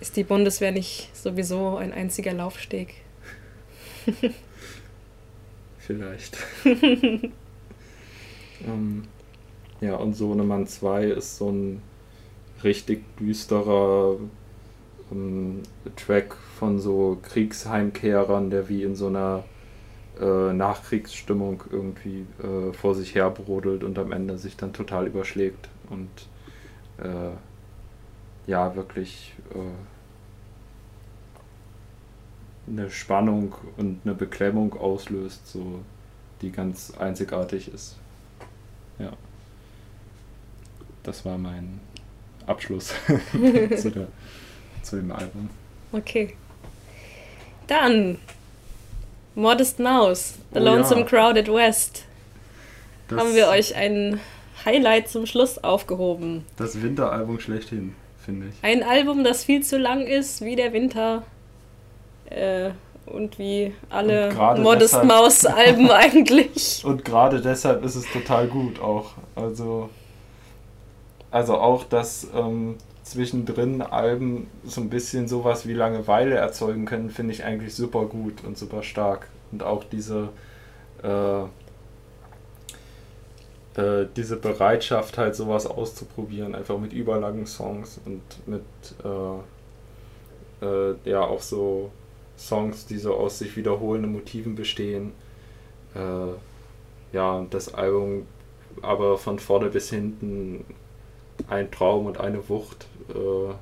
Ist 0.00 0.16
die 0.16 0.24
Bundeswehr 0.24 0.72
nicht 0.72 1.16
sowieso 1.16 1.76
ein 1.76 1.92
einziger 1.92 2.32
Laufsteg? 2.32 2.94
Vielleicht. 5.78 6.36
ähm, 6.64 7.30
ja, 9.80 9.96
und 9.96 10.14
Sohnemann 10.14 10.66
2 10.66 11.04
ist 11.04 11.36
so 11.36 11.50
ein 11.50 11.82
richtig 12.64 13.04
düsterer 13.18 14.16
ähm, 15.12 15.62
Track 15.96 16.36
von 16.58 16.78
so 16.80 17.18
Kriegsheimkehrern, 17.22 18.50
der 18.50 18.68
wie 18.68 18.82
in 18.82 18.96
so 18.96 19.06
einer 19.08 19.44
äh, 20.20 20.52
Nachkriegsstimmung 20.52 21.62
irgendwie 21.70 22.26
äh, 22.42 22.72
vor 22.72 22.94
sich 22.94 23.14
her 23.14 23.30
brodelt 23.30 23.84
und 23.84 23.98
am 23.98 24.12
Ende 24.12 24.38
sich 24.38 24.56
dann 24.56 24.72
total 24.72 25.06
überschlägt 25.06 25.68
und 25.90 26.08
äh, 26.98 27.30
ja, 28.46 28.76
wirklich 28.76 29.34
äh, 29.54 29.58
eine 32.70 32.90
Spannung 32.90 33.54
und 33.76 34.00
eine 34.04 34.14
Beklemmung 34.14 34.74
auslöst, 34.74 35.46
so 35.48 35.80
die 36.40 36.50
ganz 36.50 36.92
einzigartig 36.98 37.72
ist. 37.72 37.96
Ja. 38.98 39.12
Das 41.02 41.24
war 41.24 41.36
mein 41.36 41.80
Abschluss 42.46 42.92
zu, 43.76 43.90
der, 43.90 44.08
zu 44.82 44.96
dem 44.96 45.12
Album. 45.12 45.50
Okay. 45.92 46.34
Dann 47.66 48.18
Modest 49.34 49.80
Mouse, 49.80 50.34
The 50.52 50.60
Oh 50.60 50.64
Lonesome 50.64 51.00
ja. 51.02 51.06
Crowded 51.06 51.52
West. 51.52 52.04
Das, 53.08 53.18
Haben 53.18 53.34
wir 53.34 53.48
euch 53.48 53.74
ein 53.74 54.20
Highlight 54.64 55.08
zum 55.08 55.26
Schluss 55.26 55.62
aufgehoben. 55.62 56.44
Das 56.56 56.80
Winteralbum 56.80 57.40
schlechthin, 57.40 57.94
finde 58.24 58.48
ich. 58.48 58.54
Ein 58.62 58.82
Album, 58.82 59.24
das 59.24 59.44
viel 59.44 59.62
zu 59.62 59.76
lang 59.78 60.06
ist, 60.06 60.40
wie 60.42 60.56
der 60.56 60.72
Winter. 60.72 61.22
Äh, 62.30 62.70
und 63.06 63.38
wie 63.38 63.74
alle 63.90 64.30
Und 64.30 64.62
Modest 64.62 65.04
Mouse 65.04 65.44
Alben 65.44 65.90
eigentlich. 65.90 66.82
Und 66.84 67.04
gerade 67.04 67.40
deshalb 67.40 67.84
ist 67.84 67.96
es 67.96 68.06
total 68.10 68.46
gut 68.46 68.80
auch. 68.80 69.12
Also, 69.36 69.90
also 71.34 71.56
auch, 71.58 71.82
dass 71.82 72.28
ähm, 72.32 72.76
zwischendrin 73.02 73.82
Alben 73.82 74.46
so 74.62 74.80
ein 74.80 74.88
bisschen 74.88 75.26
sowas 75.26 75.66
wie 75.66 75.72
Langeweile 75.72 76.36
erzeugen 76.36 76.84
können, 76.84 77.10
finde 77.10 77.32
ich 77.32 77.42
eigentlich 77.42 77.74
super 77.74 78.04
gut 78.04 78.44
und 78.44 78.56
super 78.56 78.84
stark. 78.84 79.26
Und 79.50 79.64
auch 79.64 79.82
diese, 79.82 80.28
äh, 81.02 81.42
äh, 83.80 84.06
diese 84.14 84.36
Bereitschaft, 84.36 85.18
halt 85.18 85.34
sowas 85.34 85.66
auszuprobieren, 85.66 86.54
einfach 86.54 86.78
mit 86.78 86.92
überlangen 86.92 87.46
Songs 87.46 88.00
und 88.04 88.22
mit 88.46 88.62
äh, 89.04 90.64
äh, 90.64 90.94
ja 91.04 91.22
auch 91.22 91.42
so 91.42 91.90
Songs, 92.38 92.86
die 92.86 92.98
so 92.98 93.12
aus 93.12 93.40
sich 93.40 93.56
wiederholenden 93.56 94.12
Motiven 94.12 94.54
bestehen. 94.54 95.10
Äh, 95.96 96.28
ja, 97.12 97.32
und 97.32 97.52
das 97.54 97.74
Album 97.74 98.28
aber 98.82 99.18
von 99.18 99.40
vorne 99.40 99.70
bis 99.70 99.90
hinten 99.90 100.64
ein 101.48 101.70
Traum 101.70 102.06
und 102.06 102.20
eine 102.20 102.48
Wucht. 102.48 102.86
Äh, 103.10 103.54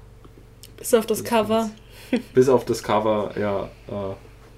Bis 0.78 0.94
auf 0.94 1.06
das 1.06 1.24
Cover. 1.24 1.70
bis 2.34 2.48
auf 2.48 2.64
das 2.64 2.82
Cover, 2.82 3.32
ja. 3.38 3.64
Äh, 3.88 4.14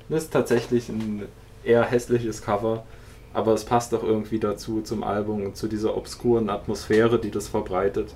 das 0.09 0.25
ist 0.25 0.33
tatsächlich 0.33 0.89
ein 0.89 1.27
eher 1.65 1.85
hässliches 1.85 2.43
Cover, 2.43 2.85
aber 3.33 3.53
es 3.53 3.65
passt 3.65 3.95
auch 3.95 4.03
irgendwie 4.03 4.39
dazu 4.39 4.83
zum 4.83 5.03
Album 5.03 5.45
und 5.45 5.57
zu 5.57 5.67
dieser 5.67 5.97
obskuren 5.97 6.51
Atmosphäre, 6.51 7.19
die 7.19 7.31
das 7.31 7.49
verbreitet. 7.49 8.15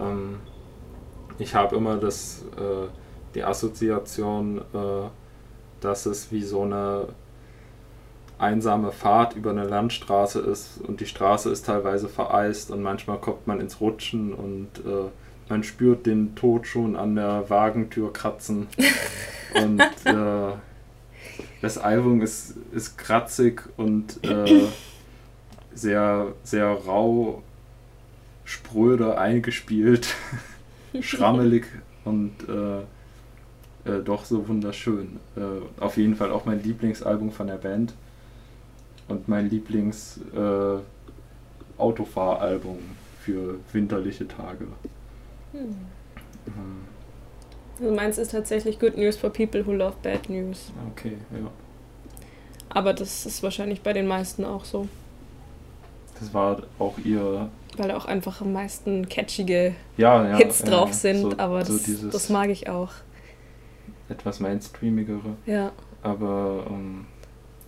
Ähm, 0.00 0.38
ich 1.38 1.54
habe 1.54 1.76
immer 1.76 1.96
das, 1.98 2.44
äh, 2.56 2.88
die 3.34 3.44
Assoziation, 3.44 4.58
äh, 4.58 5.08
dass 5.80 6.06
es 6.06 6.32
wie 6.32 6.42
so 6.42 6.62
eine 6.62 7.08
einsame 8.38 8.92
Fahrt 8.92 9.34
über 9.34 9.50
eine 9.50 9.64
Landstraße 9.64 10.40
ist 10.40 10.80
und 10.86 11.00
die 11.00 11.06
Straße 11.06 11.50
ist 11.50 11.66
teilweise 11.66 12.08
vereist 12.08 12.70
und 12.70 12.82
manchmal 12.82 13.18
kommt 13.18 13.46
man 13.46 13.60
ins 13.60 13.80
Rutschen 13.80 14.32
und 14.32 14.68
äh, 14.86 15.08
man 15.48 15.64
spürt 15.64 16.06
den 16.06 16.34
Tod 16.34 16.66
schon 16.66 16.96
an 16.96 17.16
der 17.16 17.48
Wagentür 17.48 18.12
kratzen. 18.12 18.68
und 19.54 19.80
äh, 19.80 20.52
das 21.60 21.78
Album 21.78 22.22
ist, 22.22 22.54
ist 22.72 22.96
kratzig 22.96 23.62
und 23.76 24.24
äh, 24.24 24.66
sehr, 25.74 26.28
sehr 26.44 26.66
rau, 26.68 27.42
spröde 28.44 29.18
eingespielt, 29.18 30.14
schrammelig 31.00 31.66
und 32.04 32.34
äh, 32.48 32.78
äh, 33.90 34.02
doch 34.04 34.24
so 34.24 34.46
wunderschön. 34.48 35.18
Äh, 35.36 35.82
auf 35.82 35.96
jeden 35.96 36.14
Fall 36.14 36.30
auch 36.30 36.44
mein 36.44 36.62
Lieblingsalbum 36.62 37.32
von 37.32 37.48
der 37.48 37.54
Band 37.54 37.94
und 39.08 39.28
mein 39.28 39.48
Lieblings 39.50 40.20
äh, 40.34 40.78
Autofahralbum 41.78 42.78
für 43.20 43.58
winterliche 43.72 44.26
Tage. 44.26 44.66
Hm. 45.52 45.76
Ähm, 46.46 46.84
Also 47.80 47.94
meins 47.94 48.18
ist 48.18 48.32
tatsächlich 48.32 48.78
Good 48.78 48.96
News 48.96 49.16
for 49.16 49.30
People 49.30 49.64
Who 49.66 49.72
Love 49.72 49.94
Bad 50.02 50.28
News. 50.28 50.72
Okay, 50.92 51.16
ja. 51.32 51.50
Aber 52.70 52.92
das 52.92 53.24
ist 53.26 53.42
wahrscheinlich 53.42 53.82
bei 53.82 53.92
den 53.92 54.06
meisten 54.06 54.44
auch 54.44 54.64
so. 54.64 54.88
Das 56.20 56.34
war 56.34 56.62
auch 56.78 56.98
ihr 56.98 57.48
Weil 57.76 57.88
da 57.88 57.96
auch 57.96 58.04
einfach 58.06 58.40
am 58.40 58.52
meisten 58.52 59.08
catchige 59.08 59.74
ja, 59.96 60.28
ja, 60.28 60.36
Hits 60.36 60.60
ja, 60.60 60.66
drauf 60.66 60.92
sind. 60.92 61.20
So- 61.22 61.38
aber 61.38 61.60
das, 61.60 61.80
das 62.10 62.28
mag 62.28 62.50
ich 62.50 62.68
auch. 62.68 62.90
etwas 64.08 64.40
mainstreamigere. 64.40 65.36
Ja. 65.46 65.70
Aber 66.02 66.66
ähm, 66.68 67.06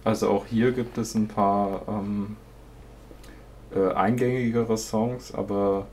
also 0.05 0.31
auch 0.31 0.47
hier 0.47 0.73
gibt 0.73 0.99
es 0.99 1.15
ein 1.15 1.29
paar 1.29 1.83
ähm, 1.89 2.37
äh, 3.75 3.93
eingängigere 3.93 4.77
Songs, 4.77 5.33
aber 5.35 5.87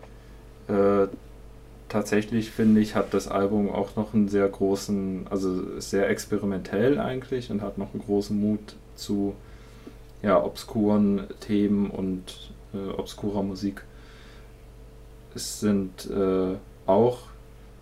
äh, 0.67 1.07
tatsächlich 1.89 2.51
finde 2.51 2.81
ich, 2.81 2.95
hat 2.95 3.13
das 3.13 3.27
Album 3.27 3.69
auch 3.69 3.95
noch 3.95 4.13
einen 4.13 4.27
sehr 4.27 4.47
großen, 4.47 5.27
also 5.29 5.79
sehr 5.79 6.09
experimentell 6.09 6.99
eigentlich 6.99 7.51
und 7.51 7.61
hat 7.61 7.77
noch 7.77 7.93
einen 7.93 8.03
großen 8.03 8.39
Mut 8.39 8.75
zu 8.95 9.35
ja, 10.21 10.43
obskuren 10.43 11.23
Themen 11.39 11.89
und 11.89 12.51
äh, 12.73 12.91
obskurer 12.97 13.43
Musik. 13.43 13.83
Es 15.35 15.59
sind 15.59 16.09
äh, 16.09 16.55
auch, 16.85 17.19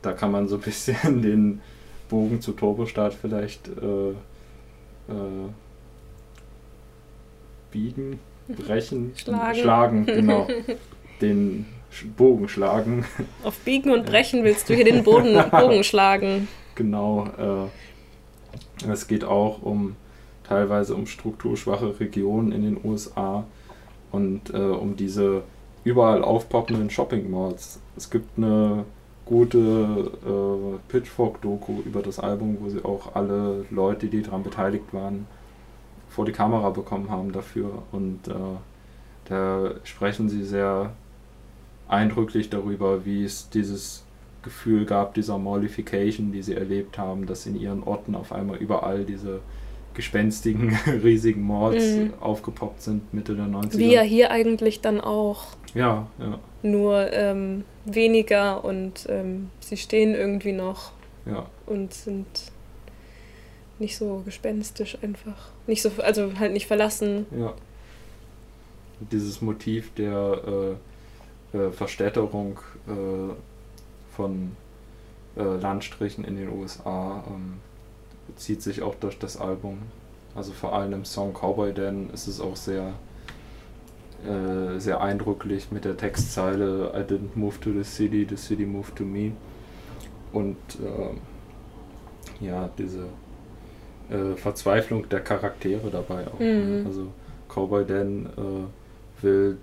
da 0.02 0.12
kann 0.12 0.32
man 0.32 0.48
so 0.48 0.56
ein 0.56 0.62
bisschen 0.62 1.22
den 1.22 1.62
Bogen 2.10 2.42
zu 2.42 2.52
Turbostart 2.52 3.14
vielleicht 3.14 3.68
äh, 3.68 4.10
äh, 4.10 4.14
biegen, 7.76 8.20
brechen, 8.48 9.12
Schlagen. 9.18 9.60
schlagen 9.60 10.06
genau. 10.06 10.48
Den 11.22 11.66
Bogen 12.18 12.48
schlagen, 12.50 13.06
Auf 13.44 13.58
Biegen 13.60 13.92
und 13.92 14.06
Brechen 14.06 14.44
willst 14.44 14.70
du 14.70 14.74
hier 14.74 14.84
den 14.86 15.04
Boden, 15.04 15.38
Bogen 15.52 15.84
schlagen. 15.84 16.48
genau. 16.76 17.70
Äh, 18.86 18.90
es 18.92 19.08
geht 19.08 19.24
auch 19.24 19.62
um 19.62 19.96
teilweise 20.44 20.96
um 20.96 21.06
strukturschwache 21.08 22.00
Regionen 22.00 22.52
in 22.52 22.64
den 22.64 22.78
USA 22.84 23.46
und 24.12 24.54
äh, 24.54 24.58
um 24.58 24.96
diese 24.96 25.44
überall 25.86 26.24
aufpoppenden 26.24 26.90
Shopping 26.90 27.30
Malls. 27.32 27.80
Es 27.96 28.10
gibt 28.10 28.38
eine 28.38 28.84
gute 29.26 30.12
äh, 30.26 30.92
Pitchfork-Doku 30.92 31.82
über 31.86 32.02
das 32.02 32.20
Album, 32.20 32.58
wo 32.60 32.70
sie 32.70 32.84
auch 32.84 33.16
alle 33.16 33.66
Leute, 33.72 34.08
die 34.08 34.22
daran 34.22 34.44
beteiligt 34.44 34.94
waren, 34.94 35.28
vor 36.16 36.26
die 36.26 36.32
Kamera 36.32 36.70
bekommen 36.70 37.10
haben 37.10 37.32
dafür. 37.34 37.84
Und 37.92 38.28
äh, 38.28 38.32
da 39.26 39.72
sprechen 39.84 40.30
sie 40.30 40.44
sehr 40.44 40.92
eindrücklich 41.90 42.50
darüber, 42.50 43.06
wie 43.06 43.26
es 43.26 43.50
dieses 43.50 44.04
Gefühl 44.42 44.86
gab, 44.86 45.14
dieser 45.14 45.38
Mollification, 45.38 46.32
die 46.32 46.42
sie 46.42 46.56
erlebt 46.56 46.98
haben, 46.98 47.26
dass 47.26 47.46
in 47.46 47.60
ihren 47.60 47.84
Orten 47.84 48.16
auf 48.16 48.32
einmal 48.32 48.58
überall 48.58 49.04
diese 49.04 49.42
gespenstigen, 49.94 50.78
riesigen 51.04 51.46
Malls 51.46 51.84
Mhm. 51.96 52.14
aufgepoppt 52.22 52.82
sind, 52.82 53.14
Mitte 53.14 53.36
der 53.36 53.46
90er. 53.46 53.78
Wie 53.78 53.94
ja 53.94 54.02
hier 54.02 54.32
eigentlich 54.32 54.82
dann 54.82 55.02
auch. 55.02 55.46
Ja, 55.74 56.08
ja, 56.20 56.40
Nur 56.64 57.12
ähm, 57.12 57.66
weniger 57.86 58.64
und 58.64 59.06
ähm, 59.10 59.50
sie 59.60 59.76
stehen 59.78 60.16
irgendwie 60.16 60.54
noch 60.54 60.92
ja. 61.26 61.46
und 61.66 61.94
sind 61.94 62.26
nicht 63.80 63.98
so 63.98 64.22
gespenstisch 64.26 64.98
einfach. 65.02 65.50
Nicht 65.68 65.82
so, 65.82 65.92
also 66.02 66.38
halt 66.40 66.54
nicht 66.54 66.68
verlassen. 66.68 67.26
Ja. 67.38 67.54
Dieses 69.12 69.42
Motiv 69.42 69.94
der 69.96 70.78
äh, 71.54 71.58
äh, 71.58 71.72
Verstädterung 71.72 72.60
äh, 72.88 73.34
von 74.16 74.56
äh, 75.36 75.44
Landstrichen 75.44 76.24
in 76.24 76.38
den 76.38 76.50
USA 76.50 77.24
ähm, 77.28 77.60
zieht 78.36 78.62
sich 78.62 78.82
auch 78.82 78.96
durch 78.96 79.20
das 79.20 79.38
Album. 79.38 79.80
Also 80.34 80.52
vor 80.54 80.74
allem 80.74 80.94
im 80.94 81.06
Song 81.06 81.34
Cowboy 81.34 81.74
Dan 81.74 82.10
ist 82.12 82.28
es 82.28 82.42
auch 82.42 82.56
sehr, 82.56 82.94
äh, 84.26 84.80
sehr 84.80 85.02
eindrücklich 85.02 85.72
mit 85.72 85.86
der 85.86 85.98
Textzeile 85.98 86.92
I 86.94 87.02
didn't 87.02 87.36
move 87.36 87.60
to 87.60 87.72
the 87.72 87.84
city, 87.84 88.26
the 88.30 88.38
city 88.38 88.66
moved 88.66 88.96
to 88.96 89.04
me. 89.04 89.32
Und 90.34 90.58
ähm, 90.82 91.20
ja, 92.42 92.70
diese 92.78 93.08
äh, 94.10 94.36
Verzweiflung 94.36 95.08
der 95.10 95.22
Charaktere 95.22 95.90
dabei 95.90 96.28
auch. 96.28 96.40
Mhm. 96.40 96.84
Also 96.86 97.08
Cowboy 97.50 97.86
Dan 97.86 98.26
äh, 98.26 99.24
will 99.24 99.58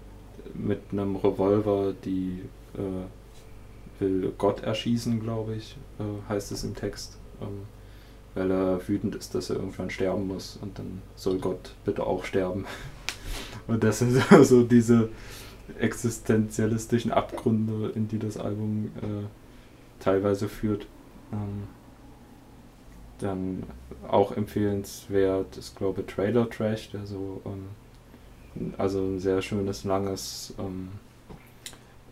mit 0.54 0.80
einem 0.92 1.16
Revolver 1.16 1.94
die 2.04 2.42
äh, 2.74 4.00
will 4.00 4.32
Gott 4.36 4.62
erschießen, 4.62 5.20
glaube 5.20 5.54
ich, 5.54 5.76
äh, 5.98 6.30
heißt 6.30 6.52
es 6.52 6.64
im 6.64 6.74
Text. 6.74 7.18
Ähm, 7.40 7.62
weil 8.34 8.50
er 8.50 8.88
wütend 8.88 9.14
ist, 9.14 9.34
dass 9.34 9.50
er 9.50 9.56
irgendwann 9.56 9.90
sterben 9.90 10.26
muss 10.26 10.58
und 10.62 10.78
dann 10.78 11.02
soll 11.16 11.38
Gott 11.38 11.74
bitte 11.84 12.06
auch 12.06 12.24
sterben. 12.24 12.64
Und 13.66 13.84
das 13.84 14.00
sind 14.00 14.12
so, 14.12 14.42
so 14.42 14.62
diese 14.62 15.10
existenzialistischen 15.78 17.12
Abgründe, 17.12 17.92
in 17.94 18.08
die 18.08 18.18
das 18.18 18.36
Album 18.36 18.90
äh, 18.96 20.02
teilweise 20.02 20.48
führt. 20.48 20.86
Ähm, 21.32 21.64
dann 23.18 23.62
auch 24.08 24.32
empfehlenswert 24.32 25.56
ist, 25.56 25.76
glaube 25.76 26.02
ich, 26.02 26.06
Trailer 26.06 26.48
Trash, 26.48 26.90
der 26.90 27.06
so, 27.06 27.40
ähm, 27.44 28.74
also 28.78 29.00
ein 29.00 29.18
sehr 29.18 29.42
schönes, 29.42 29.84
langes 29.84 30.54
ähm, 30.58 30.88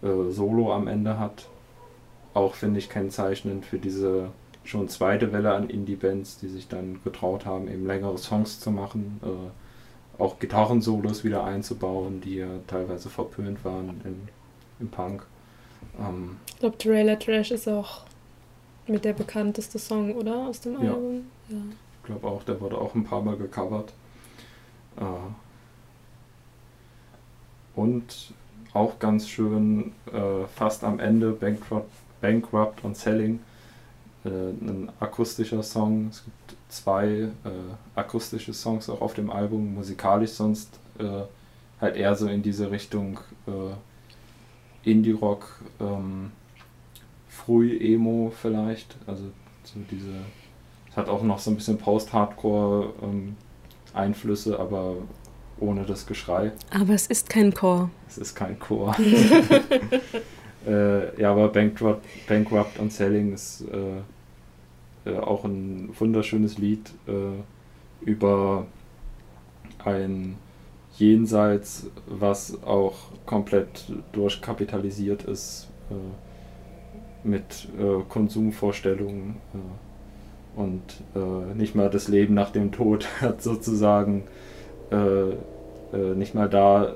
äh, 0.02 0.30
Solo 0.30 0.72
am 0.72 0.88
Ende 0.88 1.18
hat. 1.18 1.48
Auch 2.32 2.54
finde 2.54 2.78
ich 2.78 2.88
kennzeichnend 2.88 3.66
für 3.66 3.78
diese 3.78 4.30
schon 4.64 4.88
zweite 4.88 5.32
Welle 5.32 5.52
an 5.52 5.68
Indie-Bands, 5.68 6.38
die 6.38 6.48
sich 6.48 6.68
dann 6.68 7.00
getraut 7.02 7.44
haben, 7.44 7.68
eben 7.68 7.86
längere 7.86 8.18
Songs 8.18 8.60
zu 8.60 8.70
machen, 8.70 9.20
äh, 9.22 10.22
auch 10.22 10.38
Gitarrensolos 10.38 11.24
wieder 11.24 11.44
einzubauen, 11.44 12.20
die 12.20 12.36
ja 12.36 12.48
teilweise 12.66 13.08
verpönt 13.08 13.64
waren 13.64 14.00
in, 14.04 14.28
im 14.78 14.88
Punk. 14.88 15.26
Ähm, 15.98 16.36
ich 16.48 16.58
glaube, 16.58 16.78
Trailer 16.78 17.18
Trash 17.18 17.50
ist 17.50 17.68
auch 17.68 18.02
mit 18.86 19.04
der 19.04 19.14
bekannteste 19.14 19.78
Song, 19.78 20.14
oder? 20.14 20.46
Aus 20.48 20.60
dem 20.60 20.74
ja. 20.74 20.92
Album. 20.92 21.24
Ja. 21.50 21.56
Ich 22.00 22.06
glaube 22.06 22.26
auch, 22.26 22.42
der 22.44 22.60
wurde 22.60 22.78
auch 22.78 22.94
ein 22.94 23.04
paar 23.04 23.22
Mal 23.22 23.36
gecovert. 23.36 23.92
Äh, 24.96 25.02
und 27.78 28.32
auch 28.72 28.98
ganz 28.98 29.28
schön, 29.28 29.92
äh, 30.12 30.46
fast 30.54 30.84
am 30.84 30.98
Ende, 31.00 31.32
Bankrupt, 31.32 31.90
Bankrupt 32.20 32.84
und 32.84 32.96
Selling 32.96 33.40
äh, 34.24 34.28
ein 34.28 34.90
akustischer 35.00 35.62
Song. 35.62 36.08
Es 36.10 36.24
gibt 36.24 36.56
zwei 36.68 37.06
äh, 37.08 37.28
akustische 37.94 38.52
Songs 38.52 38.88
auch 38.88 39.00
auf 39.00 39.14
dem 39.14 39.30
Album, 39.30 39.74
musikalisch 39.74 40.32
sonst 40.32 40.78
äh, 40.98 41.22
halt 41.80 41.96
eher 41.96 42.14
so 42.14 42.28
in 42.28 42.42
diese 42.42 42.70
Richtung 42.70 43.18
äh, 43.46 44.88
Indie-Rock, 44.88 45.62
ähm, 45.80 46.32
Früh-Emo 47.28 48.32
vielleicht. 48.40 48.96
Also 49.06 49.24
so 49.64 49.80
diese, 49.90 50.10
es 50.10 50.39
hat 51.00 51.08
auch 51.08 51.22
noch 51.22 51.38
so 51.38 51.50
ein 51.50 51.56
bisschen 51.56 51.78
Post-Hardcore 51.78 52.92
ähm, 53.02 53.36
aber 53.94 54.94
ohne 55.58 55.84
das 55.84 56.06
Geschrei. 56.06 56.52
Aber 56.70 56.94
es 56.94 57.06
ist 57.06 57.28
kein 57.28 57.52
Chor. 57.52 57.90
Es 58.08 58.18
ist 58.18 58.34
kein 58.34 58.58
Chor. 58.58 58.94
Äh, 60.66 61.20
ja, 61.20 61.30
aber 61.32 61.48
Bankrupt, 61.48 62.04
Bankrupt 62.28 62.78
und 62.78 62.92
Selling 62.92 63.32
ist 63.32 63.64
äh, 63.72 65.10
äh, 65.10 65.16
auch 65.16 65.44
ein 65.44 65.90
wunderschönes 65.98 66.58
Lied 66.58 66.90
äh, 67.06 68.04
über 68.04 68.66
ein 69.84 70.36
Jenseits, 70.96 71.86
was 72.06 72.62
auch 72.62 72.94
komplett 73.24 73.86
durchkapitalisiert 74.12 75.22
ist 75.24 75.68
äh, 75.90 77.26
mit 77.26 77.68
äh, 77.78 78.02
Konsumvorstellungen 78.08 79.36
und 80.56 80.82
nicht 81.56 81.74
mal 81.74 81.90
das 81.90 82.08
Leben 82.08 82.34
nach 82.34 82.50
dem 82.50 82.72
Tod 82.72 83.06
hat 83.20 83.42
sozusagen 83.42 84.24
nicht 86.16 86.34
mal 86.34 86.48
da 86.48 86.94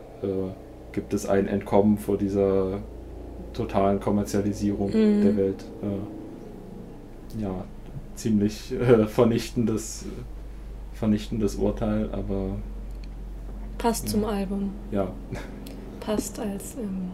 gibt 0.93 1.13
es 1.13 1.27
ein 1.27 1.47
Entkommen 1.49 1.99
vor 1.99 2.17
dieser 2.17 2.81
totalen 3.55 4.01
Kommerzialisierung 4.01 4.89
mhm. 4.89 5.23
der 5.23 5.37
Welt. 5.37 5.65
Äh, 5.83 7.43
ja, 7.43 7.65
ziemlich 8.15 8.73
äh, 8.73 9.07
vernichtendes, 9.07 10.07
vernichtendes 10.93 11.57
Urteil, 11.57 12.11
aber. 12.13 12.57
Passt 13.79 14.05
ja. 14.07 14.11
zum 14.13 14.25
Album. 14.25 14.71
Ja. 14.91 15.09
Passt 16.01 16.39
als, 16.39 16.77
ähm, 16.77 17.11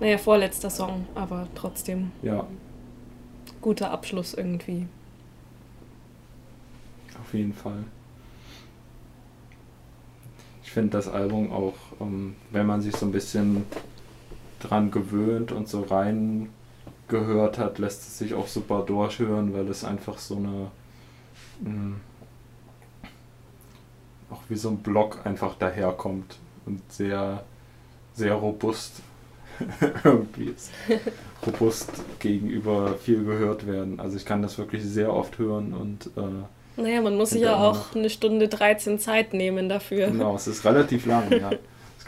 naja, 0.00 0.18
vorletzter 0.18 0.70
Song, 0.70 1.06
aber 1.14 1.48
trotzdem. 1.54 2.12
Ja. 2.22 2.46
Guter 3.60 3.90
Abschluss 3.90 4.34
irgendwie. 4.34 4.86
Auf 7.20 7.34
jeden 7.34 7.52
Fall. 7.52 7.84
Ich 10.62 10.70
finde 10.70 10.90
das 10.90 11.08
Album 11.08 11.50
auch, 11.50 11.74
ähm, 12.00 12.36
wenn 12.50 12.66
man 12.66 12.80
sich 12.82 12.94
so 12.94 13.06
ein 13.06 13.12
bisschen 13.12 13.64
dran 14.60 14.90
gewöhnt 14.90 15.52
und 15.52 15.68
so 15.68 15.82
rein 15.82 16.50
gehört 17.08 17.58
hat, 17.58 17.78
lässt 17.78 18.02
es 18.02 18.18
sich 18.18 18.34
auch 18.34 18.46
super 18.46 18.82
durchhören, 18.82 19.54
weil 19.54 19.68
es 19.68 19.84
einfach 19.84 20.18
so 20.18 20.36
eine 20.36 20.70
mh, 21.60 21.70
hm, 21.70 22.00
auch 24.30 24.42
wie 24.48 24.56
so 24.56 24.68
ein 24.68 24.78
Block 24.78 25.24
einfach 25.24 25.54
daherkommt 25.54 26.38
und 26.66 26.80
sehr 26.92 27.44
sehr 28.12 28.34
robust 28.34 29.02
irgendwie 30.04 30.46
ist. 30.46 30.70
robust 31.46 31.90
gegenüber 32.18 32.96
viel 32.96 33.24
gehört 33.24 33.66
werden. 33.66 34.00
Also 34.00 34.16
ich 34.16 34.24
kann 34.24 34.42
das 34.42 34.58
wirklich 34.58 34.84
sehr 34.84 35.12
oft 35.12 35.38
hören 35.38 35.72
und 35.74 36.10
äh, 36.16 36.80
naja, 36.80 37.00
man 37.00 37.16
muss 37.16 37.30
sich 37.30 37.42
ja 37.42 37.56
auch 37.56 37.96
eine 37.96 38.08
Stunde 38.08 38.46
13 38.46 39.00
Zeit 39.00 39.34
nehmen 39.34 39.68
dafür. 39.68 40.06
Genau, 40.06 40.36
es 40.36 40.46
ist 40.46 40.64
relativ 40.64 41.06
lang, 41.06 41.32
ja. 41.32 41.50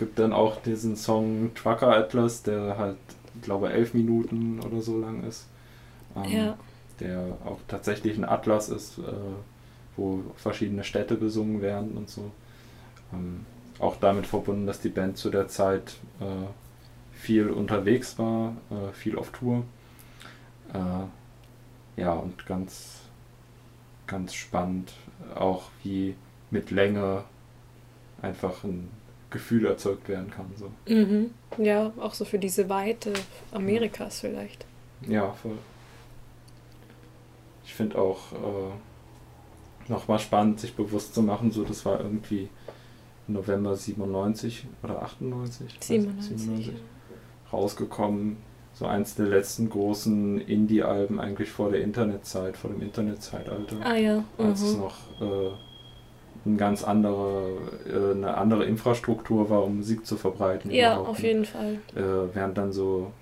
gibt 0.01 0.19
dann 0.19 0.33
auch 0.33 0.61
diesen 0.63 0.97
Song 0.97 1.53
Trucker 1.55 1.95
Atlas, 1.95 2.43
der 2.43 2.79
halt, 2.79 2.97
ich 3.37 3.43
glaube, 3.43 3.71
elf 3.71 3.93
Minuten 3.95 4.59
oder 4.61 4.81
so 4.81 4.99
lang 4.99 5.23
ist. 5.25 5.47
Ähm, 6.17 6.33
ja. 6.33 6.59
Der 6.99 7.37
auch 7.45 7.59
tatsächlich 7.69 8.17
ein 8.17 8.25
Atlas 8.25 8.71
ist, 8.71 8.99
äh, 8.99 9.03
wo 9.97 10.23
verschiedene 10.37 10.85
Städte 10.85 11.17
besungen 11.17 11.61
werden 11.61 11.99
und 11.99 12.09
so. 12.09 12.31
Ähm, 13.13 13.45
auch 13.79 13.97
damit 14.01 14.27
verbunden, 14.27 14.67
dass 14.67 14.81
die 14.81 14.89
Band 14.89 15.19
zu 15.19 15.29
der 15.29 15.49
Zeit 15.49 15.93
äh, 16.21 16.25
viel 17.21 17.51
unterwegs 17.51 18.19
war, 18.19 18.57
äh, 18.71 18.93
viel 18.93 19.19
auf 19.19 19.31
Tour. 19.31 19.65
Äh, 20.73 22.01
ja, 22.01 22.13
und 22.15 22.47
ganz, 22.47 23.01
ganz 24.07 24.33
spannend, 24.33 24.95
auch 25.35 25.71
wie 25.83 26.15
mit 26.51 26.71
Länge 26.71 27.25
einfach 28.23 28.65
ein 28.65 28.89
Gefühl 29.29 29.67
erzeugt 29.67 30.09
werden 30.09 30.31
kann. 30.31 30.47
So. 30.57 30.71
Mhm. 30.93 31.31
Ja, 31.59 31.93
auch 32.01 32.15
so 32.15 32.25
für 32.25 32.39
diese 32.39 32.69
Weite 32.69 33.13
Amerikas 33.53 34.21
vielleicht. 34.21 34.65
Ja, 35.07 35.33
voll. 35.33 35.59
Ich 37.65 37.75
finde 37.75 37.99
auch 37.99 38.33
äh, 38.33 39.91
nochmal 39.91 40.19
spannend, 40.19 40.59
sich 40.59 40.75
bewusst 40.75 41.15
zu 41.15 41.23
machen, 41.23 41.53
so 41.53 41.65
das 41.65 41.85
war 41.85 42.01
irgendwie 42.01 42.49
November 43.29 43.77
97 43.77 44.67
oder 44.83 45.03
98? 45.03 45.77
97. 45.81 46.39
97 46.39 46.75
rausgekommen. 47.53 48.39
So 48.73 48.87
eins 48.87 49.15
der 49.15 49.27
letzten 49.27 49.69
großen 49.69 50.41
Indie-Alben 50.41 51.21
eigentlich 51.21 51.51
vor 51.51 51.71
der 51.71 51.83
Internetzeit, 51.83 52.57
vor 52.57 52.71
dem 52.71 52.81
Internetzeitalter. 52.81 53.77
Ah 53.85 53.97
ja. 53.97 54.25
Als 54.39 54.63
es 54.63 54.75
mhm. 54.75 54.81
noch 54.81 54.95
äh, 55.21 55.51
eine 56.47 56.57
ganz 56.57 56.85
andere, 56.85 57.59
äh, 57.87 58.13
eine 58.13 58.37
andere 58.37 58.65
Infrastruktur 58.65 59.51
war, 59.51 59.65
um 59.65 59.79
Musik 59.79 60.07
zu 60.07 60.17
verbreiten. 60.17 60.71
Ja, 60.71 60.97
auf 60.97 61.23
jeden 61.23 61.45
Fall. 61.45 61.75
Äh, 61.95 62.35
während 62.35 62.57
dann 62.57 62.73
so, 62.73 63.13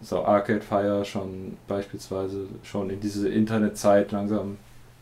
so 0.00 0.24
Arcade 0.24 0.62
Fire 0.62 1.04
schon 1.04 1.58
beispielsweise 1.68 2.46
schon 2.62 2.88
in 2.88 3.00
diese 3.00 3.28
Internetzeit 3.28 4.12
langsam 4.12 4.56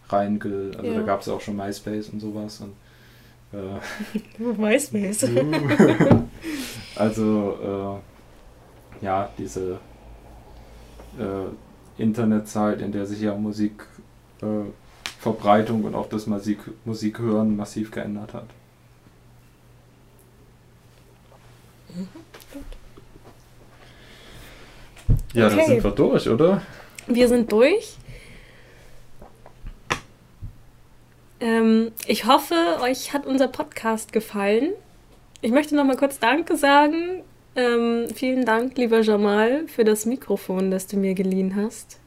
reinge... 0.08 0.72
Also 0.76 0.90
ja. 0.90 0.98
da 0.98 1.02
gab 1.02 1.20
es 1.20 1.28
auch 1.28 1.40
schon 1.40 1.56
MySpace 1.56 2.08
und 2.08 2.20
sowas. 2.20 2.60
Und, 2.60 2.72
äh, 3.56 4.42
MySpace. 4.60 5.28
also 6.96 8.00
äh, 8.02 8.09
ja, 9.00 9.30
diese 9.38 9.78
äh, 11.18 12.00
Internetzeit, 12.02 12.80
in 12.80 12.92
der 12.92 13.06
sich 13.06 13.20
ja 13.20 13.34
Musik 13.34 13.86
äh, 14.42 15.26
und 15.84 15.94
auch 15.94 16.08
das 16.08 16.26
Musik, 16.26 16.58
Musikhören 16.84 17.56
massiv 17.56 17.90
geändert 17.90 18.32
hat. 18.32 18.46
Mhm, 21.94 22.08
ja, 25.32 25.46
okay. 25.46 25.56
dann 25.56 25.66
sind 25.66 25.84
wir 25.84 25.90
durch, 25.90 26.28
oder? 26.28 26.62
Wir 27.06 27.28
sind 27.28 27.52
durch. 27.52 27.96
Ähm, 31.40 31.92
ich 32.06 32.26
hoffe, 32.26 32.54
euch 32.82 33.12
hat 33.12 33.26
unser 33.26 33.48
Podcast 33.48 34.12
gefallen. 34.12 34.72
Ich 35.40 35.52
möchte 35.52 35.74
noch 35.74 35.84
mal 35.84 35.96
kurz 35.96 36.18
Danke 36.18 36.56
sagen. 36.56 37.22
Ähm, 37.56 38.06
vielen 38.14 38.44
Dank, 38.44 38.78
lieber 38.78 39.00
Jamal, 39.00 39.66
für 39.66 39.84
das 39.84 40.06
Mikrofon, 40.06 40.70
das 40.70 40.86
du 40.86 40.96
mir 40.96 41.14
geliehen 41.14 41.56
hast. 41.56 41.98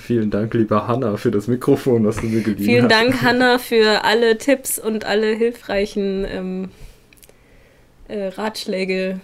Vielen 0.00 0.30
Dank, 0.30 0.52
lieber 0.52 0.86
Hanna, 0.88 1.16
für 1.16 1.30
das 1.30 1.46
Mikrofon, 1.46 2.04
das 2.04 2.16
du 2.16 2.26
mir 2.26 2.42
geliehen 2.42 2.64
Vielen 2.64 2.84
hast. 2.84 2.92
Vielen 2.92 3.10
Dank, 3.10 3.22
Hanna, 3.22 3.58
für 3.58 4.04
alle 4.04 4.36
Tipps 4.36 4.78
und 4.78 5.04
alle 5.04 5.32
hilfreichen 5.34 6.26
ähm, 6.28 6.68
äh, 8.08 8.26
Ratschläge 8.26 9.20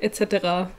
etc., 0.00 0.70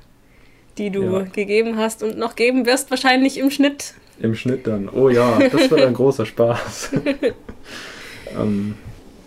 die 0.78 0.90
du 0.90 1.04
ja. 1.04 1.22
gegeben 1.22 1.78
hast 1.78 2.04
und 2.04 2.18
noch 2.18 2.36
geben 2.36 2.66
wirst, 2.66 2.90
wahrscheinlich 2.90 3.38
im 3.38 3.52
Schnitt. 3.52 3.94
Im 4.20 4.36
Schnitt 4.36 4.68
dann. 4.68 4.90
Oh 4.90 5.10
ja, 5.10 5.40
das 5.40 5.70
wird 5.70 5.82
ein 5.82 5.94
großer 5.94 6.26
Spaß. 6.26 6.92
ähm. 8.38 8.76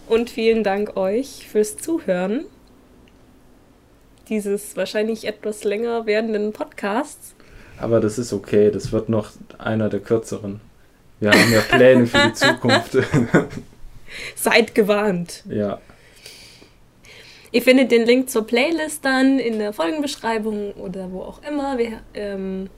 Und 0.09 0.31
vielen 0.31 0.65
Dank 0.65 0.97
euch 0.97 1.47
fürs 1.51 1.77
Zuhören 1.77 2.45
dieses 4.29 4.77
wahrscheinlich 4.77 5.27
etwas 5.27 5.65
länger 5.65 6.07
werdenden 6.07 6.53
Podcasts. 6.53 7.35
Aber 7.81 8.01
das 8.01 8.19
ist 8.19 8.33
okay, 8.33 8.71
das 8.71 8.93
wird 8.93 9.09
noch 9.09 9.31
einer 9.59 9.89
der 9.89 10.01
kürzeren. 10.01 10.61
Wir 11.21 11.31
haben 11.31 11.53
ja 11.53 11.61
Pläne 11.61 12.07
für 12.07 12.29
die 12.29 12.33
Zukunft. 12.33 12.97
Seid 14.37 14.75
gewarnt. 14.75 15.45
Ja. 15.49 15.81
Ihr 17.51 17.63
findet 17.63 17.91
den 17.91 18.05
Link 18.05 18.29
zur 18.31 18.47
Playlist 18.47 19.05
dann 19.05 19.39
in 19.39 19.59
der 19.59 19.73
Folgenbeschreibung 19.73 20.73
oder 20.73 21.11
wo 21.11 21.23
auch 21.23 21.41
immer. 21.49 21.79
Wir 21.79 22.01
ähm, 22.15 22.69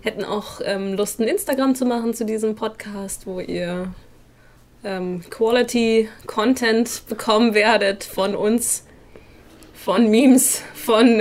hätten 0.00 0.24
auch 0.24 0.60
ähm, 0.64 0.94
Lust, 0.94 1.20
ein 1.20 1.28
Instagram 1.28 1.74
zu 1.74 1.84
machen 1.84 2.12
zu 2.12 2.24
diesem 2.24 2.56
Podcast, 2.56 3.26
wo 3.26 3.38
ihr 3.38 3.94
ähm, 4.84 5.22
Quality 5.30 6.08
Content 6.26 7.06
bekommen 7.08 7.54
werdet 7.54 8.02
von 8.02 8.34
uns, 8.34 8.84
von 9.84 10.08
Memes, 10.08 10.62
von 10.74 11.20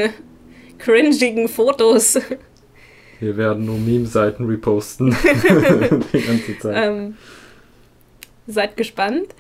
cringigen 0.77 1.47
Fotos. 1.47 2.19
Wir 3.19 3.35
werden 3.35 3.65
nur 3.65 3.77
Meme-Seiten 3.77 4.45
reposten. 4.45 5.15
die 6.13 6.21
ganze 6.21 6.59
Zeit. 6.59 6.85
Ähm, 6.85 7.17
seid 8.45 8.77
gespannt. 8.77 9.33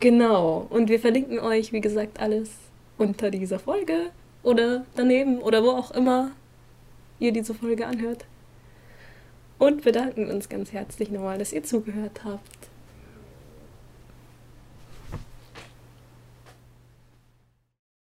Genau. 0.00 0.66
Und 0.68 0.90
wir 0.90 1.00
verlinken 1.00 1.38
euch, 1.38 1.72
wie 1.72 1.80
gesagt, 1.80 2.20
alles 2.20 2.50
unter 2.98 3.30
dieser 3.30 3.58
Folge 3.58 4.10
oder 4.42 4.84
daneben 4.94 5.38
oder 5.38 5.62
wo 5.64 5.70
auch 5.70 5.92
immer 5.92 6.32
ihr 7.18 7.32
diese 7.32 7.54
Folge 7.54 7.86
anhört. 7.86 8.26
Und 9.58 9.82
bedanken 9.82 10.30
uns 10.30 10.50
ganz 10.50 10.72
herzlich 10.72 11.10
nochmal, 11.10 11.38
dass 11.38 11.54
ihr 11.54 11.64
zugehört 11.64 12.20
habt. 12.22 12.65